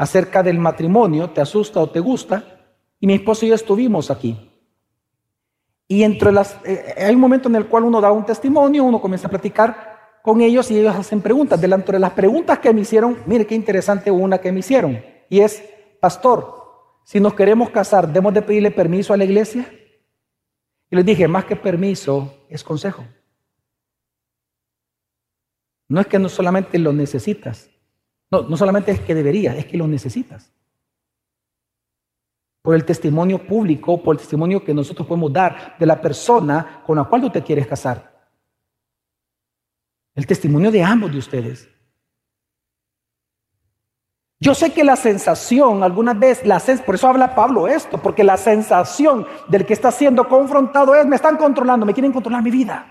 acerca 0.00 0.42
del 0.42 0.58
matrimonio, 0.58 1.28
¿te 1.28 1.42
asusta 1.42 1.78
o 1.78 1.90
te 1.90 2.00
gusta? 2.00 2.42
Y 2.98 3.06
mi 3.06 3.12
esposo 3.12 3.44
y 3.44 3.50
yo 3.50 3.54
estuvimos 3.54 4.10
aquí. 4.10 4.34
Y 5.86 6.04
entre 6.04 6.32
las, 6.32 6.58
eh, 6.64 6.94
hay 6.96 7.14
un 7.14 7.20
momento 7.20 7.50
en 7.50 7.56
el 7.56 7.66
cual 7.66 7.84
uno 7.84 8.00
da 8.00 8.10
un 8.10 8.24
testimonio, 8.24 8.82
uno 8.84 8.98
comienza 8.98 9.26
a 9.26 9.30
platicar 9.30 9.98
con 10.22 10.40
ellos 10.40 10.70
y 10.70 10.78
ellos 10.78 10.96
hacen 10.96 11.20
preguntas. 11.20 11.60
Delante 11.60 11.92
de 11.92 11.98
las 11.98 12.12
preguntas 12.12 12.60
que 12.60 12.72
me 12.72 12.80
hicieron, 12.80 13.18
mire 13.26 13.46
qué 13.46 13.54
interesante 13.54 14.10
una 14.10 14.38
que 14.38 14.50
me 14.50 14.60
hicieron. 14.60 15.04
Y 15.28 15.40
es, 15.40 15.62
pastor, 16.00 16.54
si 17.04 17.20
nos 17.20 17.34
queremos 17.34 17.68
casar, 17.68 18.06
¿debemos 18.08 18.32
de 18.32 18.40
pedirle 18.40 18.70
permiso 18.70 19.12
a 19.12 19.18
la 19.18 19.24
iglesia? 19.24 19.70
Y 20.90 20.96
les 20.96 21.04
dije, 21.04 21.28
más 21.28 21.44
que 21.44 21.56
permiso, 21.56 22.46
es 22.48 22.64
consejo. 22.64 23.04
No 25.88 26.00
es 26.00 26.06
que 26.06 26.18
no 26.18 26.30
solamente 26.30 26.78
lo 26.78 26.94
necesitas, 26.94 27.68
no, 28.30 28.42
no 28.42 28.56
solamente 28.56 28.92
es 28.92 29.00
que 29.00 29.14
deberías, 29.14 29.56
es 29.56 29.66
que 29.66 29.76
lo 29.76 29.86
necesitas. 29.86 30.52
Por 32.62 32.74
el 32.74 32.84
testimonio 32.84 33.44
público, 33.46 34.02
por 34.02 34.14
el 34.14 34.20
testimonio 34.20 34.62
que 34.62 34.74
nosotros 34.74 35.06
podemos 35.06 35.32
dar 35.32 35.76
de 35.78 35.86
la 35.86 36.00
persona 36.00 36.82
con 36.86 36.96
la 36.96 37.04
cual 37.04 37.22
tú 37.22 37.30
te 37.30 37.42
quieres 37.42 37.66
casar. 37.66 38.10
El 40.14 40.26
testimonio 40.26 40.70
de 40.70 40.82
ambos 40.82 41.10
de 41.10 41.18
ustedes. 41.18 41.68
Yo 44.42 44.54
sé 44.54 44.72
que 44.72 44.84
la 44.84 44.96
sensación, 44.96 45.82
algunas 45.82 46.18
veces, 46.18 46.46
la 46.46 46.62
por 46.84 46.94
eso 46.94 47.08
habla 47.08 47.34
Pablo 47.34 47.68
esto, 47.68 48.00
porque 48.00 48.24
la 48.24 48.38
sensación 48.38 49.26
del 49.48 49.66
que 49.66 49.74
está 49.74 49.90
siendo 49.90 50.28
confrontado 50.28 50.94
es, 50.94 51.06
me 51.06 51.16
están 51.16 51.36
controlando, 51.36 51.84
me 51.84 51.92
quieren 51.92 52.12
controlar 52.12 52.42
mi 52.42 52.50
vida. 52.50 52.86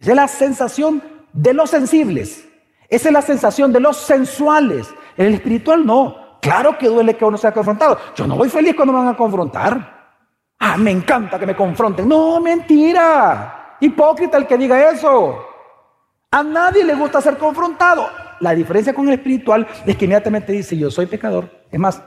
Esa 0.00 0.10
es 0.10 0.16
la 0.16 0.26
sensación 0.26 1.02
de 1.32 1.54
los 1.54 1.70
sensibles, 1.70 2.49
esa 2.90 3.08
es 3.08 3.12
la 3.12 3.22
sensación 3.22 3.72
de 3.72 3.78
los 3.78 3.96
sensuales. 3.96 4.92
En 5.16 5.26
el 5.26 5.34
espiritual 5.34 5.86
no. 5.86 6.38
Claro 6.42 6.76
que 6.76 6.88
duele 6.88 7.16
que 7.16 7.24
uno 7.24 7.38
sea 7.38 7.52
confrontado. 7.52 7.98
Yo 8.16 8.26
no 8.26 8.36
voy 8.36 8.48
feliz 8.48 8.74
cuando 8.74 8.92
me 8.92 8.98
van 8.98 9.08
a 9.08 9.16
confrontar. 9.16 10.00
Ah, 10.58 10.76
me 10.76 10.90
encanta 10.90 11.38
que 11.38 11.46
me 11.46 11.54
confronten. 11.54 12.08
No, 12.08 12.40
mentira. 12.40 13.76
Hipócrita 13.80 14.36
el 14.36 14.46
que 14.46 14.58
diga 14.58 14.90
eso. 14.90 15.38
A 16.32 16.42
nadie 16.42 16.84
le 16.84 16.94
gusta 16.94 17.20
ser 17.20 17.38
confrontado. 17.38 18.08
La 18.40 18.54
diferencia 18.54 18.92
con 18.92 19.06
el 19.08 19.14
espiritual 19.14 19.66
es 19.86 19.96
que 19.96 20.06
inmediatamente 20.06 20.52
dice, 20.52 20.76
yo 20.76 20.90
soy 20.90 21.06
pecador. 21.06 21.48
Es 21.70 21.78
más, 21.78 22.02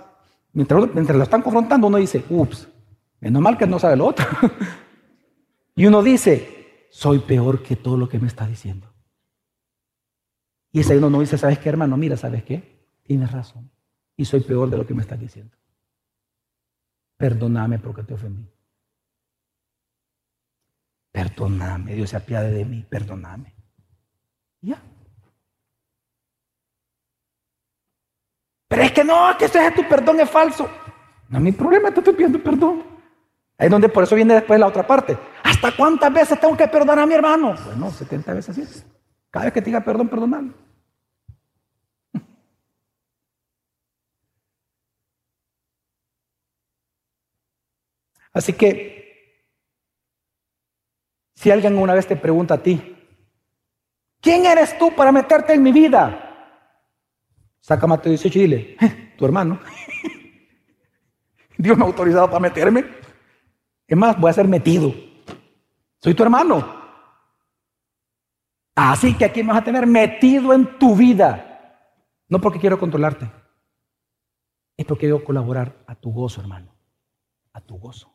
mientras, 0.51 1.15
lo 1.15 1.23
están 1.23 1.41
confrontando, 1.41 1.87
uno 1.87 1.97
dice, 1.97 2.23
ups, 2.29 2.67
menos 3.19 3.41
mal 3.41 3.57
que 3.57 3.67
no 3.67 3.79
sabe 3.79 3.95
lo 3.95 4.07
otro. 4.07 4.25
y 5.75 5.85
uno 5.85 6.03
dice, 6.03 6.87
soy 6.89 7.19
peor 7.19 7.63
que 7.63 7.75
todo 7.75 7.97
lo 7.97 8.09
que 8.09 8.19
me 8.19 8.27
está 8.27 8.45
diciendo. 8.45 8.92
Y 10.73 10.79
ese 10.79 10.97
uno 10.97 11.09
no 11.09 11.19
dice, 11.19 11.37
¿sabes 11.37 11.59
qué, 11.59 11.69
hermano? 11.69 11.95
Mira, 11.95 12.17
¿sabes 12.17 12.43
qué? 12.43 12.97
Tienes 13.03 13.31
razón. 13.31 13.69
Y 14.17 14.25
soy 14.25 14.41
peor 14.41 14.69
de 14.71 14.77
lo 14.77 14.87
que 14.87 14.95
me 14.95 15.03
estás 15.03 15.19
diciendo. 15.19 15.55
Perdóname 17.15 17.77
porque 17.77 18.01
te 18.01 18.15
ofendí. 18.15 18.49
Perdóname, 21.11 21.93
Dios 21.93 22.09
se 22.09 22.17
apiade 22.17 22.51
de 22.51 22.65
mí, 22.65 22.83
perdóname. 22.89 23.53
Ya. 24.61 24.81
Pero 28.67 28.81
es 28.81 28.91
que 28.91 29.03
no, 29.03 29.37
que 29.37 29.45
ese 29.45 29.67
es 29.67 29.75
tu 29.75 29.87
perdón 29.87 30.21
es 30.21 30.29
falso. 30.29 30.67
No 31.29 31.39
mi 31.39 31.51
problema, 31.51 31.91
te 31.91 31.99
estoy 31.99 32.15
pidiendo 32.15 32.41
perdón. 32.41 32.83
Ahí 33.59 33.67
es 33.67 33.71
donde 33.71 33.89
por 33.89 34.05
eso 34.05 34.15
viene 34.15 34.33
después 34.33 34.59
la 34.59 34.65
otra 34.65 34.87
parte. 34.87 35.15
¿Hasta 35.43 35.75
cuántas 35.75 36.11
veces 36.11 36.39
tengo 36.39 36.57
que 36.57 36.67
perdonar 36.67 36.97
a 36.97 37.05
mi 37.05 37.13
hermano? 37.13 37.53
Bueno, 37.63 37.91
70 37.91 38.33
veces 38.33 38.57
así. 38.57 38.83
Cada 39.33 39.45
vez 39.45 39.53
que 39.55 39.61
te 39.63 39.65
diga 39.65 39.83
perdón, 39.83 40.09
perdonalo. 40.09 40.53
Así 48.31 48.53
que, 48.53 49.49
si 51.33 51.49
alguien 51.49 51.79
una 51.79 51.95
vez 51.95 52.05
te 52.05 52.15
pregunta 52.15 52.53
a 52.53 52.61
ti, 52.61 52.95
¿quién 54.21 54.45
eres 54.45 54.77
tú 54.77 54.93
para 54.95 55.11
meterte 55.11 55.53
en 55.53 55.63
mi 55.63 55.71
vida? 55.71 56.59
Saca 57.59 57.87
Mateo 57.87 58.11
18 58.11 58.37
y 58.37 58.41
dile, 58.43 58.77
eh, 58.79 59.15
tu 59.17 59.25
hermano. 59.25 59.59
Dios 61.57 61.75
me 61.75 61.83
ha 61.83 61.87
autorizado 61.87 62.27
para 62.27 62.39
meterme. 62.39 62.85
Es 63.87 63.97
más, 63.97 64.19
voy 64.19 64.29
a 64.29 64.33
ser 64.33 64.47
metido. 64.47 64.93
Soy 65.99 66.13
tu 66.13 66.21
hermano. 66.21 66.82
Así 68.75 69.15
que 69.15 69.25
aquí 69.25 69.43
me 69.43 69.53
vas 69.53 69.61
a 69.61 69.65
tener 69.65 69.85
metido 69.85 70.53
en 70.53 70.77
tu 70.79 70.95
vida. 70.95 71.49
No 72.27 72.41
porque 72.41 72.59
quiero 72.59 72.79
controlarte. 72.79 73.29
Es 74.75 74.85
porque 74.85 75.01
quiero 75.01 75.23
colaborar 75.23 75.83
a 75.85 75.95
tu 75.95 76.11
gozo, 76.11 76.41
hermano. 76.41 76.73
A 77.53 77.61
tu 77.61 77.77
gozo. 77.77 78.11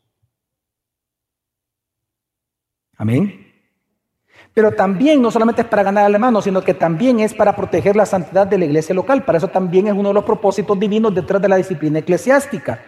Amén. 2.96 3.46
Pero 4.52 4.72
también 4.72 5.22
no 5.22 5.30
solamente 5.30 5.62
es 5.62 5.68
para 5.68 5.84
ganar 5.84 6.04
al 6.04 6.14
hermano, 6.14 6.42
sino 6.42 6.62
que 6.62 6.74
también 6.74 7.20
es 7.20 7.32
para 7.32 7.54
proteger 7.54 7.94
la 7.94 8.06
santidad 8.06 8.46
de 8.46 8.58
la 8.58 8.64
iglesia 8.64 8.94
local. 8.94 9.24
Para 9.24 9.38
eso 9.38 9.48
también 9.48 9.86
es 9.86 9.92
uno 9.92 10.08
de 10.08 10.14
los 10.14 10.24
propósitos 10.24 10.78
divinos 10.78 11.14
detrás 11.14 11.40
de 11.40 11.48
la 11.48 11.56
disciplina 11.56 12.00
eclesiástica. 12.00 12.82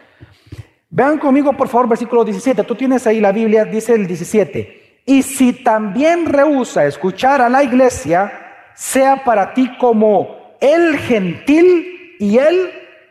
Vean 0.88 1.18
conmigo, 1.18 1.52
por 1.56 1.68
favor, 1.68 1.88
versículo 1.88 2.24
17. 2.24 2.64
Tú 2.64 2.74
tienes 2.74 3.06
ahí 3.06 3.20
la 3.20 3.30
Biblia, 3.30 3.64
dice 3.64 3.94
el 3.94 4.08
17. 4.08 4.79
Y 5.04 5.22
si 5.22 5.52
también 5.52 6.26
rehúsa 6.26 6.86
escuchar 6.86 7.40
a 7.40 7.48
la 7.48 7.62
iglesia, 7.64 8.32
sea 8.74 9.24
para 9.24 9.52
ti 9.54 9.76
como 9.78 10.54
el 10.60 10.98
gentil 10.98 12.16
y 12.18 12.38
el 12.38 12.70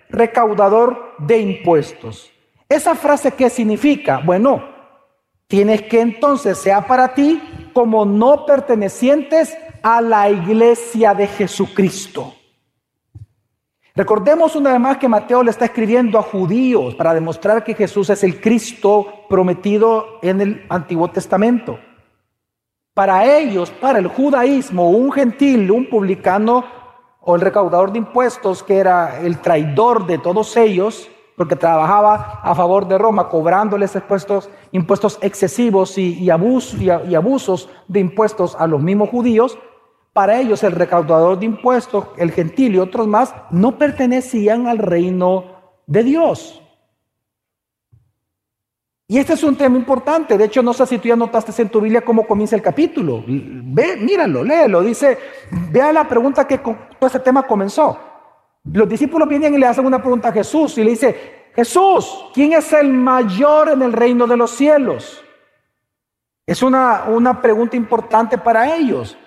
recaudador 0.10 1.16
de 1.20 1.40
impuestos. 1.40 2.32
¿Esa 2.68 2.96
frase 2.96 3.32
qué 3.32 3.50
significa? 3.50 4.22
Bueno, 4.24 4.64
tienes 5.48 5.82
que 5.84 6.02
entonces 6.02 6.58
sea 6.58 6.86
para 6.86 7.14
ti 7.14 7.42
como 7.74 8.06
no 8.06 8.46
pertenecientes 8.46 9.58
a 9.82 10.02
la 10.02 10.30
iglesia 10.30 11.14
de 11.14 11.28
Jesucristo. 11.28 12.36
Recordemos 14.00 14.56
una 14.56 14.72
vez 14.72 14.80
más 14.80 14.98
que 14.98 15.10
Mateo 15.10 15.44
le 15.44 15.52
está 15.52 15.66
escribiendo 15.66 16.18
a 16.18 16.22
judíos 16.22 16.96
para 16.96 17.14
demostrar 17.14 17.66
que 17.66 17.74
Jesús 17.74 18.10
es 18.10 18.24
el 18.24 18.40
Cristo 18.40 19.06
prometido 19.28 20.20
en 20.22 20.40
el 20.40 20.66
Antiguo 20.70 21.10
Testamento. 21.10 21.78
Para 22.94 23.26
ellos, 23.26 23.70
para 23.72 24.00
el 24.00 24.08
judaísmo, 24.08 24.90
un 24.90 25.12
gentil, 25.12 25.70
un 25.70 25.90
publicano 25.90 26.64
o 27.20 27.36
el 27.36 27.42
recaudador 27.42 27.92
de 27.92 27.98
impuestos, 27.98 28.64
que 28.64 28.78
era 28.78 29.20
el 29.20 29.40
traidor 29.40 30.08
de 30.08 30.18
todos 30.18 30.56
ellos, 30.56 31.10
porque 31.36 31.58
trabajaba 31.58 32.40
a 32.42 32.56
favor 32.56 32.88
de 32.88 32.98
Roma, 32.98 33.28
cobrándoles 33.28 33.98
impuestos, 34.72 35.20
excesivos 35.22 35.98
y, 35.98 36.24
y, 36.24 36.30
abusos 36.30 37.70
de 37.90 38.00
impuestos 38.00 38.56
a 38.58 38.66
los 38.66 38.82
mismos 38.82 39.10
judíos. 39.10 39.60
Para 40.14 40.40
ellos 40.40 40.64
el 40.64 40.72
recaudador 40.74 41.40
de 41.40 41.46
impuestos, 41.46 42.08
el 42.18 42.32
gentil 42.32 42.76
y 42.76 42.80
otros 42.80 43.08
más, 43.08 43.34
no 43.52 43.78
pertenecían 43.78 44.68
al 44.68 44.80
reino 44.80 45.46
de 45.86 46.04
Dios. 46.04 46.62
Y 49.12 49.18
este 49.18 49.34
es 49.34 49.44
un 49.44 49.56
tema 49.56 49.76
importante. 49.76 50.38
De 50.38 50.46
hecho, 50.46 50.62
no 50.62 50.72
sé 50.72 50.86
si 50.86 51.00
tú 51.00 51.08
ya 51.08 51.16
notaste 51.16 51.60
en 51.62 51.70
tu 51.70 51.82
Biblia 51.82 52.02
cómo 52.02 52.28
comienza 52.28 52.56
el 52.56 52.62
capítulo. 52.62 53.24
Ve, 53.26 53.98
míralo, 53.98 54.44
léelo. 54.44 54.82
Dice, 54.84 55.18
vea 55.72 55.92
la 55.92 56.08
pregunta 56.08 56.46
que 56.46 56.60
todo 56.60 56.78
este 57.08 57.20
tema 57.20 57.42
comenzó. 57.42 57.98
Los 58.72 58.88
discípulos 58.88 59.28
vienen 59.28 59.56
y 59.56 59.58
le 59.58 59.66
hacen 59.66 59.86
una 59.86 60.00
pregunta 60.00 60.30
a 60.30 60.32
Jesús 60.32 60.78
y 60.78 60.84
le 60.84 60.92
dice, 60.92 61.50
Jesús, 61.56 62.26
¿quién 62.36 62.54
es 62.54 62.72
el 62.72 62.94
mayor 62.94 63.70
en 63.70 63.82
el 63.82 63.94
reino 63.94 64.28
de 64.28 64.38
los 64.38 64.52
cielos? 64.52 65.24
Es 66.46 66.62
una, 66.62 67.06
una 67.08 67.42
pregunta 67.42 67.76
importante 67.78 68.38
para 68.38 68.76
ellos, 68.76 69.18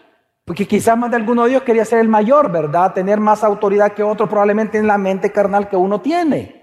porque 0.44 0.66
quizás 0.66 0.98
más 0.98 1.10
de 1.10 1.16
alguno 1.16 1.44
de 1.44 1.50
ellos 1.50 1.62
quería 1.62 1.84
ser 1.84 2.00
el 2.00 2.08
mayor, 2.08 2.50
¿verdad? 2.50 2.92
Tener 2.92 3.20
más 3.20 3.44
autoridad 3.44 3.92
que 3.92 4.02
otro, 4.02 4.28
probablemente 4.28 4.78
en 4.78 4.86
la 4.86 4.98
mente 4.98 5.30
carnal 5.30 5.68
que 5.68 5.76
uno 5.76 6.00
tiene. 6.00 6.62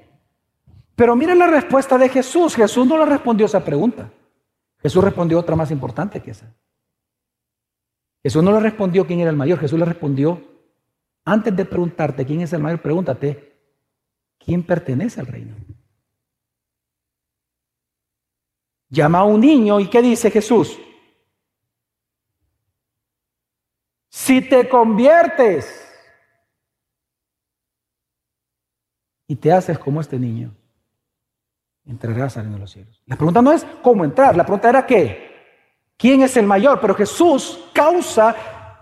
Pero 0.96 1.16
miren 1.16 1.40
la 1.40 1.48
respuesta 1.48 1.98
de 1.98 2.10
Jesús. 2.10 2.56
Jesús 2.56 2.86
no 2.86 2.98
le 2.98 3.06
respondió 3.06 3.46
esa 3.46 3.64
pregunta. 3.64 4.12
Jesús 4.82 5.02
respondió 5.02 5.40
otra 5.40 5.56
más 5.56 5.72
importante 5.72 6.22
que 6.22 6.32
esa. 6.32 6.54
Jesús 8.22 8.44
no 8.44 8.52
le 8.52 8.60
respondió 8.60 9.08
quién 9.08 9.22
era 9.22 9.30
el 9.30 9.38
mayor. 9.38 9.60
Jesús 9.60 9.80
le 9.80 9.86
respondió, 9.86 10.42
antes 11.24 11.56
de 11.56 11.64
preguntarte 11.64 12.26
quién 12.26 12.42
es 12.42 12.52
el 12.52 12.62
mayor, 12.62 12.82
pregúntate, 12.82 13.56
¿quién 14.38 14.64
pertenece 14.64 15.22
al 15.22 15.28
reino? 15.28 15.56
Llama 18.90 19.20
a 19.20 19.24
un 19.24 19.40
niño 19.40 19.80
y 19.80 19.88
¿qué 19.88 20.02
dice 20.02 20.32
Jesús? 20.32 20.78
Si 24.10 24.42
te 24.42 24.68
conviertes 24.68 25.88
y 29.28 29.36
te 29.36 29.52
haces 29.52 29.78
como 29.78 30.02
este 30.02 30.18
niño, 30.18 30.52
entrarás 31.86 32.36
al 32.38 32.44
reino 32.44 32.58
de 32.58 32.62
los 32.62 32.72
cielos. 32.72 33.02
La 33.06 33.16
pregunta 33.16 33.42
no 33.42 33.52
es 33.52 33.66
cómo 33.84 34.04
entrar, 34.04 34.36
la 34.36 34.44
pregunta 34.44 34.70
era 34.70 34.86
qué. 34.86 35.30
¿Quién 35.96 36.24
es 36.24 36.36
el 36.38 36.48
mayor? 36.48 36.80
Pero 36.80 36.96
Jesús 36.96 37.70
causa 37.74 38.36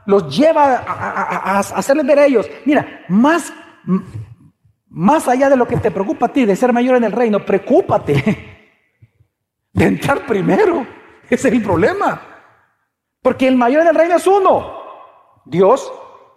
los 0.05 0.35
lleva 0.35 0.77
a, 0.77 1.59
hacerles 1.59 2.05
ver 2.05 2.19
a 2.19 2.25
ellos, 2.25 2.49
mira, 2.63 3.03
más, 3.09 3.51
más 4.87 5.27
allá 5.27 5.49
de 5.49 5.57
lo 5.57 5.67
que 5.67 5.75
te 5.77 5.91
preocupa 5.91 6.27
a 6.27 6.33
ti 6.33 6.45
de 6.45 6.55
ser 6.55 6.71
mayor 6.71 6.95
en 6.95 7.03
el 7.03 7.11
reino, 7.11 7.43
preocúpate 7.43 8.63
de 9.73 9.85
entrar 9.85 10.25
primero. 10.25 10.87
Ese 11.29 11.49
es 11.49 11.53
el 11.53 11.61
problema. 11.61 12.21
Porque 13.21 13.47
el 13.47 13.57
mayor 13.57 13.81
en 13.81 13.89
el 13.89 13.95
reino 13.95 14.15
es 14.15 14.25
uno. 14.25 14.76
Dios, 15.49 15.91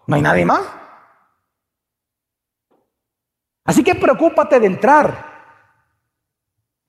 no 0.06 0.16
hay 0.16 0.22
nadie 0.22 0.44
más. 0.44 0.62
Así 3.64 3.84
que 3.84 3.94
preocúpate 3.94 4.58
de 4.58 4.66
entrar. 4.66 5.30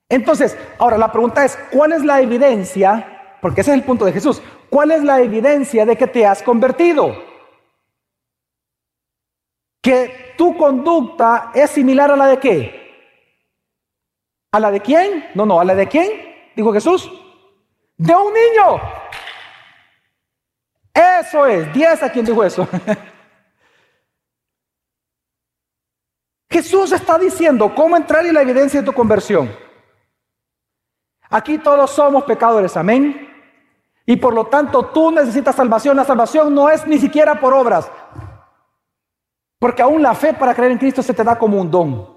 Entonces, 0.08 0.58
ahora 0.78 0.98
la 0.98 1.10
pregunta 1.12 1.44
es, 1.44 1.58
¿cuál 1.70 1.92
es 1.92 2.04
la 2.04 2.20
evidencia 2.20 3.12
porque 3.42 3.62
ese 3.62 3.72
es 3.72 3.78
el 3.78 3.84
punto 3.84 4.04
de 4.04 4.12
Jesús. 4.12 4.40
¿Cuál 4.70 4.92
es 4.92 5.02
la 5.02 5.20
evidencia 5.20 5.84
de 5.84 5.96
que 5.96 6.06
te 6.06 6.24
has 6.24 6.44
convertido? 6.44 7.12
Que 9.82 10.34
tu 10.38 10.56
conducta 10.56 11.50
es 11.52 11.70
similar 11.70 12.12
a 12.12 12.16
la 12.16 12.26
de 12.28 12.38
qué? 12.38 12.80
¿A 14.52 14.60
la 14.60 14.70
de 14.70 14.80
quién? 14.80 15.28
No, 15.34 15.44
no, 15.44 15.58
¿a 15.58 15.64
la 15.64 15.74
de 15.74 15.88
quién? 15.88 16.08
Dijo 16.54 16.72
Jesús. 16.72 17.10
De 17.96 18.14
un 18.14 18.32
niño. 18.32 18.80
Eso 21.22 21.46
es, 21.46 21.72
10 21.72 22.02
a 22.02 22.10
quien 22.10 22.24
dijo 22.24 22.42
eso. 22.42 22.66
Jesús 26.50 26.90
está 26.90 27.16
diciendo 27.16 27.72
cómo 27.74 27.96
entrar 27.96 28.26
en 28.26 28.34
la 28.34 28.42
evidencia 28.42 28.80
de 28.80 28.86
tu 28.86 28.92
conversión. 28.92 29.54
Aquí 31.30 31.58
todos 31.58 31.90
somos 31.92 32.24
pecadores, 32.24 32.76
amén. 32.76 33.28
Y 34.04 34.16
por 34.16 34.34
lo 34.34 34.46
tanto 34.46 34.86
tú 34.86 35.12
necesitas 35.12 35.54
salvación. 35.54 35.96
La 35.96 36.04
salvación 36.04 36.52
no 36.52 36.68
es 36.68 36.86
ni 36.86 36.98
siquiera 36.98 37.40
por 37.40 37.54
obras. 37.54 37.88
Porque 39.60 39.80
aún 39.80 40.02
la 40.02 40.14
fe 40.14 40.34
para 40.34 40.54
creer 40.54 40.72
en 40.72 40.78
Cristo 40.78 41.02
se 41.02 41.14
te 41.14 41.22
da 41.22 41.38
como 41.38 41.60
un 41.60 41.70
don. 41.70 42.12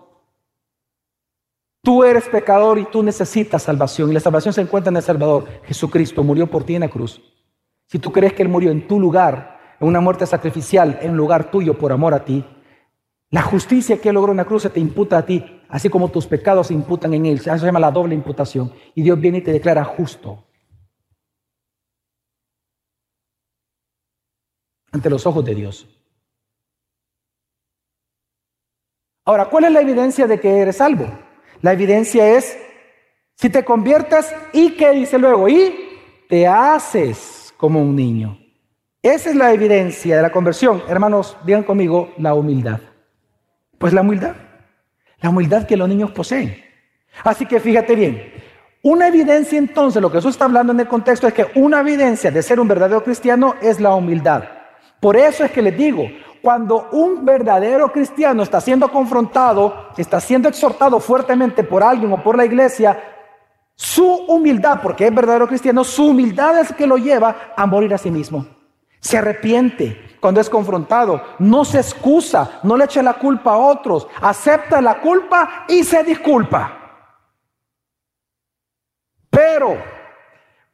Tú 1.84 2.04
eres 2.04 2.28
pecador 2.28 2.80
y 2.80 2.86
tú 2.86 3.04
necesitas 3.04 3.62
salvación. 3.62 4.10
Y 4.10 4.16
la 4.16 4.20
salvación 4.20 4.52
se 4.52 4.62
encuentra 4.62 4.90
en 4.90 4.98
el 4.98 5.04
Salvador. 5.04 5.48
Jesucristo 5.64 6.24
murió 6.24 6.48
por 6.48 6.64
ti 6.64 6.74
en 6.74 6.82
la 6.82 6.90
cruz. 6.90 7.22
Si 7.88 8.00
tú 8.00 8.12
crees 8.12 8.34
que 8.34 8.44
Él 8.44 8.50
murió 8.50 8.72
en 8.72 8.88
tu 8.88 9.00
lugar, 9.00 9.60
en 9.80 9.88
una 9.88 10.00
muerte 10.00 10.26
sacrificial, 10.26 11.00
en 11.02 11.16
lugar 11.16 11.52
tuyo, 11.52 11.78
por 11.78 11.92
amor 11.92 12.14
a 12.14 12.26
ti, 12.26 12.44
la 13.30 13.42
justicia 13.42 14.00
que 14.00 14.10
Él 14.10 14.16
logró 14.16 14.32
en 14.32 14.38
la 14.38 14.46
cruz 14.46 14.64
se 14.64 14.70
te 14.70 14.80
imputa 14.80 15.18
a 15.18 15.26
ti, 15.26 15.62
así 15.70 15.90
como 15.90 16.10
tus 16.10 16.26
pecados 16.26 16.68
se 16.68 16.74
imputan 16.74 17.14
en 17.14 17.26
Él. 17.26 17.38
Eso 17.38 17.58
se 17.58 17.66
llama 17.66 17.80
la 17.80 17.92
doble 17.92 18.16
imputación. 18.16 18.74
Y 18.94 19.02
Dios 19.02 19.20
viene 19.20 19.40
y 19.40 19.42
te 19.42 19.52
declara 19.52 19.84
justo. 19.84 20.46
Ante 24.92 25.10
los 25.10 25.26
ojos 25.26 25.44
de 25.44 25.56
Dios. 25.56 25.88
Ahora, 29.26 29.46
¿cuál 29.46 29.66
es 29.66 29.72
la 29.72 29.82
evidencia 29.82 30.28
de 30.28 30.40
que 30.40 30.60
eres 30.60 30.78
salvo? 30.78 31.08
La 31.62 31.74
evidencia 31.74 32.38
es 32.38 32.58
si 33.36 33.50
te 33.50 33.66
conviertes 33.66 34.34
y 34.54 34.78
qué 34.78 34.92
dice 34.92 35.18
luego, 35.18 35.50
y 35.50 35.76
te 36.30 36.48
haces 36.48 37.45
como 37.58 37.82
un 37.82 37.96
niño. 37.96 38.38
Esa 39.02 39.30
es 39.30 39.36
la 39.36 39.54
evidencia 39.54 40.16
de 40.16 40.22
la 40.22 40.32
conversión. 40.32 40.82
Hermanos, 40.88 41.38
digan 41.46 41.64
conmigo 41.64 42.12
la 42.18 42.34
humildad. 42.34 42.80
Pues 43.78 43.94
la 43.94 44.02
humildad. 44.02 44.36
La 45.22 45.30
humildad 45.30 45.68
que 45.68 45.78
los 45.78 45.88
niños 45.88 46.12
poseen. 46.12 46.64
Así 47.24 47.46
que 47.46 47.60
fíjate 47.60 47.96
bien. 47.96 48.34
Una 48.82 49.08
evidencia 49.08 49.58
entonces, 49.58 50.02
lo 50.02 50.12
que 50.12 50.18
Jesús 50.18 50.32
está 50.36 50.46
hablando 50.46 50.74
en 50.74 50.80
el 50.80 50.88
contexto 50.88 51.28
es 51.28 51.34
que 51.34 51.48
una 51.56 51.82
evidencia 51.82 52.30
de 52.30 52.44
ser 52.44 52.60
un 52.60 52.68
verdadero 52.68 53.04
cristiano 53.04 53.56
es 53.62 53.80
la 53.80 53.96
humildad. 53.96 54.44
Por 55.00 55.18
eso 55.18 55.44
es 55.44 55.52
que 55.52 55.62
les 55.62 55.76
digo, 55.78 56.08
cuando 56.42 56.90
un 56.92 57.26
verdadero 57.26 57.92
cristiano 57.92 58.44
está 58.44 58.62
siendo 58.62 58.92
confrontado, 58.92 59.90
está 59.98 60.20
siendo 60.20 60.50
exhortado 60.50 61.00
fuertemente 61.00 61.64
por 61.64 61.84
alguien 61.84 62.12
o 62.12 62.22
por 62.22 62.38
la 62.38 62.46
iglesia, 62.46 63.15
su 63.76 64.06
humildad, 64.06 64.80
porque 64.82 65.08
es 65.08 65.14
verdadero 65.14 65.48
cristiano, 65.48 65.84
su 65.84 66.08
humildad 66.08 66.60
es 66.60 66.74
que 66.74 66.88
lo 66.88 66.98
lleva 66.98 67.54
a 67.56 67.66
morir 67.66 67.94
a 67.94 67.98
sí 67.98 68.10
mismo. 68.10 68.46
Se 69.00 69.18
arrepiente 69.18 70.18
cuando 70.20 70.42
es 70.42 70.50
confrontado, 70.50 71.22
no 71.40 71.66
se 71.66 71.78
excusa, 71.78 72.60
no 72.64 72.78
le 72.78 72.86
echa 72.86 73.04
la 73.04 73.14
culpa 73.14 73.52
a 73.52 73.58
otros, 73.58 74.08
acepta 74.22 74.82
la 74.82 75.00
culpa 75.00 75.66
y 75.68 75.84
se 75.84 76.04
disculpa. 76.04 76.86
Pero 79.30 79.78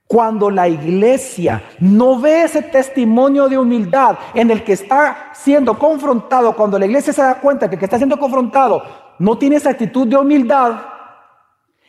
cuando 0.05 0.51
la 0.51 0.67
iglesia 0.67 1.63
no 1.79 2.19
ve 2.19 2.43
ese 2.43 2.61
testimonio 2.61 3.49
de 3.49 3.57
humildad 3.57 4.17
en 4.33 4.51
el 4.51 4.63
que 4.63 4.73
está 4.73 5.31
siendo 5.33 5.79
confrontado, 5.79 6.55
cuando 6.55 6.77
la 6.77 6.85
iglesia 6.85 7.11
se 7.11 7.21
da 7.21 7.39
cuenta 7.39 7.67
que 7.67 7.75
el 7.75 7.79
que 7.79 7.85
está 7.85 7.97
siendo 7.97 8.19
confrontado 8.19 8.83
no 9.19 9.37
tiene 9.37 9.55
esa 9.55 9.71
actitud 9.71 10.07
de 10.07 10.17
humildad, 10.17 10.75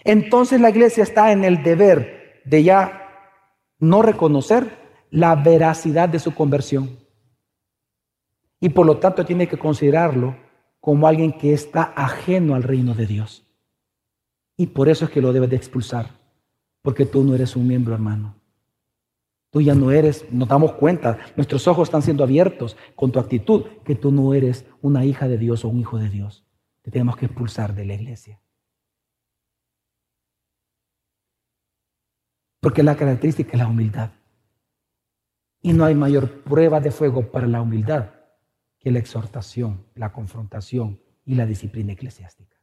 entonces 0.04 0.60
la 0.60 0.70
iglesia 0.70 1.02
está 1.02 1.32
en 1.32 1.44
el 1.44 1.62
deber 1.62 2.42
de 2.44 2.62
ya 2.62 3.02
no 3.78 4.02
reconocer 4.02 4.78
la 5.10 5.34
veracidad 5.34 6.08
de 6.08 6.18
su 6.18 6.34
conversión. 6.34 6.98
Y 8.60 8.70
por 8.70 8.86
lo 8.86 8.98
tanto 8.98 9.24
tiene 9.24 9.48
que 9.48 9.58
considerarlo 9.58 10.36
como 10.80 11.06
alguien 11.06 11.32
que 11.32 11.52
está 11.52 11.92
ajeno 11.96 12.54
al 12.54 12.62
reino 12.62 12.94
de 12.94 13.06
Dios. 13.06 13.46
Y 14.56 14.68
por 14.68 14.88
eso 14.88 15.04
es 15.04 15.10
que 15.10 15.20
lo 15.20 15.32
debe 15.32 15.48
de 15.48 15.56
expulsar. 15.56 16.10
Porque 16.82 17.06
tú 17.06 17.22
no 17.22 17.34
eres 17.34 17.56
un 17.56 17.66
miembro, 17.66 17.94
hermano. 17.94 18.36
Tú 19.50 19.60
ya 19.60 19.74
no 19.74 19.90
eres, 19.90 20.24
nos 20.32 20.48
damos 20.48 20.72
cuenta, 20.72 21.18
nuestros 21.36 21.68
ojos 21.68 21.88
están 21.88 22.02
siendo 22.02 22.24
abiertos 22.24 22.76
con 22.96 23.12
tu 23.12 23.18
actitud, 23.18 23.64
que 23.84 23.94
tú 23.94 24.10
no 24.10 24.32
eres 24.32 24.64
una 24.80 25.04
hija 25.04 25.28
de 25.28 25.38
Dios 25.38 25.64
o 25.64 25.68
un 25.68 25.78
hijo 25.78 25.98
de 25.98 26.08
Dios. 26.08 26.44
Te 26.80 26.90
tenemos 26.90 27.16
que 27.16 27.26
expulsar 27.26 27.74
de 27.74 27.84
la 27.84 27.94
iglesia. 27.94 28.40
Porque 32.62 32.84
la 32.84 32.94
característica 32.94 33.50
es 33.52 33.58
la 33.58 33.66
humildad. 33.66 34.12
Y 35.62 35.72
no 35.72 35.84
hay 35.84 35.96
mayor 35.96 36.44
prueba 36.44 36.78
de 36.78 36.92
fuego 36.92 37.28
para 37.32 37.48
la 37.48 37.60
humildad 37.60 38.10
que 38.78 38.92
la 38.92 39.00
exhortación, 39.00 39.84
la 39.96 40.12
confrontación 40.12 41.00
y 41.24 41.34
la 41.34 41.44
disciplina 41.44 41.92
eclesiástica. 41.92 42.56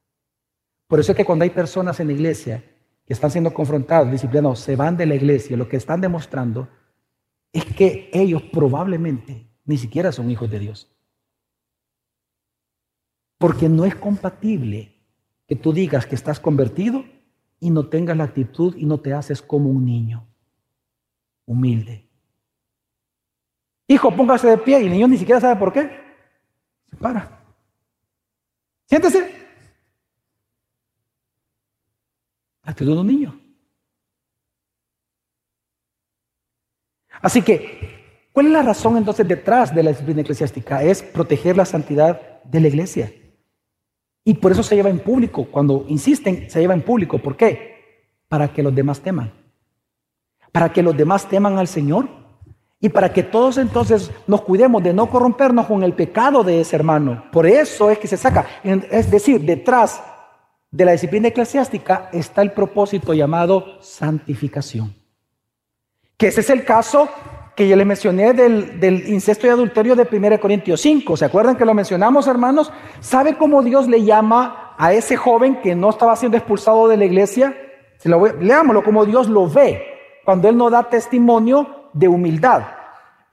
Por 0.88 1.02
eso 1.02 1.12
es 1.12 1.18
que 1.18 1.26
cuando 1.26 1.44
hay 1.44 1.50
personas 1.50 2.00
en 2.00 2.08
la 2.08 2.14
iglesia 2.14 2.64
que 3.06 3.12
están 3.12 3.30
siendo 3.30 3.54
confrontados, 3.54 4.10
disciplinados, 4.10 4.62
se 4.62 4.78
van 4.78 4.96
de 4.96 5.06
la 5.06 5.16
iglesia, 5.16 5.58
lo 5.58 5.68
que 5.68 5.76
están 5.76 6.00
demostrando 6.00 6.70
es 7.52 7.66
que 7.66 8.10
ellos 8.14 8.42
probablemente 8.54 9.50
ni 9.66 9.78
siquiera 9.78 10.14
son 10.14 10.32
hijos 10.32 10.50
de 10.50 10.60
Dios. 10.60 10.90
Porque 13.38 13.68
no 13.68 13.84
es 13.84 13.96
compatible 13.96 14.96
que 15.46 15.58
tú 15.58 15.74
digas 15.74 16.06
que 16.06 16.16
estás 16.16 16.40
convertido 16.40 17.04
y 17.60 17.70
no 17.70 17.88
tengas 17.88 18.16
la 18.16 18.26
actitud 18.26 18.76
y 18.78 18.86
no 18.86 19.00
te 19.00 19.14
haces 19.14 19.42
como 19.42 19.70
un 19.70 19.86
niño 19.86 20.26
humilde. 21.46 22.08
Hijo, 23.88 24.16
póngase 24.16 24.48
de 24.48 24.58
pie 24.58 24.82
y 24.82 24.86
el 24.86 24.92
niño 24.92 25.08
ni 25.08 25.18
siquiera 25.18 25.42
sabe 25.42 25.60
por 25.60 25.74
qué. 25.74 25.90
Se 26.90 26.96
para. 26.96 27.42
Siéntese. 28.86 29.40
actitud 32.64 32.94
de 32.94 33.02
un 33.02 33.08
niño. 33.08 33.40
Así 37.22 37.42
que, 37.42 38.30
¿cuál 38.32 38.46
es 38.46 38.52
la 38.52 38.62
razón 38.62 38.96
entonces 38.96 39.28
detrás 39.28 39.74
de 39.74 39.84
la 39.84 39.90
disciplina 39.90 40.22
eclesiástica? 40.22 40.84
Es 40.84 41.02
proteger 41.02 41.58
la 41.58 41.66
santidad 41.66 42.44
de 42.44 42.60
la 42.60 42.68
iglesia. 42.68 43.12
Y 44.30 44.36
por 44.36 44.52
eso 44.52 44.62
se 44.62 44.76
lleva 44.76 44.92
en 44.92 45.00
público. 45.00 45.48
Cuando 45.50 45.86
insisten, 45.88 46.52
se 46.52 46.60
lleva 46.60 46.76
en 46.76 46.84
público. 46.84 47.18
¿Por 47.18 47.36
qué? 47.36 48.14
Para 48.28 48.54
que 48.54 48.62
los 48.62 48.76
demás 48.76 49.00
teman. 49.00 49.34
Para 50.52 50.72
que 50.72 50.84
los 50.84 50.96
demás 50.96 51.28
teman 51.28 51.58
al 51.58 51.68
Señor. 51.68 52.08
Y 52.80 52.90
para 52.90 53.12
que 53.12 53.24
todos 53.24 53.58
entonces 53.58 54.12
nos 54.28 54.44
cuidemos 54.44 54.84
de 54.84 54.94
no 54.94 55.10
corrompernos 55.10 55.66
con 55.66 55.82
el 55.82 55.94
pecado 55.94 56.44
de 56.44 56.62
ese 56.62 56.76
hermano. 56.76 57.24
Por 57.32 57.48
eso 57.48 57.90
es 57.90 57.98
que 57.98 58.08
se 58.08 58.18
saca. 58.18 58.46
Es 58.64 59.10
decir, 59.10 59.42
detrás 59.42 60.00
de 60.70 60.86
la 60.86 60.92
disciplina 60.92 61.30
eclesiástica 61.30 62.12
está 62.14 62.44
el 62.44 62.52
propósito 62.52 63.16
llamado 63.16 63.82
santificación. 63.82 64.94
Que 66.18 66.28
ese 66.28 66.42
es 66.42 66.52
el 66.52 66.66
caso 66.66 67.10
que 67.60 67.68
yo 67.68 67.76
le 67.76 67.84
mencioné 67.84 68.32
del, 68.32 69.04
incesto 69.10 69.46
y 69.46 69.50
adulterio 69.50 69.94
de 69.94 70.08
1 70.10 70.40
Corintios 70.40 70.80
5. 70.80 71.18
¿Se 71.18 71.26
acuerdan 71.26 71.58
que 71.58 71.66
lo 71.66 71.74
mencionamos, 71.74 72.26
hermanos? 72.26 72.72
¿Sabe 73.02 73.36
cómo 73.36 73.62
Dios 73.62 73.90
le 73.90 74.02
llama 74.06 74.76
a 74.78 74.94
ese 74.94 75.18
joven 75.18 75.60
que 75.62 75.76
no 75.76 75.90
estaba 75.90 76.16
siendo 76.16 76.38
expulsado 76.38 76.88
de 76.88 76.96
la 76.96 77.04
iglesia? 77.04 77.54
Lo 78.06 78.26
leámoslo 78.28 78.82
como 78.82 79.06
Dios 79.06 79.28
lo 79.28 79.50
ve 79.50 79.84
cuando 80.24 80.48
él 80.48 80.56
no 80.56 80.70
da 80.70 80.84
testimonio 80.84 81.90
de 81.92 82.08
humildad. 82.08 82.64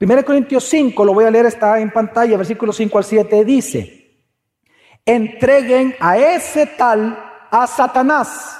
1 0.01 0.25
Corintios 0.25 0.65
5, 0.65 1.05
lo 1.05 1.13
voy 1.13 1.23
a 1.23 1.31
leer, 1.31 1.45
está 1.45 1.79
en 1.79 1.89
pantalla, 1.89 2.35
versículo 2.35 2.73
5 2.73 2.97
al 2.97 3.03
7, 3.05 3.45
dice, 3.45 4.25
entreguen 5.05 5.95
a 6.01 6.17
ese 6.17 6.65
tal 6.65 7.17
a 7.49 7.65
Satanás 7.65 8.59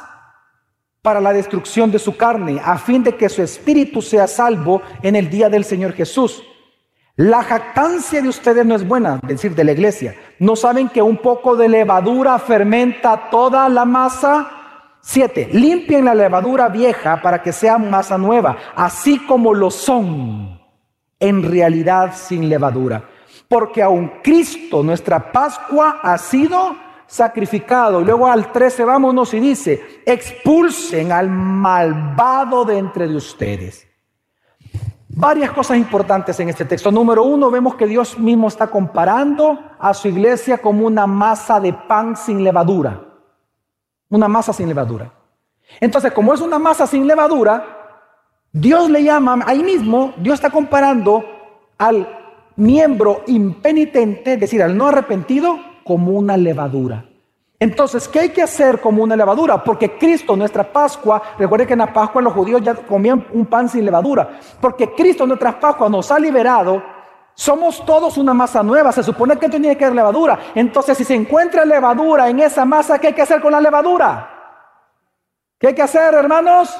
para 1.07 1.21
la 1.21 1.31
destrucción 1.31 1.89
de 1.89 1.99
su 1.99 2.17
carne, 2.17 2.59
a 2.61 2.77
fin 2.77 3.01
de 3.01 3.15
que 3.15 3.29
su 3.29 3.41
espíritu 3.41 4.01
sea 4.01 4.27
salvo 4.27 4.81
en 5.01 5.15
el 5.15 5.29
día 5.29 5.47
del 5.47 5.63
Señor 5.63 5.93
Jesús. 5.93 6.43
La 7.15 7.43
jactancia 7.43 8.21
de 8.21 8.27
ustedes 8.27 8.65
no 8.65 8.75
es 8.75 8.85
buena, 8.85 9.21
es 9.23 9.29
decir, 9.29 9.55
de 9.55 9.63
la 9.63 9.71
iglesia. 9.71 10.15
¿No 10.37 10.57
saben 10.57 10.89
que 10.89 11.01
un 11.01 11.15
poco 11.15 11.55
de 11.55 11.69
levadura 11.69 12.37
fermenta 12.39 13.29
toda 13.31 13.69
la 13.69 13.85
masa? 13.85 14.51
Siete, 14.99 15.47
limpien 15.53 16.03
la 16.03 16.13
levadura 16.13 16.67
vieja 16.67 17.21
para 17.21 17.41
que 17.41 17.53
sea 17.53 17.77
masa 17.77 18.17
nueva, 18.17 18.57
así 18.75 19.17
como 19.19 19.53
lo 19.53 19.71
son 19.71 20.59
en 21.21 21.49
realidad 21.49 22.15
sin 22.17 22.49
levadura. 22.49 23.05
Porque 23.47 23.81
aun 23.81 24.11
Cristo, 24.21 24.83
nuestra 24.83 25.31
Pascua, 25.31 26.01
ha 26.03 26.17
sido 26.17 26.75
sacrificado. 27.07 28.01
Y 28.01 28.05
luego 28.05 28.27
al 28.27 28.51
13 28.51 28.83
vámonos 28.83 29.33
y 29.33 29.39
dice, 29.39 30.01
expulsen 30.05 31.11
al 31.11 31.29
malvado 31.29 32.65
de 32.65 32.77
entre 32.77 33.07
de 33.07 33.15
ustedes. 33.15 33.87
Varias 35.09 35.51
cosas 35.51 35.77
importantes 35.77 36.39
en 36.39 36.49
este 36.49 36.65
texto. 36.65 36.91
Número 36.91 37.23
uno, 37.23 37.49
vemos 37.49 37.73
que 37.75 37.87
Dios 37.87 38.19
mismo 38.19 38.47
está 38.47 38.67
comparando 38.67 39.59
a 39.79 39.93
su 39.93 40.09
iglesia 40.09 40.59
como 40.59 40.85
una 40.85 41.07
masa 41.07 41.59
de 41.59 41.73
pan 41.73 42.15
sin 42.15 42.43
levadura. 42.43 43.03
Una 44.09 44.27
masa 44.27 44.53
sin 44.53 44.67
levadura. 44.67 45.11
Entonces, 45.79 46.11
como 46.11 46.33
es 46.33 46.41
una 46.41 46.59
masa 46.59 46.85
sin 46.85 47.07
levadura, 47.07 47.77
Dios 48.51 48.89
le 48.89 49.03
llama, 49.03 49.39
ahí 49.45 49.63
mismo, 49.63 50.13
Dios 50.17 50.35
está 50.35 50.49
comparando 50.49 51.23
al 51.77 52.07
miembro 52.55 53.23
impenitente, 53.27 54.33
es 54.33 54.39
decir, 54.39 54.61
al 54.63 54.77
no 54.77 54.87
arrepentido, 54.87 55.59
como 55.87 56.11
una 56.11 56.35
levadura. 56.35 57.05
Entonces, 57.59 58.07
¿qué 58.07 58.19
hay 58.19 58.29
que 58.29 58.43
hacer 58.43 58.79
como 58.81 59.01
una 59.01 59.15
levadura? 59.15 59.63
Porque 59.63 59.97
Cristo, 59.97 60.35
nuestra 60.35 60.63
Pascua, 60.63 61.21
recuerde 61.39 61.65
que 61.65 61.73
en 61.73 61.79
la 61.79 61.91
Pascua 61.91 62.21
los 62.21 62.33
judíos 62.33 62.61
ya 62.61 62.75
comían 62.75 63.25
un 63.33 63.45
pan 63.47 63.67
sin 63.67 63.85
levadura. 63.85 64.39
Porque 64.61 64.93
Cristo, 64.93 65.25
nuestra 65.25 65.59
Pascua, 65.59 65.89
nos 65.89 66.11
ha 66.11 66.19
liberado. 66.19 66.83
Somos 67.33 67.83
todos 67.85 68.17
una 68.17 68.33
masa 68.33 68.61
nueva. 68.61 68.91
Se 68.91 69.01
supone 69.01 69.37
que 69.37 69.49
tiene 69.49 69.75
que 69.75 69.85
haber 69.85 69.95
levadura. 69.95 70.37
Entonces, 70.53 70.97
si 70.97 71.03
se 71.03 71.15
encuentra 71.15 71.65
levadura 71.65 72.29
en 72.29 72.39
esa 72.41 72.63
masa, 72.63 72.99
¿qué 72.99 73.07
hay 73.07 73.13
que 73.13 73.23
hacer 73.23 73.41
con 73.41 73.51
la 73.51 73.61
levadura? 73.61 74.29
¿Qué 75.57 75.67
hay 75.67 75.73
que 75.73 75.81
hacer, 75.81 76.13
hermanos? 76.13 76.79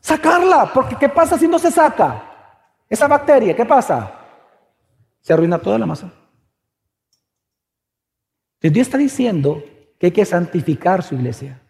Sacarla. 0.00 0.70
Porque 0.74 0.96
¿qué 0.96 1.08
pasa 1.08 1.38
si 1.38 1.46
no 1.46 1.58
se 1.58 1.70
saca? 1.70 2.22
Esa 2.88 3.06
bacteria, 3.06 3.54
¿qué 3.54 3.64
pasa? 3.64 4.10
Se 5.20 5.32
arruina 5.32 5.58
toda 5.58 5.78
la 5.78 5.86
masa. 5.86 6.23
Dios 8.70 8.86
está 8.86 8.98
diciendo 8.98 9.62
que 9.98 10.06
hay 10.06 10.12
que 10.12 10.24
santificar 10.24 11.02
su 11.02 11.14
iglesia. 11.14 11.60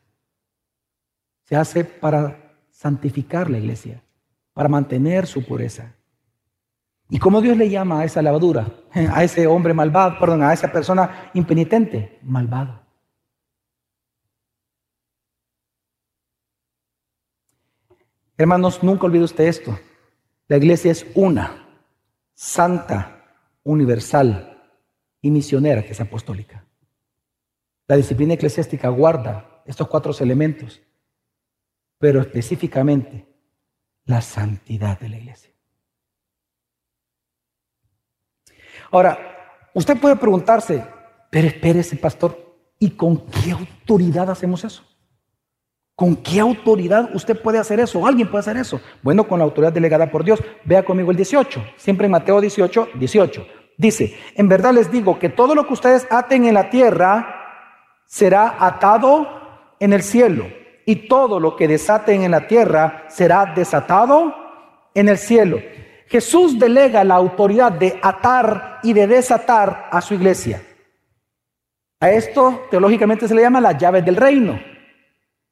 Se 1.42 1.56
hace 1.56 1.84
para 1.84 2.56
santificar 2.70 3.50
la 3.50 3.58
iglesia, 3.58 4.02
para 4.52 4.68
mantener 4.68 5.26
su 5.26 5.44
pureza. 5.44 5.94
¿Y 7.08 7.18
cómo 7.18 7.40
Dios 7.40 7.56
le 7.56 7.68
llama 7.68 8.00
a 8.00 8.04
esa 8.04 8.22
lavadura? 8.22 8.66
A 8.94 9.24
ese 9.24 9.46
hombre 9.46 9.74
malvado, 9.74 10.18
perdón, 10.18 10.42
a 10.42 10.52
esa 10.52 10.70
persona 10.72 11.30
impenitente, 11.34 12.18
malvado. 12.22 12.80
Hermanos, 18.36 18.82
nunca 18.82 19.06
olvide 19.06 19.24
usted 19.24 19.44
esto. 19.44 19.78
La 20.48 20.56
iglesia 20.56 20.92
es 20.92 21.06
una, 21.14 21.66
santa, 22.34 23.24
universal 23.62 24.62
y 25.20 25.30
misionera 25.30 25.84
que 25.84 25.92
es 25.92 26.00
apostólica. 26.00 26.64
La 27.86 27.96
disciplina 27.96 28.34
eclesiástica 28.34 28.88
guarda 28.88 29.62
estos 29.66 29.88
cuatro 29.88 30.12
elementos, 30.20 30.80
pero 31.98 32.20
específicamente 32.20 33.26
la 34.04 34.20
santidad 34.20 34.98
de 34.98 35.08
la 35.08 35.16
iglesia. 35.18 35.52
Ahora, 38.90 39.18
usted 39.74 39.98
puede 39.98 40.16
preguntarse, 40.16 40.84
pero 41.30 41.48
espérese, 41.48 41.96
pastor, 41.96 42.56
¿y 42.78 42.90
con 42.90 43.26
qué 43.26 43.52
autoridad 43.52 44.30
hacemos 44.30 44.64
eso? 44.64 44.84
¿Con 45.94 46.16
qué 46.16 46.40
autoridad 46.40 47.10
usted 47.14 47.40
puede 47.40 47.58
hacer 47.58 47.80
eso? 47.80 48.06
¿Alguien 48.06 48.28
puede 48.28 48.40
hacer 48.40 48.56
eso? 48.56 48.80
Bueno, 49.02 49.28
con 49.28 49.38
la 49.38 49.44
autoridad 49.44 49.72
delegada 49.72 50.10
por 50.10 50.24
Dios. 50.24 50.42
Vea 50.64 50.84
conmigo 50.84 51.10
el 51.10 51.16
18, 51.16 51.62
siempre 51.76 52.06
en 52.06 52.12
Mateo 52.12 52.40
18, 52.40 52.88
18. 52.98 53.46
Dice, 53.76 54.16
en 54.34 54.48
verdad 54.48 54.72
les 54.72 54.90
digo 54.90 55.18
que 55.18 55.28
todo 55.28 55.54
lo 55.54 55.66
que 55.66 55.72
ustedes 55.72 56.06
aten 56.10 56.46
en 56.46 56.54
la 56.54 56.70
tierra 56.70 57.43
será 58.06 58.56
atado 58.58 59.26
en 59.80 59.92
el 59.92 60.02
cielo, 60.02 60.46
y 60.86 61.08
todo 61.08 61.40
lo 61.40 61.56
que 61.56 61.68
desaten 61.68 62.22
en 62.22 62.30
la 62.30 62.46
tierra 62.46 63.04
será 63.08 63.52
desatado 63.54 64.34
en 64.94 65.08
el 65.08 65.18
cielo. 65.18 65.58
Jesús 66.06 66.58
delega 66.58 67.02
la 67.04 67.14
autoridad 67.16 67.72
de 67.72 67.98
atar 68.02 68.80
y 68.82 68.92
de 68.92 69.06
desatar 69.06 69.88
a 69.90 70.00
su 70.00 70.14
iglesia. 70.14 70.62
A 72.00 72.10
esto 72.10 72.66
teológicamente 72.70 73.26
se 73.26 73.34
le 73.34 73.42
llama 73.42 73.60
las 73.60 73.78
llaves 73.78 74.04
del 74.04 74.16
reino. 74.16 74.60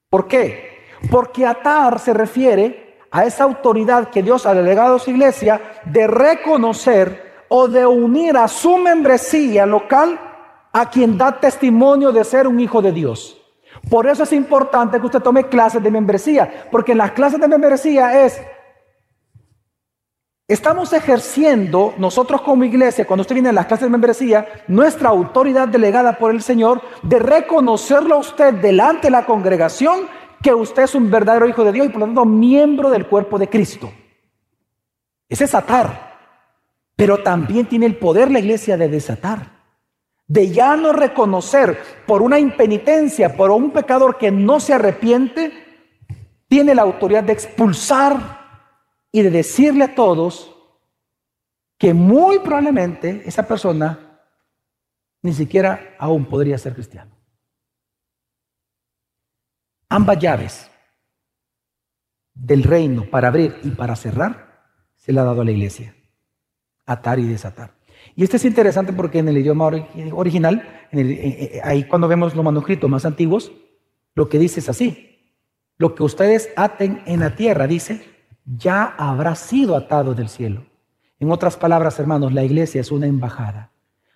¿Por 0.09 0.27
qué? 0.27 0.83
Porque 1.09 1.45
atar 1.45 1.99
se 1.99 2.13
refiere 2.13 2.99
a 3.09 3.25
esa 3.25 3.43
autoridad 3.43 4.09
que 4.09 4.23
Dios 4.23 4.45
ha 4.45 4.53
delegado 4.53 4.95
a 4.95 4.99
su 4.99 5.11
iglesia 5.11 5.59
de 5.85 6.07
reconocer 6.07 7.33
o 7.49 7.67
de 7.67 7.85
unir 7.85 8.37
a 8.37 8.47
su 8.47 8.77
membresía 8.77 9.65
local 9.65 10.19
a 10.73 10.89
quien 10.89 11.17
da 11.17 11.39
testimonio 11.39 12.11
de 12.11 12.23
ser 12.23 12.47
un 12.47 12.59
hijo 12.59 12.81
de 12.81 12.91
Dios. 12.91 13.37
Por 13.89 14.07
eso 14.07 14.23
es 14.23 14.33
importante 14.33 14.99
que 14.99 15.05
usted 15.05 15.21
tome 15.21 15.47
clases 15.47 15.83
de 15.83 15.91
membresía, 15.91 16.67
porque 16.71 16.93
en 16.93 16.97
las 16.97 17.11
clases 17.11 17.39
de 17.39 17.47
membresía 17.47 18.25
es, 18.25 18.41
estamos 20.47 20.91
ejerciendo 20.93 21.93
nosotros 21.97 22.41
como 22.41 22.63
iglesia, 22.63 23.05
cuando 23.05 23.21
usted 23.21 23.35
viene 23.35 23.49
a 23.49 23.53
las 23.53 23.67
clases 23.67 23.85
de 23.85 23.91
membresía, 23.91 24.47
nuestra 24.67 25.09
autoridad 25.09 25.67
delegada 25.67 26.17
por 26.17 26.31
el 26.31 26.41
Señor 26.41 26.81
de 27.03 27.19
reconocerlo 27.19 28.15
a 28.15 28.19
usted 28.19 28.55
delante 28.55 29.07
de 29.07 29.11
la 29.11 29.25
congregación 29.25 30.07
que 30.41 30.53
usted 30.53 30.83
es 30.83 30.95
un 30.95 31.09
verdadero 31.09 31.47
hijo 31.47 31.63
de 31.63 31.71
Dios 31.71 31.85
y 31.85 31.89
por 31.89 31.99
lo 31.99 32.05
tanto 32.07 32.25
miembro 32.25 32.89
del 32.89 33.07
cuerpo 33.07 33.37
de 33.37 33.47
Cristo. 33.47 33.91
Ese 35.29 35.43
es 35.43 35.53
atar, 35.53 36.17
pero 36.95 37.21
también 37.21 37.67
tiene 37.67 37.85
el 37.85 37.95
poder 37.95 38.31
la 38.31 38.39
iglesia 38.39 38.75
de 38.75 38.89
desatar 38.89 39.52
de 40.27 40.49
ya 40.51 40.75
no 40.75 40.93
reconocer 40.93 41.77
por 42.07 42.21
una 42.21 42.39
impenitencia, 42.39 43.35
por 43.35 43.51
un 43.51 43.71
pecador 43.71 44.17
que 44.17 44.31
no 44.31 44.59
se 44.59 44.73
arrepiente, 44.73 45.51
tiene 46.47 46.75
la 46.75 46.83
autoridad 46.83 47.23
de 47.23 47.33
expulsar 47.33 48.43
y 49.11 49.21
de 49.21 49.29
decirle 49.29 49.85
a 49.85 49.95
todos 49.95 50.55
que 51.77 51.93
muy 51.93 52.39
probablemente 52.39 53.23
esa 53.25 53.47
persona 53.47 54.21
ni 55.21 55.33
siquiera 55.33 55.95
aún 55.99 56.25
podría 56.25 56.57
ser 56.57 56.73
cristiano. 56.73 57.11
Ambas 59.89 60.19
llaves 60.19 60.71
del 62.33 62.63
reino 62.63 63.09
para 63.09 63.27
abrir 63.27 63.59
y 63.63 63.69
para 63.71 63.95
cerrar 63.95 64.65
se 64.95 65.13
le 65.13 65.19
ha 65.19 65.23
dado 65.23 65.41
a 65.41 65.45
la 65.45 65.51
iglesia. 65.51 65.95
Atar 66.85 67.19
y 67.19 67.27
desatar. 67.27 67.82
Y 68.15 68.23
esto 68.23 68.37
es 68.37 68.45
interesante 68.45 68.93
porque 68.93 69.19
en 69.19 69.29
el 69.29 69.37
idioma 69.37 69.69
original, 70.11 70.87
eh, 70.91 71.01
eh, 71.01 71.61
ahí 71.63 71.83
cuando 71.85 72.07
vemos 72.07 72.35
los 72.35 72.45
manuscritos 72.45 72.89
más 72.89 73.05
antiguos, 73.05 73.51
lo 74.15 74.29
que 74.29 74.39
dice 74.39 74.59
es 74.59 74.69
así. 74.69 75.19
Lo 75.77 75.95
que 75.95 76.03
ustedes 76.03 76.49
aten 76.55 77.01
en 77.05 77.21
la 77.21 77.35
tierra, 77.35 77.67
dice, 77.67 78.05
ya 78.45 78.85
habrá 78.97 79.35
sido 79.35 79.75
atado 79.75 80.13
del 80.13 80.29
cielo. 80.29 80.65
En 81.19 81.31
otras 81.31 81.57
palabras, 81.57 81.99
hermanos, 81.99 82.33
la 82.33 82.43
iglesia 82.43 82.81
es 82.81 82.91
una 82.91 83.07
embajada. 83.07 83.71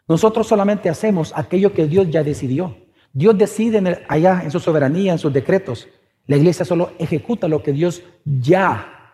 Nosotros 0.08 0.48
solamente 0.48 0.90
hacemos 0.90 1.34
aquello 1.36 1.74
que 1.74 1.88
Dios 1.88 2.10
ya 2.10 2.24
decidió. 2.24 2.78
Dios 3.14 3.38
decide 3.38 4.06
allá 4.08 4.42
en 4.44 4.52
su 4.52 4.60
soberanía, 4.60 5.14
en 5.14 5.20
sus 5.20 5.34
decretos. 5.34 5.88
La 6.28 6.38
iglesia 6.38 6.66
solo 6.66 6.92
ejecuta 7.00 7.48
lo 7.48 7.64
que 7.64 7.74
Dios 7.74 8.04
ya 8.26 9.14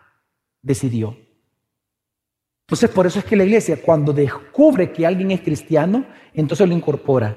decidió. 0.62 1.16
Entonces, 2.66 2.90
por 2.90 3.06
eso 3.06 3.18
es 3.18 3.24
que 3.24 3.36
la 3.36 3.44
iglesia, 3.44 3.80
cuando 3.82 4.12
descubre 4.12 4.90
que 4.90 5.06
alguien 5.06 5.30
es 5.30 5.42
cristiano, 5.42 6.06
entonces 6.32 6.66
lo 6.66 6.74
incorpora. 6.74 7.36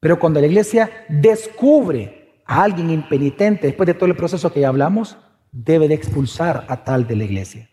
Pero 0.00 0.18
cuando 0.18 0.40
la 0.40 0.46
iglesia 0.46 0.90
descubre 1.08 2.42
a 2.44 2.64
alguien 2.64 2.90
impenitente, 2.90 3.68
después 3.68 3.86
de 3.86 3.94
todo 3.94 4.06
el 4.06 4.16
proceso 4.16 4.52
que 4.52 4.60
ya 4.60 4.68
hablamos, 4.68 5.16
debe 5.52 5.86
de 5.86 5.94
expulsar 5.94 6.64
a 6.68 6.82
tal 6.82 7.06
de 7.06 7.14
la 7.14 7.24
iglesia. 7.24 7.70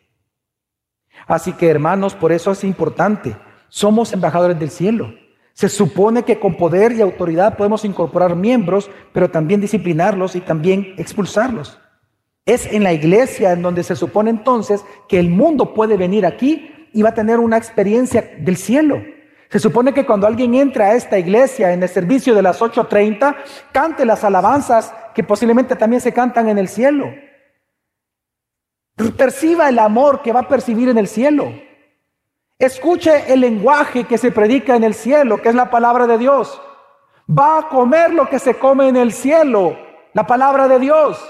Así 1.26 1.53
que, 1.53 1.67
hermanos, 1.67 2.13
por 2.13 2.32
eso 2.32 2.51
es 2.51 2.63
importante. 2.63 3.36
Somos 3.67 4.13
embajadores 4.13 4.59
del 4.59 4.70
cielo. 4.70 5.13
Se 5.53 5.70
supone 5.70 6.24
que 6.24 6.39
con 6.39 6.55
poder 6.55 6.91
y 6.91 7.01
autoridad 7.01 7.57
podemos 7.57 7.84
incorporar 7.84 8.36
miembros, 8.36 8.91
pero 9.11 9.32
también 9.32 9.59
disciplinarlos 9.59 10.36
y 10.36 10.41
también 10.41 10.93
expulsarlos. 10.97 11.80
Es 12.50 12.66
en 12.66 12.84
la 12.84 12.93
iglesia 12.93 13.52
en 13.52 13.62
donde 13.62 13.84
se 13.84 13.95
supone 13.95 14.32
entonces 14.32 14.84
que 15.08 15.20
el 15.20 15.30
mundo 15.30 15.72
puede 15.76 15.97
venir 15.97 16.26
aquí 16.26 16.89
y 16.91 17.04
va 17.04 17.10
a 17.10 17.14
tener 17.14 17.38
una 17.38 17.58
experiencia 17.58 18.28
del 18.39 18.58
cielo. 18.58 19.04
Se 19.52 19.60
supone 19.60 19.93
que 19.93 20.04
cuando 20.04 20.26
alguien 20.26 20.56
entra 20.56 20.88
a 20.88 20.95
esta 20.95 21.20
iglesia 21.20 21.72
en 21.74 21.84
el 21.84 21.89
servicio 21.89 22.34
de 22.34 22.41
las 22.41 22.60
8.30, 22.60 23.36
cante 23.72 24.04
las 24.04 24.24
alabanzas 24.24 24.91
que 25.14 25.24
posiblemente 25.24 25.76
también 25.76 26.02
se 26.02 26.12
cantan 26.12 26.50
en 26.50 26.58
el 26.58 26.68
cielo. 26.70 27.14
Perciba 29.16 29.70
el 29.70 29.78
amor 29.78 30.24
que 30.24 30.34
va 30.34 30.39
a 30.39 30.47
percibir 30.47 30.89
en 30.89 30.97
el 30.97 31.08
cielo. 31.08 31.54
Escuche 32.58 33.32
el 33.32 33.41
lenguaje 33.41 34.06
que 34.06 34.18
se 34.18 34.32
predica 34.32 34.76
en 34.76 34.84
el 34.84 34.95
cielo, 34.95 35.39
que 35.39 35.50
es 35.50 35.56
la 35.56 35.70
palabra 35.70 36.08
de 36.08 36.18
Dios. 36.18 36.60
Va 37.30 37.60
a 37.60 37.70
comer 37.70 38.12
lo 38.12 38.28
que 38.28 38.39
se 38.39 38.56
come 38.56 38.88
en 38.88 38.97
el 38.97 39.14
cielo, 39.14 39.78
la 40.14 40.26
palabra 40.26 40.68
de 40.68 40.80
Dios. 40.80 41.24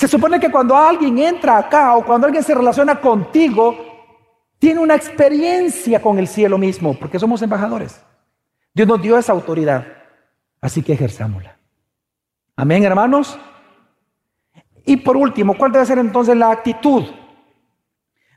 Se 0.00 0.08
supone 0.08 0.40
que 0.40 0.50
cuando 0.50 0.74
alguien 0.74 1.18
entra 1.18 1.58
acá 1.58 1.94
o 1.94 2.02
cuando 2.02 2.26
alguien 2.26 2.42
se 2.42 2.54
relaciona 2.54 2.98
contigo, 2.98 3.76
tiene 4.58 4.80
una 4.80 4.94
experiencia 4.94 6.00
con 6.00 6.18
el 6.18 6.26
cielo 6.26 6.56
mismo, 6.56 6.98
porque 6.98 7.18
somos 7.18 7.42
embajadores. 7.42 8.00
Dios 8.72 8.88
nos 8.88 9.02
dio 9.02 9.18
esa 9.18 9.32
autoridad, 9.32 9.86
así 10.58 10.80
que 10.82 10.94
ejerzámosla. 10.94 11.58
Amén, 12.56 12.82
hermanos. 12.82 13.38
Y 14.86 14.96
por 14.96 15.18
último, 15.18 15.54
¿cuál 15.54 15.70
debe 15.70 15.84
ser 15.84 15.98
entonces 15.98 16.34
la 16.34 16.50
actitud? 16.50 17.04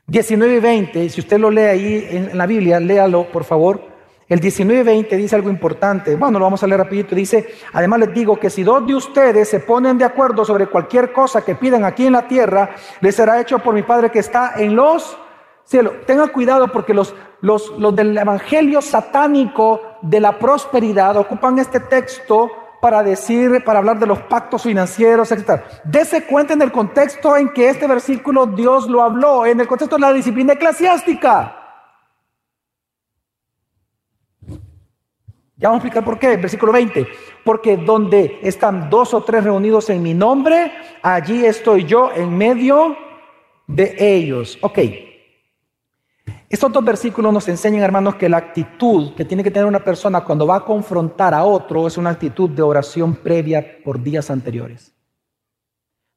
19 0.06 0.56
y 0.56 0.60
20, 0.60 1.08
si 1.08 1.20
usted 1.22 1.38
lo 1.38 1.50
lee 1.50 1.62
ahí 1.62 2.08
en 2.10 2.36
la 2.36 2.44
Biblia, 2.44 2.78
léalo 2.78 3.32
por 3.32 3.44
favor. 3.44 3.93
El 4.28 4.40
19-20 4.40 5.16
dice 5.16 5.36
algo 5.36 5.50
importante. 5.50 6.16
Bueno, 6.16 6.38
lo 6.38 6.46
vamos 6.46 6.62
a 6.62 6.66
leer 6.66 6.80
rapidito. 6.80 7.14
Dice, 7.14 7.54
además 7.72 8.00
les 8.00 8.14
digo 8.14 8.38
que 8.38 8.48
si 8.48 8.62
dos 8.62 8.86
de 8.86 8.94
ustedes 8.94 9.48
se 9.48 9.60
ponen 9.60 9.98
de 9.98 10.04
acuerdo 10.04 10.44
sobre 10.44 10.66
cualquier 10.66 11.12
cosa 11.12 11.42
que 11.42 11.54
pidan 11.54 11.84
aquí 11.84 12.06
en 12.06 12.14
la 12.14 12.26
tierra, 12.26 12.70
les 13.00 13.14
será 13.14 13.40
hecho 13.40 13.58
por 13.58 13.74
mi 13.74 13.82
Padre 13.82 14.10
que 14.10 14.20
está 14.20 14.54
en 14.56 14.74
los 14.74 15.16
cielos. 15.64 15.92
Tenga 16.06 16.28
cuidado 16.28 16.68
porque 16.68 16.94
los, 16.94 17.14
los, 17.42 17.70
los 17.78 17.94
del 17.94 18.16
evangelio 18.16 18.80
satánico 18.80 19.80
de 20.00 20.20
la 20.20 20.38
prosperidad, 20.38 21.16
ocupan 21.16 21.58
este 21.58 21.80
texto 21.80 22.50
para 22.80 23.02
decir, 23.02 23.64
para 23.64 23.78
hablar 23.78 23.98
de 23.98 24.06
los 24.06 24.18
pactos 24.20 24.62
financieros, 24.62 25.32
etc. 25.32 25.62
Dese 25.84 26.24
cuenta 26.24 26.52
en 26.52 26.60
el 26.62 26.70
contexto 26.70 27.36
en 27.36 27.50
que 27.50 27.70
este 27.70 27.86
versículo 27.86 28.46
Dios 28.46 28.88
lo 28.88 29.02
habló, 29.02 29.46
en 29.46 29.60
el 29.60 29.66
contexto 29.66 29.96
de 29.96 30.02
la 30.02 30.12
disciplina 30.12 30.52
eclesiástica. 30.52 31.63
Ya 35.56 35.68
vamos 35.68 35.84
a 35.84 35.86
explicar 35.86 36.04
por 36.04 36.18
qué. 36.18 36.36
Versículo 36.36 36.72
20. 36.72 37.06
Porque 37.44 37.76
donde 37.76 38.40
están 38.42 38.90
dos 38.90 39.14
o 39.14 39.22
tres 39.22 39.44
reunidos 39.44 39.88
en 39.90 40.02
mi 40.02 40.14
nombre, 40.14 40.72
allí 41.02 41.44
estoy 41.44 41.84
yo 41.84 42.10
en 42.12 42.36
medio 42.36 42.96
de 43.66 43.96
ellos. 43.98 44.58
Ok. 44.62 44.78
Estos 46.48 46.72
dos 46.72 46.84
versículos 46.84 47.32
nos 47.32 47.48
enseñan, 47.48 47.82
hermanos, 47.82 48.16
que 48.16 48.28
la 48.28 48.36
actitud 48.36 49.14
que 49.14 49.24
tiene 49.24 49.42
que 49.42 49.50
tener 49.50 49.66
una 49.66 49.82
persona 49.82 50.24
cuando 50.24 50.46
va 50.46 50.56
a 50.56 50.64
confrontar 50.64 51.34
a 51.34 51.44
otro 51.44 51.86
es 51.86 51.96
una 51.96 52.10
actitud 52.10 52.50
de 52.50 52.62
oración 52.62 53.14
previa 53.16 53.82
por 53.84 54.02
días 54.02 54.30
anteriores. 54.30 54.94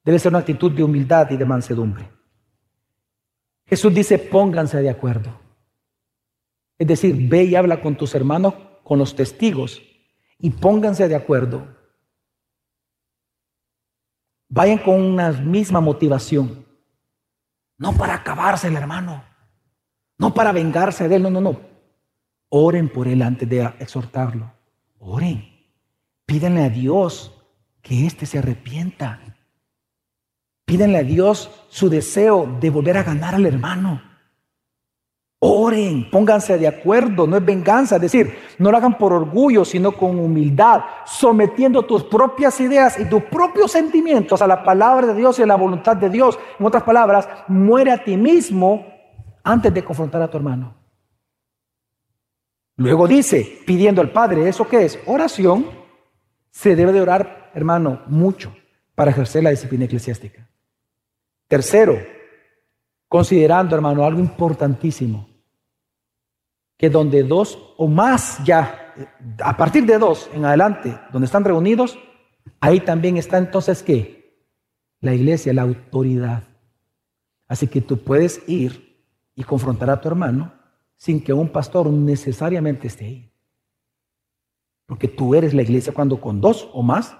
Debe 0.04 0.18
ser 0.18 0.30
una 0.30 0.38
actitud 0.38 0.70
de 0.72 0.82
humildad 0.82 1.30
y 1.30 1.36
de 1.36 1.44
mansedumbre. 1.44 2.08
Jesús 3.66 3.92
dice, 3.92 4.18
pónganse 4.18 4.80
de 4.80 4.90
acuerdo. 4.90 5.30
Es 6.78 6.86
decir, 6.86 7.28
ve 7.28 7.44
y 7.44 7.56
habla 7.56 7.80
con 7.80 7.96
tus 7.96 8.14
hermanos 8.14 8.54
con 8.88 8.98
los 8.98 9.14
testigos 9.14 9.82
y 10.38 10.48
pónganse 10.48 11.08
de 11.08 11.14
acuerdo. 11.14 11.68
Vayan 14.48 14.78
con 14.78 14.98
una 14.98 15.30
misma 15.30 15.82
motivación. 15.82 16.64
No 17.76 17.92
para 17.92 18.14
acabarse 18.14 18.68
el 18.68 18.76
hermano, 18.76 19.22
no 20.16 20.32
para 20.32 20.52
vengarse 20.52 21.06
de 21.06 21.16
él, 21.16 21.22
no, 21.22 21.28
no, 21.28 21.42
no. 21.42 21.60
Oren 22.48 22.88
por 22.88 23.08
él 23.08 23.20
antes 23.20 23.46
de 23.46 23.62
exhortarlo. 23.78 24.50
Oren. 24.98 25.44
Pídenle 26.24 26.64
a 26.64 26.70
Dios 26.70 27.44
que 27.82 28.06
éste 28.06 28.24
se 28.24 28.38
arrepienta. 28.38 29.20
Pídenle 30.64 30.96
a 30.96 31.02
Dios 31.02 31.50
su 31.68 31.90
deseo 31.90 32.56
de 32.58 32.70
volver 32.70 32.96
a 32.96 33.02
ganar 33.02 33.34
al 33.34 33.44
hermano. 33.44 34.07
Oren, 35.40 36.10
pónganse 36.10 36.58
de 36.58 36.66
acuerdo, 36.66 37.26
no 37.26 37.36
es 37.36 37.44
venganza, 37.44 37.96
es 37.96 38.02
decir, 38.02 38.36
no 38.58 38.72
lo 38.72 38.76
hagan 38.76 38.98
por 38.98 39.12
orgullo, 39.12 39.64
sino 39.64 39.92
con 39.92 40.18
humildad, 40.18 40.80
sometiendo 41.06 41.84
tus 41.84 42.02
propias 42.02 42.58
ideas 42.60 42.98
y 42.98 43.04
tus 43.04 43.22
propios 43.24 43.70
sentimientos 43.70 44.42
a 44.42 44.48
la 44.48 44.64
palabra 44.64 45.06
de 45.06 45.14
Dios 45.14 45.38
y 45.38 45.42
a 45.42 45.46
la 45.46 45.54
voluntad 45.54 45.96
de 45.96 46.10
Dios. 46.10 46.36
En 46.58 46.66
otras 46.66 46.82
palabras, 46.82 47.28
muere 47.46 47.92
a 47.92 48.02
ti 48.02 48.16
mismo 48.16 48.84
antes 49.44 49.72
de 49.72 49.84
confrontar 49.84 50.22
a 50.22 50.28
tu 50.28 50.36
hermano. 50.36 50.74
Luego 52.76 53.06
dice, 53.06 53.60
pidiendo 53.64 54.00
al 54.00 54.10
Padre, 54.10 54.48
¿eso 54.48 54.66
qué 54.66 54.84
es? 54.84 54.98
Oración. 55.06 55.66
Se 56.50 56.74
debe 56.74 56.92
de 56.92 57.00
orar, 57.00 57.50
hermano, 57.54 58.02
mucho 58.06 58.52
para 58.94 59.12
ejercer 59.12 59.44
la 59.44 59.50
disciplina 59.50 59.84
eclesiástica. 59.84 60.48
Tercero, 61.46 61.96
considerando, 63.08 63.76
hermano, 63.76 64.04
algo 64.04 64.20
importantísimo, 64.20 65.27
que 66.78 66.88
donde 66.88 67.24
dos 67.24 67.58
o 67.76 67.88
más 67.88 68.42
ya, 68.44 68.94
a 69.42 69.56
partir 69.56 69.84
de 69.84 69.98
dos 69.98 70.30
en 70.32 70.44
adelante, 70.44 70.98
donde 71.12 71.26
están 71.26 71.44
reunidos, 71.44 71.98
ahí 72.60 72.80
también 72.80 73.16
está 73.16 73.36
entonces 73.36 73.82
qué? 73.82 74.46
La 75.00 75.12
iglesia, 75.12 75.52
la 75.52 75.62
autoridad. 75.62 76.44
Así 77.48 77.66
que 77.66 77.80
tú 77.80 77.98
puedes 77.98 78.48
ir 78.48 79.04
y 79.34 79.42
confrontar 79.42 79.90
a 79.90 80.00
tu 80.00 80.08
hermano 80.08 80.52
sin 80.96 81.22
que 81.22 81.32
un 81.32 81.48
pastor 81.48 81.88
necesariamente 81.90 82.86
esté 82.86 83.04
ahí. 83.04 83.32
Porque 84.86 85.08
tú 85.08 85.34
eres 85.34 85.54
la 85.54 85.62
iglesia 85.62 85.92
cuando 85.92 86.20
con 86.20 86.40
dos 86.40 86.70
o 86.72 86.82
más. 86.82 87.16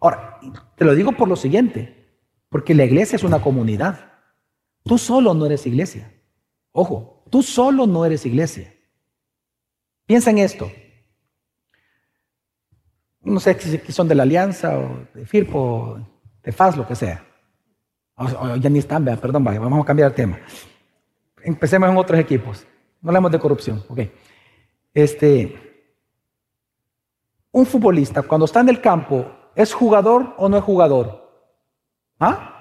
Ahora, 0.00 0.38
te 0.76 0.84
lo 0.84 0.94
digo 0.94 1.12
por 1.12 1.28
lo 1.28 1.36
siguiente, 1.36 2.08
porque 2.48 2.74
la 2.74 2.84
iglesia 2.84 3.16
es 3.16 3.24
una 3.24 3.42
comunidad. 3.42 4.12
Tú 4.84 4.96
solo 4.96 5.34
no 5.34 5.46
eres 5.46 5.66
iglesia. 5.66 6.19
Ojo, 6.72 7.24
tú 7.30 7.42
solo 7.42 7.86
no 7.86 8.04
eres 8.04 8.26
iglesia. 8.26 8.72
Piensa 10.06 10.30
en 10.30 10.38
esto. 10.38 10.70
No 13.22 13.38
sé 13.38 13.58
si 13.58 13.92
son 13.92 14.08
de 14.08 14.14
la 14.14 14.22
Alianza 14.22 14.78
o 14.78 15.06
de 15.14 15.26
FIRPO, 15.26 16.00
de 16.42 16.52
FAS, 16.52 16.76
lo 16.76 16.86
que 16.86 16.94
sea. 16.94 17.24
O, 18.16 18.56
ya 18.56 18.70
ni 18.70 18.78
están, 18.78 19.04
perdón, 19.04 19.44
vamos 19.44 19.82
a 19.82 19.86
cambiar 19.86 20.10
el 20.10 20.14
tema. 20.14 20.38
Empecemos 21.42 21.88
en 21.88 21.96
otros 21.96 22.18
equipos. 22.18 22.66
No 23.00 23.10
hablamos 23.10 23.30
de 23.30 23.38
corrupción. 23.38 23.82
Ok. 23.88 24.00
Este, 24.92 25.70
un 27.52 27.66
futbolista, 27.66 28.22
cuando 28.22 28.44
está 28.44 28.60
en 28.60 28.68
el 28.68 28.80
campo, 28.80 29.30
¿es 29.54 29.72
jugador 29.72 30.34
o 30.36 30.48
no 30.48 30.58
es 30.58 30.64
jugador? 30.64 31.20
¿Ah? 32.18 32.59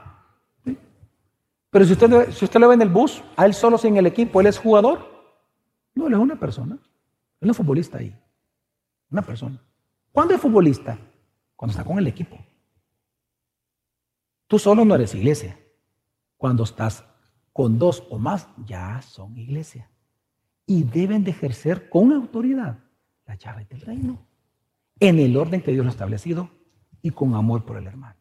Pero 1.70 1.86
si 1.86 1.93
usted, 1.93 2.32
si 2.32 2.45
usted 2.45 2.59
lo 2.59 2.67
ve 2.67 2.76
en 2.76 2.82
el 2.82 2.89
bus, 2.89 3.24
a 3.36 3.45
él 3.45 3.53
solo 3.53 3.78
sin 3.78 3.95
el 3.97 4.07
equipo, 4.07 4.41
¿él 4.41 4.47
es 4.47 4.57
jugador? 4.57 5.07
No, 5.93 6.07
él 6.07 6.13
es 6.13 6.20
una 6.20 6.39
persona. 6.39 6.78
Él 7.39 7.49
es 7.49 7.57
futbolista 7.57 7.99
ahí. 7.99 8.15
Una 9.11 9.22
persona. 9.22 9.61
¿Cuándo 10.11 10.34
es 10.34 10.41
futbolista? 10.41 10.97
Cuando 11.55 11.72
está 11.72 11.84
con 11.84 11.99
el 11.99 12.07
equipo. 12.07 12.38
Tú 14.47 14.57
solo 14.57 14.84
no 14.84 14.95
eres 14.95 15.13
iglesia. 15.13 15.59
Cuando 16.38 16.63
estás 16.63 17.05
con 17.53 17.78
dos 17.78 18.03
o 18.09 18.17
más, 18.17 18.47
ya 18.65 19.01
son 19.01 19.38
iglesia. 19.38 19.89
Y 20.65 20.84
deben 20.84 21.24
de 21.24 21.32
ejercer 21.32 21.89
con 21.89 22.11
autoridad 22.11 22.80
la 23.26 23.36
llave 23.36 23.65
del 23.65 23.82
reino. 23.82 24.26
En 24.99 25.20
el 25.20 25.38
orden 25.38 25.61
que 25.61 25.72
Dios 25.72 25.86
lo 25.86 25.89
ha 25.89 25.91
establecido 25.91 26.49
y 27.01 27.11
con 27.11 27.36
amor 27.36 27.65
por 27.65 27.78
el 27.78 27.88
hermano. 27.88 28.18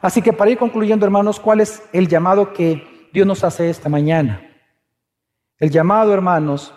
Así 0.00 0.22
que 0.22 0.32
para 0.32 0.50
ir 0.50 0.58
concluyendo, 0.58 1.04
hermanos, 1.06 1.40
¿cuál 1.40 1.60
es 1.60 1.82
el 1.92 2.08
llamado 2.08 2.52
que 2.52 3.08
Dios 3.12 3.26
nos 3.26 3.44
hace 3.44 3.70
esta 3.70 3.88
mañana? 3.88 4.42
El 5.58 5.70
llamado, 5.70 6.12
hermanos, 6.12 6.74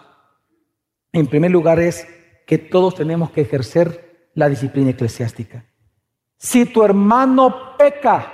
en 1.11 1.27
primer 1.27 1.51
lugar 1.51 1.79
es 1.79 2.07
que 2.45 2.57
todos 2.57 2.95
tenemos 2.95 3.31
que 3.31 3.41
ejercer 3.41 4.29
la 4.33 4.47
disciplina 4.47 4.91
eclesiástica. 4.91 5.65
Si 6.37 6.65
tu 6.65 6.83
hermano 6.83 7.75
peca, 7.77 8.31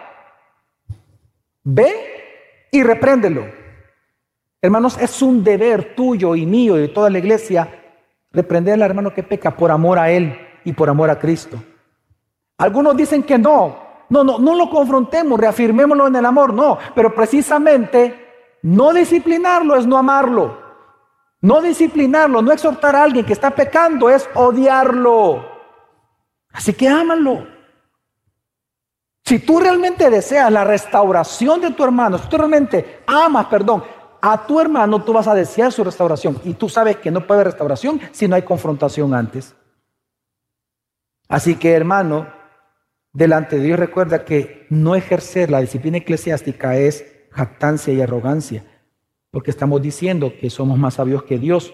ve 1.63 2.67
y 2.71 2.83
repréndelo. 2.83 3.45
Hermanos, 4.61 4.97
es 4.99 5.21
un 5.21 5.43
deber 5.43 5.95
tuyo 5.95 6.35
y 6.35 6.45
mío 6.45 6.77
y 6.77 6.81
de 6.81 6.87
toda 6.89 7.09
la 7.09 7.19
iglesia 7.19 7.67
reprender 8.31 8.75
al 8.75 8.81
hermano 8.83 9.13
que 9.13 9.23
peca 9.23 9.55
por 9.55 9.71
amor 9.71 9.97
a 9.97 10.11
él 10.11 10.37
y 10.63 10.73
por 10.73 10.89
amor 10.89 11.09
a 11.09 11.19
Cristo. 11.19 11.61
Algunos 12.57 12.95
dicen 12.95 13.23
que 13.23 13.37
no, 13.37 13.84
no, 14.09 14.23
no, 14.23 14.39
no 14.39 14.55
lo 14.55 14.69
confrontemos, 14.69 15.39
reafirmémoslo 15.39 16.07
en 16.07 16.15
el 16.15 16.25
amor, 16.25 16.53
no, 16.53 16.77
pero 16.93 17.13
precisamente 17.13 18.57
no 18.61 18.93
disciplinarlo 18.93 19.75
es 19.75 19.85
no 19.85 19.97
amarlo. 19.97 20.65
No 21.41 21.61
disciplinarlo, 21.61 22.41
no 22.41 22.51
exhortar 22.51 22.95
a 22.95 23.03
alguien 23.03 23.23
que 23.23 23.33
está 23.33 23.51
pecando 23.51 24.09
es 24.09 24.27
odiarlo. 24.33 25.45
Así 26.51 26.73
que 26.73 26.87
ámalo. 26.87 27.45
Si 29.23 29.39
tú 29.39 29.59
realmente 29.59 30.09
deseas 30.09 30.51
la 30.51 30.63
restauración 30.63 31.61
de 31.61 31.71
tu 31.71 31.83
hermano, 31.83 32.17
si 32.17 32.27
tú 32.27 32.37
realmente 32.37 33.03
amas, 33.05 33.45
perdón, 33.45 33.83
a 34.21 34.47
tu 34.47 34.59
hermano, 34.59 35.03
tú 35.03 35.13
vas 35.13 35.27
a 35.27 35.35
desear 35.35 35.71
su 35.71 35.83
restauración. 35.83 36.41
Y 36.43 36.55
tú 36.55 36.67
sabes 36.67 36.97
que 36.97 37.11
no 37.11 37.21
puede 37.21 37.41
haber 37.41 37.51
restauración 37.51 38.01
si 38.11 38.27
no 38.27 38.35
hay 38.35 38.41
confrontación 38.41 39.13
antes. 39.13 39.55
Así 41.27 41.55
que, 41.55 41.73
hermano, 41.73 42.27
delante 43.15 43.57
de 43.57 43.63
Dios 43.63 43.79
recuerda 43.79 44.25
que 44.25 44.67
no 44.69 44.93
ejercer 44.93 45.49
la 45.49 45.61
disciplina 45.61 45.97
eclesiástica 45.97 46.77
es 46.77 47.05
jactancia 47.31 47.93
y 47.93 48.01
arrogancia, 48.01 48.63
porque 49.31 49.51
estamos 49.51 49.81
diciendo 49.81 50.33
que 50.39 50.49
somos 50.49 50.77
más 50.77 50.95
sabios 50.95 51.23
que 51.23 51.39
Dios, 51.39 51.73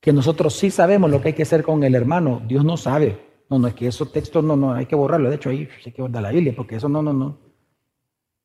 que 0.00 0.12
nosotros 0.12 0.54
sí 0.54 0.70
sabemos 0.70 1.10
lo 1.10 1.20
que 1.20 1.28
hay 1.28 1.34
que 1.34 1.42
hacer 1.42 1.64
con 1.64 1.82
el 1.82 1.94
hermano, 1.94 2.42
Dios 2.46 2.64
no 2.64 2.76
sabe. 2.76 3.24
No, 3.48 3.58
no, 3.58 3.68
es 3.68 3.74
que 3.74 3.86
esos 3.86 4.12
textos 4.12 4.44
no, 4.44 4.56
no, 4.56 4.72
hay 4.72 4.86
que 4.86 4.96
borrarlo, 4.96 5.30
de 5.30 5.36
hecho 5.36 5.50
ahí 5.50 5.68
hay 5.84 5.92
que 5.92 6.02
guardar 6.02 6.22
la 6.22 6.30
Biblia, 6.30 6.52
porque 6.54 6.76
eso 6.76 6.88
no, 6.88 7.02
no, 7.02 7.12
no. 7.12 7.38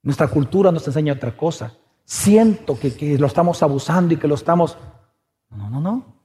Nuestra 0.04 0.28
cultura 0.28 0.72
nos 0.72 0.88
enseña 0.88 1.14
otra 1.14 1.36
cosa. 1.36 1.78
Siento 2.06 2.80
que, 2.80 2.96
que 2.96 3.18
lo 3.18 3.28
estamos 3.28 3.62
abusando 3.62 4.14
y 4.14 4.18
que 4.18 4.28
lo 4.28 4.36
estamos... 4.36 4.78
No, 5.50 5.70
no, 5.70 5.82
no. 5.82 6.16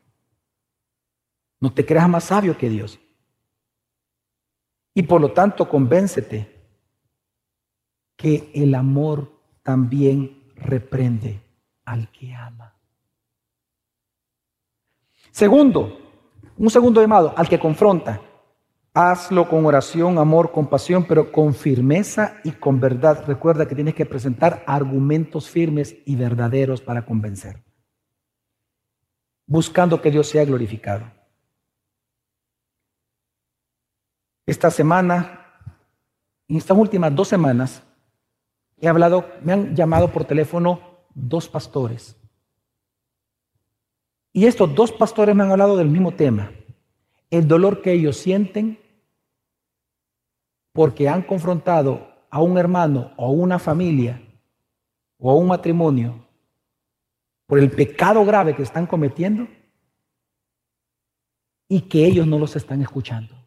No 1.60 1.72
te 1.72 1.84
creas 1.84 2.08
más 2.08 2.24
sabio 2.24 2.56
que 2.56 2.70
Dios. 2.70 2.98
Y 4.96 5.02
por 5.02 5.20
lo 5.20 5.30
tanto, 5.32 5.68
convéncete 5.68 6.50
que 8.16 8.50
el 8.54 8.74
amor 8.74 9.30
también 9.62 10.50
reprende 10.54 11.38
al 11.84 12.10
que 12.10 12.34
ama. 12.34 12.74
Segundo, 15.30 15.98
un 16.56 16.70
segundo 16.70 17.02
llamado, 17.02 17.34
al 17.36 17.46
que 17.46 17.60
confronta. 17.60 18.22
Hazlo 18.94 19.46
con 19.50 19.66
oración, 19.66 20.16
amor, 20.16 20.50
compasión, 20.50 21.04
pero 21.04 21.30
con 21.30 21.52
firmeza 21.52 22.38
y 22.42 22.52
con 22.52 22.80
verdad. 22.80 23.22
Recuerda 23.26 23.68
que 23.68 23.74
tienes 23.74 23.94
que 23.94 24.06
presentar 24.06 24.64
argumentos 24.66 25.50
firmes 25.50 25.94
y 26.06 26.16
verdaderos 26.16 26.80
para 26.80 27.04
convencer. 27.04 27.62
Buscando 29.46 30.00
que 30.00 30.10
Dios 30.10 30.26
sea 30.26 30.46
glorificado. 30.46 31.15
Esta 34.46 34.70
semana, 34.70 35.40
en 36.46 36.56
estas 36.56 36.78
últimas 36.78 37.12
dos 37.12 37.26
semanas, 37.26 37.82
he 38.78 38.86
hablado, 38.86 39.26
me 39.42 39.52
han 39.52 39.74
llamado 39.74 40.12
por 40.12 40.24
teléfono 40.24 40.80
dos 41.14 41.48
pastores. 41.48 42.16
Y 44.32 44.46
estos 44.46 44.72
dos 44.72 44.92
pastores 44.92 45.34
me 45.34 45.42
han 45.42 45.50
hablado 45.50 45.76
del 45.76 45.88
mismo 45.88 46.14
tema, 46.14 46.52
el 47.30 47.48
dolor 47.48 47.82
que 47.82 47.92
ellos 47.92 48.16
sienten 48.16 48.78
porque 50.72 51.08
han 51.08 51.22
confrontado 51.22 52.06
a 52.30 52.40
un 52.40 52.56
hermano 52.58 53.12
o 53.16 53.26
a 53.26 53.30
una 53.30 53.58
familia 53.58 54.22
o 55.18 55.30
a 55.30 55.34
un 55.34 55.48
matrimonio 55.48 56.24
por 57.46 57.58
el 57.58 57.70
pecado 57.70 58.24
grave 58.24 58.54
que 58.54 58.62
están 58.62 58.86
cometiendo 58.86 59.48
y 61.66 61.80
que 61.80 62.04
ellos 62.04 62.26
no 62.26 62.38
los 62.38 62.54
están 62.54 62.82
escuchando. 62.82 63.45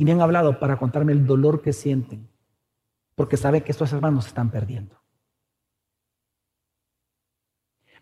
Y 0.00 0.04
me 0.06 0.12
han 0.12 0.22
hablado 0.22 0.58
para 0.58 0.78
contarme 0.78 1.12
el 1.12 1.26
dolor 1.26 1.60
que 1.60 1.74
sienten, 1.74 2.26
porque 3.14 3.36
saben 3.36 3.62
que 3.62 3.70
estos 3.70 3.92
hermanos 3.92 4.24
se 4.24 4.28
están 4.28 4.50
perdiendo. 4.50 4.98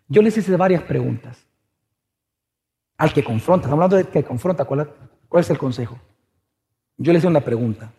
Yo 0.07 0.21
les 0.21 0.37
hice 0.37 0.55
varias 0.55 0.81
preguntas. 0.83 1.45
Al 2.95 3.11
que 3.11 3.21
confronta, 3.21 3.65
estamos 3.65 3.83
hablando 3.83 3.97
de 3.97 4.05
que 4.05 4.23
confronta, 4.23 4.63
¿cuál, 4.63 4.89
cuál 5.27 5.41
es 5.41 5.49
el 5.49 5.57
consejo? 5.57 5.99
Yo 6.95 7.11
les 7.11 7.19
hice 7.19 7.27
una 7.27 7.41
pregunta. 7.41 7.91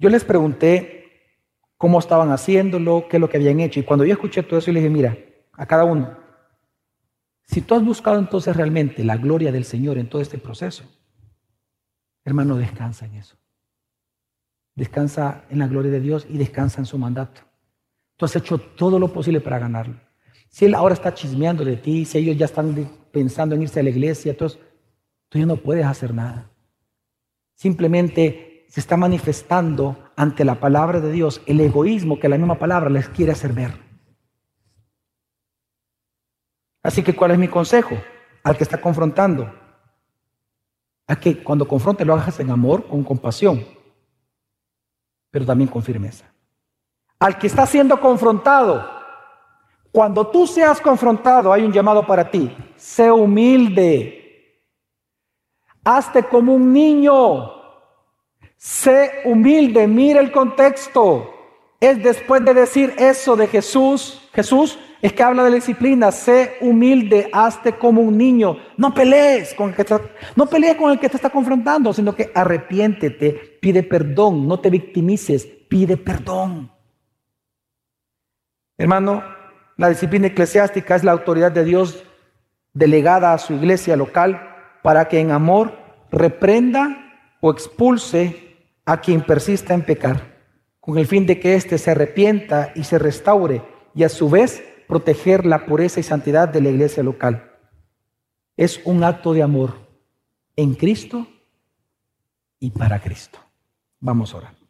Yo 0.00 0.10
les 0.10 0.24
pregunté 0.24 1.38
cómo 1.76 2.00
estaban 2.00 2.32
haciéndolo, 2.32 3.06
qué 3.08 3.18
es 3.18 3.20
lo 3.20 3.28
que 3.28 3.36
habían 3.36 3.60
hecho. 3.60 3.78
Y 3.78 3.84
cuando 3.84 4.04
yo 4.04 4.14
escuché 4.14 4.42
todo 4.42 4.58
eso, 4.58 4.66
yo 4.66 4.72
les 4.72 4.82
dije, 4.82 4.92
mira, 4.92 5.16
a 5.52 5.66
cada 5.66 5.84
uno, 5.84 6.18
si 7.44 7.60
tú 7.60 7.76
has 7.76 7.84
buscado 7.84 8.18
entonces 8.18 8.56
realmente 8.56 9.04
la 9.04 9.16
gloria 9.16 9.52
del 9.52 9.64
Señor 9.64 9.98
en 9.98 10.08
todo 10.08 10.20
este 10.20 10.38
proceso, 10.38 10.82
hermano, 12.24 12.56
descansa 12.56 13.06
en 13.06 13.14
eso. 13.14 13.36
Descansa 14.74 15.44
en 15.50 15.58
la 15.58 15.66
gloria 15.66 15.90
de 15.90 16.00
Dios 16.00 16.26
y 16.28 16.38
descansa 16.38 16.80
en 16.80 16.86
su 16.86 16.98
mandato. 16.98 17.42
Tú 18.16 18.24
has 18.24 18.36
hecho 18.36 18.58
todo 18.58 18.98
lo 18.98 19.12
posible 19.12 19.40
para 19.40 19.58
ganarlo. 19.58 20.00
Si 20.48 20.64
Él 20.64 20.74
ahora 20.74 20.94
está 20.94 21.12
chismeando 21.14 21.64
de 21.64 21.76
ti, 21.76 22.04
si 22.04 22.18
ellos 22.18 22.36
ya 22.36 22.46
están 22.46 22.90
pensando 23.10 23.54
en 23.54 23.62
irse 23.62 23.80
a 23.80 23.82
la 23.82 23.90
iglesia, 23.90 24.32
entonces 24.32 24.58
tú 25.28 25.38
ya 25.38 25.46
no 25.46 25.56
puedes 25.56 25.84
hacer 25.84 26.14
nada. 26.14 26.50
Simplemente 27.54 28.66
se 28.68 28.80
está 28.80 28.96
manifestando 28.96 30.10
ante 30.16 30.44
la 30.44 30.60
palabra 30.60 31.00
de 31.00 31.12
Dios 31.12 31.42
el 31.46 31.60
egoísmo 31.60 32.18
que 32.18 32.28
la 32.28 32.38
misma 32.38 32.58
palabra 32.58 32.90
les 32.90 33.08
quiere 33.08 33.32
hacer 33.32 33.52
ver. 33.52 33.72
Así 36.82 37.02
que, 37.02 37.14
¿cuál 37.14 37.32
es 37.32 37.38
mi 37.38 37.48
consejo 37.48 37.96
al 38.42 38.56
que 38.56 38.64
está 38.64 38.80
confrontando? 38.80 39.61
A 41.12 41.16
que 41.20 41.42
cuando 41.42 41.68
confronte 41.68 42.06
lo 42.06 42.14
hagas 42.14 42.40
en 42.40 42.50
amor, 42.50 42.86
con 42.86 43.04
compasión, 43.04 43.62
pero 45.30 45.44
también 45.44 45.68
con 45.68 45.82
firmeza. 45.82 46.24
Al 47.18 47.36
que 47.36 47.48
está 47.48 47.66
siendo 47.66 48.00
confrontado, 48.00 48.82
cuando 49.92 50.26
tú 50.28 50.46
seas 50.46 50.80
confrontado, 50.80 51.52
hay 51.52 51.64
un 51.64 51.70
llamado 51.70 52.06
para 52.06 52.30
ti. 52.30 52.56
Sé 52.76 53.12
humilde. 53.12 54.64
Hazte 55.84 56.22
como 56.22 56.54
un 56.54 56.72
niño. 56.72 57.50
Sé 58.56 59.20
humilde, 59.26 59.86
mira 59.86 60.18
el 60.18 60.32
contexto. 60.32 61.31
Es 61.82 62.00
después 62.00 62.44
de 62.44 62.54
decir 62.54 62.94
eso 62.96 63.34
de 63.34 63.48
Jesús, 63.48 64.22
Jesús 64.32 64.78
es 65.00 65.12
que 65.12 65.22
habla 65.24 65.42
de 65.42 65.50
la 65.50 65.56
disciplina, 65.56 66.12
sé 66.12 66.58
humilde, 66.60 67.28
hazte 67.32 67.72
como 67.72 68.02
un 68.02 68.16
niño. 68.16 68.56
No 68.76 68.94
pelees 68.94 69.52
con 69.52 69.70
el 69.70 69.74
que 69.74 69.84
no 70.36 70.46
pelees 70.46 70.76
con 70.76 70.92
el 70.92 71.00
que 71.00 71.08
te 71.08 71.16
está 71.16 71.28
confrontando, 71.28 71.92
sino 71.92 72.14
que 72.14 72.30
arrepiéntete, 72.32 73.58
pide 73.60 73.82
perdón, 73.82 74.46
no 74.46 74.60
te 74.60 74.70
victimices, 74.70 75.44
pide 75.44 75.96
perdón. 75.96 76.70
Hermano, 78.78 79.24
la 79.76 79.88
disciplina 79.88 80.28
eclesiástica 80.28 80.94
es 80.94 81.02
la 81.02 81.10
autoridad 81.10 81.50
de 81.50 81.64
Dios 81.64 82.04
delegada 82.72 83.32
a 83.32 83.38
su 83.38 83.54
iglesia 83.54 83.96
local 83.96 84.40
para 84.84 85.08
que 85.08 85.18
en 85.18 85.32
amor 85.32 85.76
reprenda 86.12 87.12
o 87.40 87.50
expulse 87.50 88.56
a 88.86 89.00
quien 89.00 89.22
persista 89.22 89.74
en 89.74 89.82
pecar, 89.82 90.31
con 90.82 90.98
el 90.98 91.06
fin 91.06 91.26
de 91.26 91.38
que 91.38 91.54
éste 91.54 91.78
se 91.78 91.92
arrepienta 91.92 92.72
y 92.74 92.82
se 92.82 92.98
restaure 92.98 93.62
y 93.94 94.02
a 94.02 94.08
su 94.08 94.28
vez 94.28 94.64
proteger 94.88 95.46
la 95.46 95.64
pureza 95.64 96.00
y 96.00 96.02
santidad 96.02 96.48
de 96.48 96.60
la 96.60 96.70
iglesia 96.70 97.04
local. 97.04 97.52
Es 98.56 98.80
un 98.84 99.04
acto 99.04 99.32
de 99.32 99.44
amor 99.44 99.74
en 100.56 100.74
Cristo 100.74 101.28
y 102.58 102.72
para 102.72 103.00
Cristo. 103.00 103.38
Vamos 104.00 104.34
a 104.34 104.38
orar. 104.38 104.61